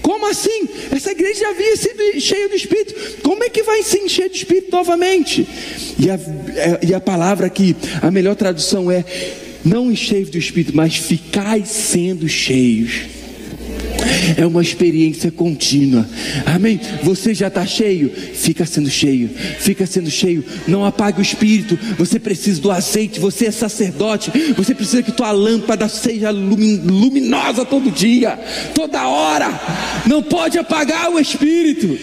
Como 0.05 0.27
assim? 0.27 0.69
Essa 0.95 1.13
igreja 1.13 1.41
já 1.41 1.49
havia 1.49 1.77
sido 1.79 2.21
cheia 2.21 2.47
do 2.47 2.55
Espírito. 2.55 3.23
Como 3.23 3.43
é 3.43 3.49
que 3.49 3.63
vai 3.63 3.83
se 3.83 3.99
encher 4.01 4.29
de 4.29 4.37
Espírito 4.37 4.71
novamente? 4.71 5.49
E 5.99 6.11
a, 6.11 6.15
é, 6.15 6.81
e 6.89 6.95
a 6.95 7.01
palavra 7.01 7.47
aqui, 7.47 7.75
a 8.03 8.11
melhor 8.11 8.37
tradução 8.37 8.91
é: 8.91 9.03
não 9.65 9.91
enchei 9.91 10.27
do 10.27 10.37
Espírito, 10.37 10.77
mas 10.77 10.95
ficai 10.95 11.65
sendo 11.65 12.29
cheios. 12.29 13.24
É 14.37 14.47
uma 14.47 14.63
experiência 14.63 15.31
contínua. 15.31 16.09
Amém? 16.47 16.81
Você 17.03 17.35
já 17.35 17.49
está 17.49 17.65
cheio? 17.67 18.11
Fica 18.11 18.65
sendo 18.67 18.91
cheio. 18.91 19.31
Fica 19.59 19.87
sendo 19.87 20.11
cheio. 20.11 20.45
Não 20.67 20.85
apague 20.85 21.21
o 21.21 21.23
espírito. 21.23 21.79
Você 21.99 22.19
precisa 22.19 22.61
do 22.61 22.71
azeite. 22.71 23.21
Você 23.21 23.47
é 23.47 23.51
sacerdote. 23.51 24.31
Você 24.57 24.75
precisa 24.75 25.03
que 25.03 25.13
tua 25.13 25.31
lâmpada 25.31 25.89
seja 25.89 26.31
luminosa 26.31 27.65
todo 27.65 27.91
dia, 27.91 28.39
toda 28.75 29.09
hora. 29.09 29.49
Não 30.07 30.23
pode 30.23 30.59
apagar 30.59 31.11
o 31.11 31.19
espírito. 31.19 31.99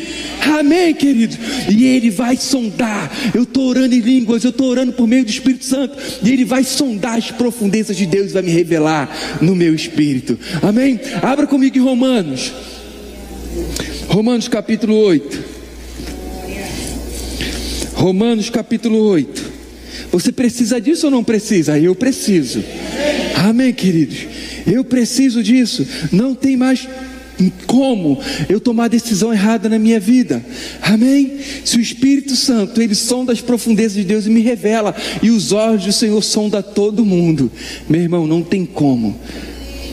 Amém, 0.60 0.94
querido? 0.94 1.38
E 1.70 1.86
ele 1.86 2.10
vai 2.10 2.36
sondar. 2.36 3.12
Eu 3.34 3.44
estou 3.44 3.68
orando 3.68 3.94
em 3.94 4.00
línguas. 4.00 4.44
Eu 4.44 4.50
estou 4.50 4.68
orando 4.68 4.94
por 4.94 5.08
meio 5.08 5.24
do 5.24 5.30
Espírito 5.30 5.66
Santo. 5.66 5.98
E 6.24 6.32
ele 6.32 6.46
vai 6.46 6.64
sondar 6.64 7.18
as 7.18 7.32
profundezas 7.32 7.96
de 7.96 8.06
Deus 8.06 8.32
vai 8.32 8.42
me 8.42 8.52
revelar 8.52 9.40
no 9.42 9.56
meu 9.56 9.74
espírito. 9.74 10.38
Amém? 10.62 11.00
Abra 11.22 11.48
comigo 11.48 11.78
em 11.78 11.82
Romanos. 11.92 12.54
Romanos 14.08 14.48
capítulo 14.48 14.96
8. 14.96 15.44
Romanos 17.96 18.50
capítulo 18.50 18.98
8. 18.98 19.52
Você 20.10 20.32
precisa 20.32 20.80
disso 20.80 21.08
ou 21.08 21.12
não 21.12 21.22
precisa? 21.22 21.78
Eu 21.78 21.94
preciso. 21.94 22.64
Amém, 23.36 23.74
queridos? 23.74 24.20
Eu 24.66 24.86
preciso 24.86 25.44
disso. 25.44 25.86
Não 26.14 26.34
tem 26.34 26.56
mais 26.56 26.88
como 27.68 28.18
eu 28.48 28.62
tomar 28.62 28.88
decisão 28.88 29.34
errada 29.34 29.68
na 29.68 29.78
minha 29.78 30.00
vida. 30.00 30.42
Amém? 30.82 31.40
Se 31.66 31.76
o 31.76 31.82
Espírito 31.82 32.38
Santo, 32.38 32.82
ele 32.82 32.96
sonda 32.96 33.34
as 33.34 33.42
profundezas 33.42 33.98
de 33.98 34.06
Deus 34.06 34.26
e 34.26 34.30
me 34.30 34.40
revela, 34.40 34.96
e 35.22 35.30
os 35.30 35.52
olhos 35.52 35.84
do 35.84 35.92
Senhor 35.92 36.22
sonda 36.24 36.64
todo 36.64 37.04
mundo. 37.04 37.52
Meu 37.90 38.00
irmão, 38.00 38.26
não 38.26 38.42
tem 38.42 38.66
como. 38.66 39.20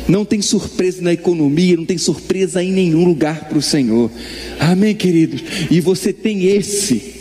Não 0.09 0.25
tem 0.25 0.41
surpresa 0.41 1.03
na 1.03 1.13
economia, 1.13 1.77
não 1.77 1.85
tem 1.85 1.99
surpresa 1.99 2.65
em 2.65 2.73
nenhum 2.73 3.05
lugar 3.05 3.45
para 3.45 3.59
o 3.59 3.63
Senhor. 3.63 4.11
Amém, 4.59 4.95
queridos? 4.95 5.43
E 5.71 5.81
você 5.81 6.15
tem 6.15 6.47
esse 6.47 7.15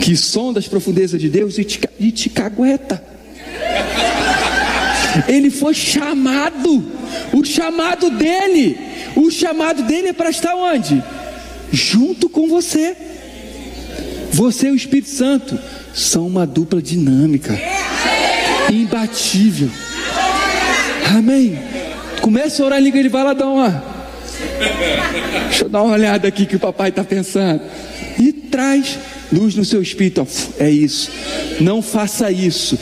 que 0.00 0.16
sonda 0.16 0.58
as 0.58 0.66
profundezas 0.66 1.20
de 1.20 1.28
Deus 1.28 1.58
e 1.58 1.64
te, 1.64 1.80
e 2.00 2.10
te 2.10 2.30
cagueta. 2.30 3.04
Ele 5.28 5.50
foi 5.50 5.74
chamado, 5.74 6.82
o 7.32 7.44
chamado 7.44 8.08
dele, 8.10 8.78
o 9.14 9.30
chamado 9.30 9.82
dele 9.82 10.08
é 10.08 10.12
para 10.14 10.30
estar 10.30 10.54
onde? 10.54 11.02
Junto 11.70 12.30
com 12.30 12.48
você. 12.48 12.96
Você 14.30 14.68
e 14.68 14.70
o 14.70 14.74
Espírito 14.74 15.10
Santo 15.10 15.58
são 15.94 16.26
uma 16.26 16.46
dupla 16.46 16.80
dinâmica, 16.80 17.58
imbatível. 18.72 19.70
Amém. 21.16 21.58
Começa 22.20 22.62
a 22.62 22.66
orar 22.66 22.80
em 22.80 22.84
língua, 22.84 23.00
ele 23.00 23.08
vai 23.08 23.24
lá 23.24 23.32
dar 23.32 23.46
uma. 23.46 23.84
Deixa 25.48 25.64
eu 25.64 25.68
dar 25.68 25.82
uma 25.82 25.94
olhada 25.94 26.28
aqui 26.28 26.46
que 26.46 26.56
o 26.56 26.60
papai 26.60 26.90
está 26.90 27.02
pensando. 27.02 27.62
E 28.18 28.32
traz 28.32 28.98
luz 29.32 29.54
no 29.54 29.64
seu 29.64 29.80
espírito. 29.80 30.26
É 30.58 30.70
isso. 30.70 31.10
Não 31.60 31.80
faça 31.80 32.30
isso. 32.30 32.78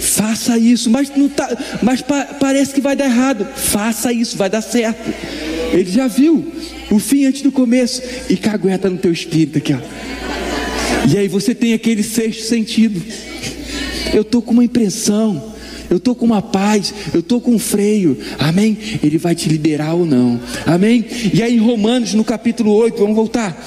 Faça 0.00 0.58
isso, 0.58 0.90
mas, 0.90 1.12
não 1.16 1.28
tá, 1.28 1.48
mas 1.80 2.02
pa, 2.02 2.24
parece 2.40 2.74
que 2.74 2.80
vai 2.80 2.96
dar 2.96 3.04
errado. 3.04 3.46
Faça 3.54 4.12
isso, 4.12 4.36
vai 4.36 4.50
dar 4.50 4.60
certo. 4.60 5.12
Ele 5.72 5.90
já 5.90 6.08
viu 6.08 6.44
o 6.90 6.98
fim 6.98 7.24
antes 7.24 7.42
do 7.42 7.52
começo 7.52 8.02
e 8.28 8.36
cagueta 8.36 8.90
no 8.90 8.98
teu 8.98 9.12
espírito 9.12 9.58
aqui, 9.58 9.72
ó. 9.72 9.78
E 11.08 11.16
aí 11.16 11.28
você 11.28 11.54
tem 11.54 11.72
aquele 11.72 12.02
sexto 12.02 12.42
sentido. 12.42 13.00
Eu 14.12 14.24
tô 14.24 14.42
com 14.42 14.52
uma 14.52 14.64
impressão 14.64 15.51
eu 15.90 15.96
estou 15.98 16.14
com 16.14 16.24
uma 16.24 16.42
paz, 16.42 16.92
eu 17.12 17.20
estou 17.20 17.40
com 17.40 17.52
um 17.52 17.58
freio, 17.58 18.16
amém? 18.38 18.76
Ele 19.02 19.18
vai 19.18 19.34
te 19.34 19.48
liberar 19.48 19.94
ou 19.94 20.04
não, 20.04 20.40
amém? 20.66 21.04
E 21.32 21.42
aí 21.42 21.54
em 21.54 21.60
Romanos, 21.60 22.14
no 22.14 22.24
capítulo 22.24 22.72
8, 22.72 22.98
vamos 22.98 23.16
voltar, 23.16 23.62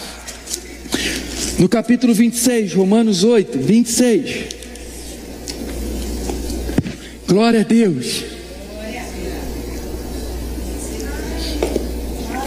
no 1.59 1.69
capítulo 1.69 2.13
26, 2.13 2.73
Romanos 2.73 3.23
8, 3.23 3.57
26, 3.59 4.35
glória 7.27 7.61
a 7.61 7.63
Deus. 7.63 8.23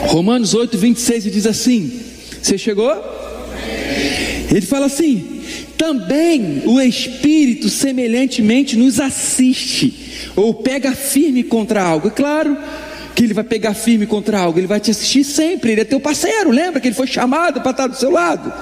Romanos 0.08 0.54
8, 0.54 0.78
26 0.78 1.24
diz 1.24 1.46
assim: 1.46 2.00
Você 2.42 2.56
chegou? 2.56 2.90
Ele 4.50 4.62
fala 4.62 4.86
assim: 4.86 5.37
também 5.78 6.64
o 6.66 6.80
Espírito 6.80 7.70
semelhantemente 7.70 8.76
nos 8.76 8.98
assiste, 8.98 10.30
ou 10.34 10.52
pega 10.52 10.92
firme 10.92 11.44
contra 11.44 11.82
algo. 11.82 12.08
É 12.08 12.10
claro 12.10 12.58
que 13.14 13.24
ele 13.24 13.34
vai 13.34 13.44
pegar 13.44 13.74
firme 13.74 14.06
contra 14.06 14.38
algo, 14.38 14.58
ele 14.58 14.66
vai 14.66 14.80
te 14.80 14.90
assistir 14.90 15.24
sempre, 15.24 15.72
ele 15.72 15.80
é 15.80 15.84
teu 15.84 15.98
parceiro, 15.98 16.50
lembra 16.50 16.80
que 16.80 16.88
ele 16.88 16.94
foi 16.94 17.06
chamado 17.06 17.60
para 17.60 17.70
estar 17.70 17.86
do 17.86 17.96
seu 17.96 18.10
lado? 18.10 18.52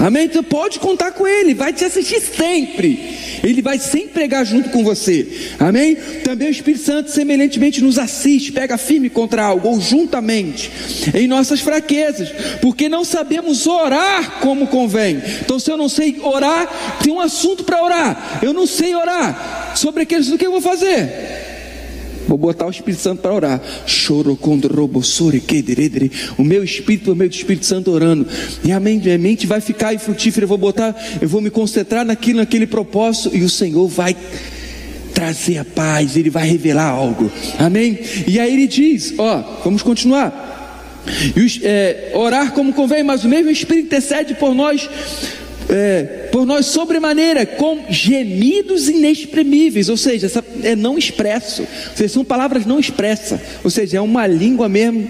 Amém? 0.00 0.24
Então 0.24 0.42
pode 0.42 0.78
contar 0.78 1.12
com 1.12 1.26
ele, 1.26 1.52
vai 1.52 1.74
te 1.74 1.84
assistir 1.84 2.20
sempre, 2.20 3.18
ele 3.44 3.60
vai 3.60 3.78
sempre 3.78 4.08
pregar 4.08 4.46
junto 4.46 4.70
com 4.70 4.82
você, 4.82 5.26
amém? 5.58 5.94
Também 6.24 6.48
o 6.48 6.50
Espírito 6.50 6.82
Santo 6.82 7.10
semelhantemente 7.10 7.82
nos 7.82 7.98
assiste, 7.98 8.50
pega 8.50 8.78
firme 8.78 9.10
contra 9.10 9.44
algo, 9.44 9.68
ou 9.68 9.78
juntamente, 9.78 10.70
em 11.14 11.26
nossas 11.26 11.60
fraquezas, 11.60 12.30
porque 12.62 12.88
não 12.88 13.04
sabemos 13.04 13.66
orar 13.66 14.40
como 14.40 14.68
convém. 14.68 15.22
Então, 15.42 15.58
se 15.58 15.70
eu 15.70 15.76
não 15.76 15.88
sei 15.88 16.18
orar, 16.22 16.98
tem 17.02 17.12
um 17.12 17.20
assunto 17.20 17.62
para 17.64 17.84
orar, 17.84 18.40
eu 18.42 18.54
não 18.54 18.66
sei 18.66 18.94
orar 18.94 19.74
sobre 19.76 20.04
aqueles 20.04 20.28
do 20.28 20.38
que 20.38 20.46
eu 20.46 20.52
vou 20.52 20.62
fazer. 20.62 21.49
Vou 22.30 22.38
botar 22.38 22.64
o 22.64 22.70
Espírito 22.70 23.02
Santo 23.02 23.22
para 23.22 23.34
orar. 23.34 23.60
Choro 23.86 24.38
O 26.38 26.44
meu 26.44 26.62
espírito, 26.62 27.10
o 27.10 27.16
meu 27.16 27.26
Espírito 27.26 27.66
Santo 27.66 27.90
orando. 27.90 28.24
E 28.62 28.70
a 28.70 28.78
minha 28.78 29.18
mente 29.18 29.48
vai 29.48 29.60
ficar 29.60 29.98
frutífera. 29.98 30.44
Eu 30.44 30.48
vou 30.48 30.56
botar, 30.56 30.94
eu 31.20 31.28
vou 31.28 31.40
me 31.40 31.50
concentrar 31.50 32.04
naquilo, 32.04 32.38
naquele 32.38 32.68
propósito. 32.68 33.36
E 33.36 33.42
o 33.42 33.50
Senhor 33.50 33.88
vai 33.88 34.16
trazer 35.12 35.58
a 35.58 35.64
paz. 35.64 36.16
Ele 36.16 36.30
vai 36.30 36.48
revelar 36.48 36.90
algo. 36.90 37.28
Amém? 37.58 37.98
E 38.28 38.38
aí 38.38 38.52
ele 38.52 38.68
diz: 38.68 39.12
Ó, 39.18 39.60
vamos 39.64 39.82
continuar. 39.82 41.02
E, 41.36 41.66
é, 41.66 42.12
orar 42.14 42.52
como 42.52 42.72
convém, 42.72 43.02
mas 43.02 43.24
o 43.24 43.28
mesmo 43.28 43.50
Espírito 43.50 43.86
intercede 43.86 44.34
por 44.34 44.54
nós 44.54 44.88
é, 45.70 46.28
por 46.32 46.44
nós 46.44 46.66
sobremaneira 46.66 47.46
com 47.46 47.84
gemidos 47.88 48.88
inexprimíveis, 48.88 49.88
ou 49.88 49.96
seja, 49.96 50.26
essa 50.26 50.44
é 50.62 50.74
não 50.74 50.98
expresso, 50.98 51.62
ou 51.62 51.96
seja, 51.96 52.14
são 52.14 52.24
palavras 52.24 52.66
não 52.66 52.78
expressas, 52.78 53.40
ou 53.62 53.70
seja, 53.70 53.98
é 53.98 54.00
uma 54.00 54.26
língua 54.26 54.68
mesmo 54.68 55.08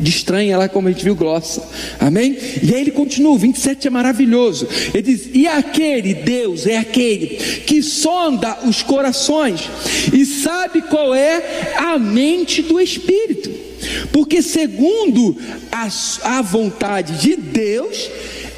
de 0.00 0.10
estranha 0.10 0.56
lá, 0.56 0.68
como 0.68 0.88
a 0.88 0.92
gente 0.92 1.04
viu, 1.04 1.14
grossa. 1.14 1.62
Amém? 1.98 2.36
E 2.62 2.74
aí 2.74 2.80
ele 2.80 2.90
continua, 2.90 3.32
o 3.32 3.38
27 3.38 3.86
é 3.86 3.90
maravilhoso. 3.90 4.66
Ele 4.94 5.02
diz: 5.02 5.28
E 5.34 5.46
aquele 5.46 6.14
Deus 6.14 6.66
é 6.66 6.78
aquele 6.78 7.26
que 7.66 7.82
sonda 7.82 8.60
os 8.64 8.82
corações 8.82 9.68
e 10.12 10.24
sabe 10.24 10.80
qual 10.82 11.14
é 11.14 11.74
a 11.76 11.98
mente 11.98 12.62
do 12.62 12.80
Espírito, 12.80 13.50
porque 14.10 14.40
segundo 14.40 15.36
a, 15.70 15.88
a 16.38 16.42
vontade 16.42 17.20
de 17.20 17.36
Deus, 17.36 18.10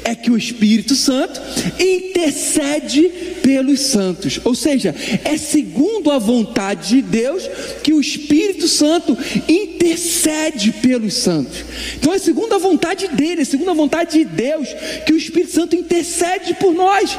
é 0.03 0.15
que 0.15 0.31
o 0.31 0.37
Espírito 0.37 0.95
Santo 0.95 1.41
intercede 1.79 3.11
pelos 3.43 3.81
santos, 3.81 4.39
ou 4.43 4.55
seja, 4.55 4.95
é 5.23 5.37
segundo 5.37 6.09
a 6.09 6.17
vontade 6.17 6.95
de 6.95 7.01
Deus 7.01 7.49
que 7.83 7.93
o 7.93 7.99
Espírito 7.99 8.67
Santo 8.67 9.17
intercede 9.47 10.71
pelos 10.71 11.13
santos. 11.15 11.63
Então 11.95 12.13
é 12.13 12.17
segundo 12.17 12.55
a 12.55 12.57
vontade 12.57 13.09
dele, 13.09 13.41
é 13.41 13.45
segundo 13.45 13.71
a 13.71 13.73
vontade 13.73 14.17
de 14.19 14.25
Deus 14.25 14.69
que 15.05 15.11
o 15.11 15.17
Espírito 15.17 15.51
Santo 15.51 15.75
intercede 15.75 16.53
por 16.53 16.73
nós. 16.73 17.17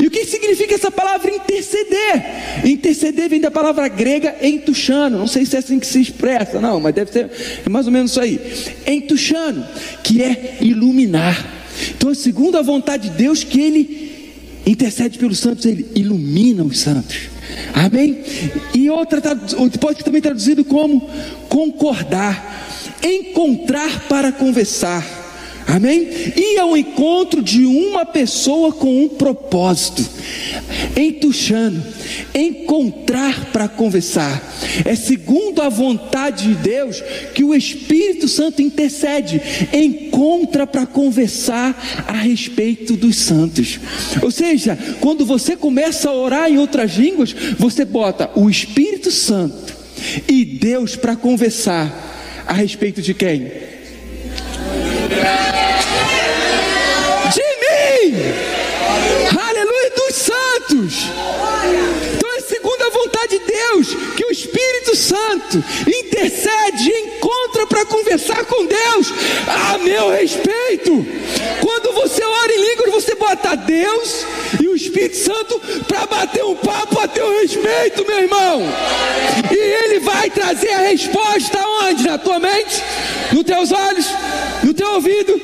E 0.00 0.06
o 0.06 0.10
que 0.10 0.24
significa 0.26 0.74
essa 0.74 0.90
palavra 0.90 1.34
interceder? 1.34 2.24
Interceder 2.64 3.30
vem 3.30 3.40
da 3.40 3.50
palavra 3.50 3.88
grega 3.88 4.36
entuchano, 4.42 5.18
não 5.18 5.26
sei 5.26 5.46
se 5.46 5.56
é 5.56 5.60
assim 5.60 5.78
que 5.78 5.86
se 5.86 6.00
expressa, 6.00 6.60
não, 6.60 6.78
mas 6.78 6.94
deve 6.94 7.10
ser 7.10 7.30
mais 7.70 7.86
ou 7.86 7.92
menos 7.92 8.10
isso 8.10 8.20
aí. 8.20 8.38
Entuchano, 8.86 9.66
que 10.02 10.22
é 10.22 10.58
iluminar. 10.60 11.57
Então, 11.96 12.14
segundo 12.14 12.56
a 12.56 12.62
vontade 12.62 13.10
de 13.10 13.16
Deus, 13.16 13.44
que 13.44 13.60
Ele 13.60 14.08
intercede 14.66 15.18
pelos 15.18 15.38
santos, 15.38 15.64
Ele 15.64 15.86
ilumina 15.94 16.62
os 16.62 16.78
santos. 16.78 17.16
Amém? 17.72 18.22
E 18.74 18.88
outra 18.90 19.20
pode 19.80 20.04
também 20.04 20.20
traduzido 20.20 20.64
como 20.64 21.08
concordar, 21.48 22.68
encontrar 23.02 24.08
para 24.08 24.32
conversar. 24.32 25.17
Amém? 25.68 26.08
Ir 26.34 26.58
ao 26.58 26.74
encontro 26.74 27.42
de 27.42 27.66
uma 27.66 28.06
pessoa 28.06 28.72
com 28.72 29.04
um 29.04 29.08
propósito, 29.10 30.02
entuchando, 30.96 31.82
encontrar 32.34 33.52
para 33.52 33.68
conversar. 33.68 34.42
É 34.86 34.94
segundo 34.94 35.60
a 35.60 35.68
vontade 35.68 36.48
de 36.48 36.54
Deus 36.54 37.02
que 37.34 37.44
o 37.44 37.54
Espírito 37.54 38.26
Santo 38.28 38.62
intercede, 38.62 39.42
encontra 39.70 40.66
para 40.66 40.86
conversar 40.86 41.78
a 42.08 42.14
respeito 42.14 42.96
dos 42.96 43.16
santos. 43.16 43.78
Ou 44.22 44.30
seja, 44.30 44.78
quando 45.00 45.26
você 45.26 45.54
começa 45.54 46.08
a 46.08 46.14
orar 46.14 46.50
em 46.50 46.56
outras 46.56 46.92
línguas, 46.92 47.34
você 47.58 47.84
bota 47.84 48.30
o 48.34 48.48
Espírito 48.48 49.10
Santo 49.10 49.76
e 50.26 50.46
Deus 50.46 50.96
para 50.96 51.14
conversar 51.14 52.44
a 52.46 52.54
respeito 52.54 53.02
de 53.02 53.12
quem? 53.12 53.67
Aleluia 59.38 59.90
dos 59.90 60.14
santos. 60.14 60.94
Então 62.16 62.34
é 62.36 62.40
segundo 62.40 62.82
a 62.82 62.90
vontade 62.90 63.38
de 63.38 63.44
Deus 63.44 63.94
que 64.16 64.24
o 64.24 64.30
Espírito 64.30 64.96
Santo 64.96 65.64
intercede 65.86 66.90
e 66.90 67.00
encontra 67.06 67.66
para 67.66 67.86
conversar 67.86 68.44
com 68.44 68.66
Deus 68.66 69.12
a 69.46 69.78
meu 69.78 70.10
respeito. 70.10 71.06
Quando 71.60 71.92
você 71.92 72.22
ora 72.22 72.52
em 72.52 72.60
línguas, 72.60 73.04
você 73.04 73.14
bota 73.14 73.56
Deus 73.56 74.26
e 74.60 74.68
o 74.68 74.76
Espírito 74.76 75.16
Santo 75.16 75.60
para 75.86 76.06
bater 76.06 76.44
um 76.44 76.56
papo 76.56 77.00
a 77.00 77.08
teu 77.08 77.40
respeito, 77.40 78.06
meu 78.06 78.18
irmão. 78.18 78.62
E 79.50 79.56
ele 79.56 80.00
vai 80.00 80.30
trazer 80.30 80.70
a 80.72 80.80
resposta 80.80 81.58
onde? 81.82 82.06
Na 82.06 82.18
tua 82.18 82.38
mente, 82.38 82.82
nos 83.32 83.44
teus 83.44 83.72
olhos, 83.72 84.06
no 84.62 84.74
teu 84.74 84.94
ouvido 84.94 85.40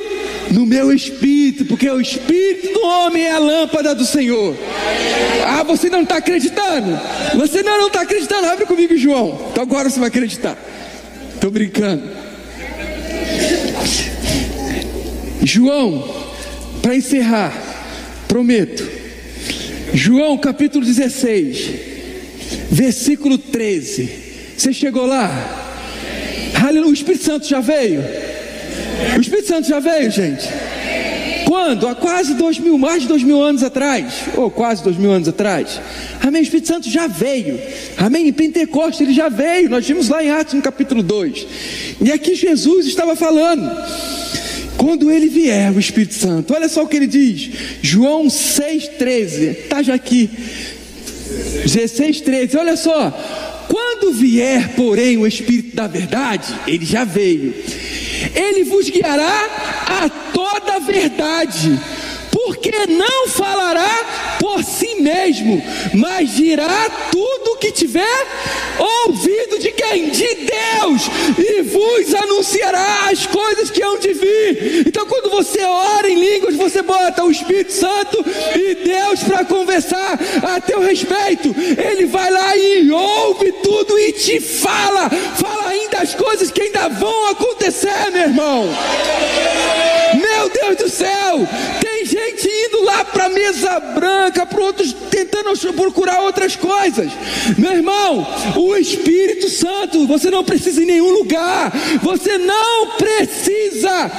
no 0.51 0.65
meu 0.65 0.93
espírito, 0.93 1.65
porque 1.65 1.89
o 1.89 1.99
espírito 1.99 2.73
do 2.73 2.85
homem 2.85 3.23
é 3.23 3.31
a 3.31 3.39
lâmpada 3.39 3.93
do 3.95 4.05
Senhor. 4.05 4.55
Ah, 5.45 5.63
você 5.63 5.89
não 5.89 6.03
está 6.03 6.17
acreditando? 6.17 6.99
Você 7.35 7.63
não 7.63 7.87
está 7.87 8.01
acreditando? 8.01 8.47
Abre 8.47 8.65
comigo, 8.65 8.95
João. 8.97 9.47
Então 9.51 9.63
agora 9.63 9.89
você 9.89 9.99
vai 9.99 10.09
acreditar. 10.09 10.57
Estou 11.33 11.51
brincando. 11.51 12.03
João, 15.43 16.25
para 16.81 16.95
encerrar, 16.95 17.53
prometo. 18.27 18.87
João 19.93 20.37
capítulo 20.37 20.83
16, 20.83 21.69
versículo 22.71 23.37
13. 23.37 24.09
Você 24.57 24.73
chegou 24.73 25.05
lá? 25.05 25.61
O 26.85 26.93
Espírito 26.93 27.23
Santo 27.23 27.47
já 27.47 27.59
veio? 27.59 28.03
O 29.17 29.21
Espírito 29.21 29.47
Santo 29.47 29.67
já 29.67 29.79
veio, 29.79 30.11
gente? 30.11 30.47
Quando? 31.45 31.87
Há 31.87 31.95
quase 31.95 32.33
dois 32.33 32.57
mil, 32.59 32.77
mais 32.77 33.03
de 33.03 33.07
dois 33.07 33.23
mil 33.23 33.41
anos 33.41 33.63
atrás, 33.63 34.13
ou 34.35 34.49
quase 34.49 34.83
dois 34.83 34.97
mil 34.97 35.11
anos 35.11 35.27
atrás. 35.27 35.79
Amém? 36.21 36.41
O 36.41 36.43
Espírito 36.43 36.67
Santo 36.67 36.89
já 36.89 37.07
veio. 37.07 37.59
Amém? 37.97 38.27
Em 38.27 38.33
Pentecostes 38.33 39.01
ele 39.01 39.13
já 39.13 39.29
veio. 39.29 39.69
Nós 39.69 39.87
vimos 39.87 40.09
lá 40.09 40.23
em 40.23 40.31
Atos 40.31 40.53
no 40.53 40.61
capítulo 40.61 41.03
2. 41.03 41.47
E 42.01 42.11
aqui 42.11 42.35
Jesus 42.35 42.87
estava 42.87 43.15
falando. 43.15 43.69
Quando 44.77 45.09
ele 45.09 45.27
vier, 45.29 45.71
o 45.71 45.79
Espírito 45.79 46.15
Santo, 46.15 46.53
olha 46.53 46.67
só 46.67 46.83
o 46.83 46.87
que 46.87 46.97
ele 46.97 47.07
diz, 47.07 47.49
João 47.81 48.27
6,13, 48.27 49.57
está 49.63 49.81
já 49.81 49.93
aqui, 49.93 50.29
16,13, 51.65 52.59
olha 52.59 52.75
só, 52.75 53.09
quando 53.69 54.13
vier, 54.13 54.73
porém, 54.75 55.17
o 55.17 55.25
Espírito 55.25 55.75
da 55.75 55.87
verdade, 55.87 56.53
ele 56.67 56.85
já 56.85 57.03
veio, 57.05 57.53
ele 58.33 58.63
vos 58.65 58.89
guiará 58.89 59.47
a 59.87 60.09
toda 60.33 60.79
verdade, 60.79 61.79
porque 62.35 62.85
não 62.87 63.29
falará 63.29 64.35
por 64.41 64.61
si 64.61 64.95
mesmo, 64.95 65.63
mas 65.93 66.35
dirá 66.35 66.89
tudo 67.09 67.51
o 67.51 67.55
que 67.55 67.71
tiver 67.71 68.27
ouvido 68.77 69.57
de 69.57 69.71
quem? 69.71 70.09
De 70.09 70.35
Deus, 70.35 71.03
e 71.37 71.61
vos 71.61 72.13
anunciará 72.13 73.07
as 73.09 73.25
coisas 73.25 73.71
que 73.71 73.81
hão 73.81 73.97
de 73.97 74.11
vir. 74.11 74.83
Então, 74.85 75.05
quando 75.05 75.29
você 75.29 75.63
ora 75.63 76.09
em 76.09 76.19
línguas, 76.19 76.55
você 76.57 76.81
bota 76.81 77.23
o 77.23 77.31
Espírito 77.31 77.71
Santo 77.71 78.25
e 78.53 78.75
Deus 78.83 79.23
para 79.23 79.45
conversar 79.45 80.19
a 80.43 80.59
teu 80.59 80.81
respeito. 80.81 81.55
Ele 81.57 82.05
vai 82.05 82.29
lá 82.29 82.57
e 82.57 82.91
ouve 82.91 83.49
tudo 83.63 83.97
e 83.97 84.11
te 84.11 84.41
fala, 84.41 85.09
fala 85.09 85.69
ainda 85.69 85.99
as 85.99 86.13
coisas 86.13 86.51
que 86.51 86.63
ainda 86.63 86.89
vão 86.89 87.29
acontecer, 87.29 88.11
meu 88.11 88.23
irmão. 88.23 88.69
Meu 90.15 90.49
Deus 90.49 90.75
do 90.77 90.89
céu, 90.89 91.47
tem 91.79 91.94
gente 92.05 92.47
indo 92.47 92.83
lá 92.83 93.03
para 93.05 93.29
mesa 93.29 93.79
branca, 93.79 94.45
para 94.45 94.63
outros 94.63 94.93
tentando 94.93 95.45
procurar 95.73 96.21
outras 96.21 96.55
coisas. 96.55 97.11
Meu 97.57 97.73
irmão, 97.73 98.27
o 98.55 98.75
Espírito 98.75 99.49
Santo, 99.49 100.07
você 100.07 100.29
não 100.29 100.43
precisa 100.43 100.81
em 100.81 100.85
nenhum 100.85 101.09
lugar, 101.09 101.71
você 102.01 102.37
não 102.37 102.91
precisa 102.97 104.09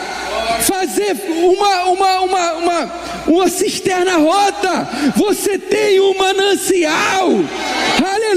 fazer 0.61 1.17
uma, 1.29 1.85
uma, 1.85 2.21
uma, 2.21 2.53
uma, 2.53 2.93
uma 3.27 3.49
cisterna 3.49 4.17
rota. 4.17 4.89
Você 5.17 5.59
tem 5.59 6.01
um 6.01 6.17
manancial. 6.17 7.31
Aleluia. 8.05 8.36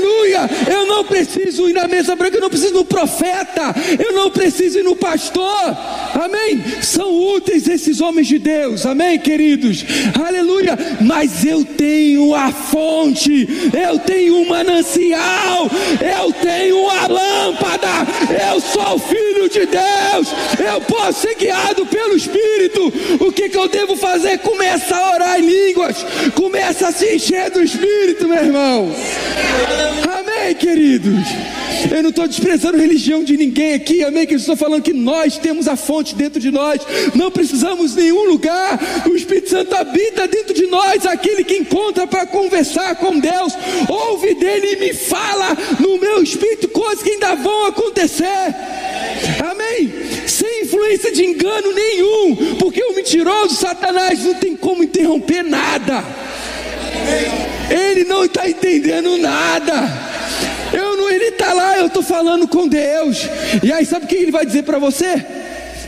Eu 0.69 0.85
não 0.85 1.03
preciso 1.03 1.69
ir 1.69 1.73
na 1.73 1.87
mesa 1.87 2.15
branca, 2.15 2.37
eu 2.37 2.41
não 2.41 2.49
preciso 2.49 2.73
no 2.73 2.85
profeta, 2.85 3.73
eu 3.97 4.13
não 4.13 4.29
preciso 4.29 4.79
ir 4.79 4.83
no 4.83 4.95
pastor. 4.95 5.77
Amém? 6.13 6.63
São 6.81 7.13
úteis 7.35 7.67
esses 7.67 8.01
homens 8.01 8.27
de 8.27 8.39
Deus. 8.39 8.85
Amém, 8.85 9.17
queridos? 9.19 9.85
Aleluia. 10.19 10.77
Mas 11.01 11.45
eu 11.45 11.63
tenho 11.63 12.33
a 12.35 12.51
fonte, 12.51 13.47
eu 13.73 13.99
tenho 13.99 14.37
um 14.37 14.47
manancial, 14.47 15.69
eu 16.01 16.31
tenho 16.33 16.89
a 16.89 17.07
lâmpada, 17.07 17.87
eu 18.51 18.59
sou 18.59 18.99
filho 18.99 19.49
de 19.49 19.65
Deus, 19.65 20.27
eu 20.59 20.81
posso 20.81 21.21
ser 21.21 21.35
guiado 21.35 21.85
pelo 21.85 22.15
Espírito. 22.15 22.93
O 23.19 23.31
que, 23.31 23.49
que 23.49 23.57
eu 23.57 23.67
devo 23.67 23.95
fazer? 23.95 24.39
Começa 24.39 24.95
a 24.95 25.13
orar 25.13 25.39
em 25.39 25.45
línguas, 25.45 25.97
começa 26.35 26.87
a 26.87 26.91
se 26.91 27.15
encher 27.15 27.49
do 27.51 27.61
Espírito, 27.61 28.27
meu 28.27 28.43
irmão. 28.43 28.95
Amém, 30.49 30.55
queridos? 30.55 31.27
Eu 31.91 32.01
não 32.01 32.09
estou 32.09 32.27
desprezando 32.27 32.75
religião 32.75 33.23
de 33.23 33.37
ninguém 33.37 33.75
aqui, 33.75 34.03
amém? 34.03 34.25
Que 34.25 34.33
eu 34.33 34.39
estou 34.39 34.57
falando 34.57 34.81
que 34.81 34.93
nós 34.93 35.37
temos 35.37 35.67
a 35.67 35.75
fonte 35.75 36.15
dentro 36.15 36.39
de 36.39 36.49
nós, 36.49 36.81
não 37.13 37.29
precisamos 37.29 37.93
de 37.93 38.01
nenhum 38.01 38.27
lugar, 38.27 38.79
o 39.07 39.15
Espírito 39.15 39.51
Santo 39.51 39.75
habita 39.75 40.27
dentro 40.27 40.55
de 40.55 40.65
nós, 40.65 41.05
aquele 41.05 41.43
que 41.43 41.55
encontra 41.55 42.07
para 42.07 42.25
conversar 42.25 42.95
com 42.95 43.19
Deus, 43.19 43.53
ouve 43.87 44.33
dele 44.33 44.73
e 44.73 44.75
me 44.77 44.93
fala 44.93 45.55
no 45.79 45.99
meu 45.99 46.23
espírito 46.23 46.67
coisas 46.69 47.03
que 47.03 47.11
ainda 47.11 47.35
vão 47.35 47.67
acontecer, 47.67 48.55
amém? 49.51 49.93
Sem 50.25 50.63
influência 50.63 51.11
de 51.11 51.25
engano 51.25 51.71
nenhum, 51.71 52.55
porque 52.57 52.83
o 52.83 52.95
mentiroso 52.95 53.53
Satanás 53.53 54.25
não 54.25 54.33
tem 54.33 54.55
como 54.55 54.83
interromper 54.83 55.43
nada. 55.43 56.03
Ele 57.69 58.03
não 58.03 58.25
está 58.25 58.49
entendendo 58.49 59.15
nada. 59.17 60.08
Eu 60.73 60.97
não, 60.97 61.09
ele 61.09 61.25
está 61.25 61.53
lá, 61.53 61.77
eu 61.77 61.87
estou 61.87 62.03
falando 62.03 62.47
com 62.47 62.67
Deus. 62.67 63.27
E 63.63 63.71
aí, 63.71 63.85
sabe 63.85 64.05
o 64.05 64.07
que 64.07 64.15
ele 64.15 64.31
vai 64.31 64.45
dizer 64.45 64.63
para 64.63 64.79
você? 64.79 65.25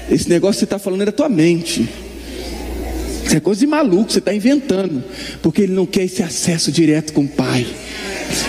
Esse 0.09 0.29
negócio 0.29 0.53
que 0.55 0.59
você 0.59 0.65
está 0.65 0.79
falando 0.79 1.01
é 1.01 1.05
da 1.05 1.11
tua 1.11 1.29
mente. 1.29 1.87
Isso 3.25 3.37
é 3.37 3.39
coisa 3.39 3.59
de 3.59 3.67
maluco, 3.67 4.11
você 4.11 4.19
está 4.19 4.33
inventando. 4.33 5.03
Porque 5.41 5.61
ele 5.61 5.73
não 5.73 5.85
quer 5.85 6.03
esse 6.03 6.21
acesso 6.21 6.71
direto 6.71 7.13
com 7.13 7.21
o 7.21 7.27
Pai. 7.27 7.65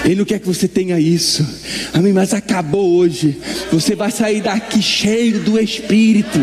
Ele 0.04 0.16
não 0.16 0.24
quer 0.24 0.38
que 0.38 0.46
você 0.46 0.66
tenha 0.66 0.98
isso. 0.98 1.46
Amém. 1.92 2.12
Mas 2.12 2.34
acabou 2.34 2.96
hoje. 2.96 3.38
Você 3.70 3.94
vai 3.94 4.10
sair 4.10 4.40
daqui 4.40 4.82
cheio 4.82 5.40
do 5.40 5.58
Espírito. 5.58 6.38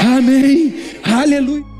Amém. 0.00 0.74
Aleluia. 1.02 1.79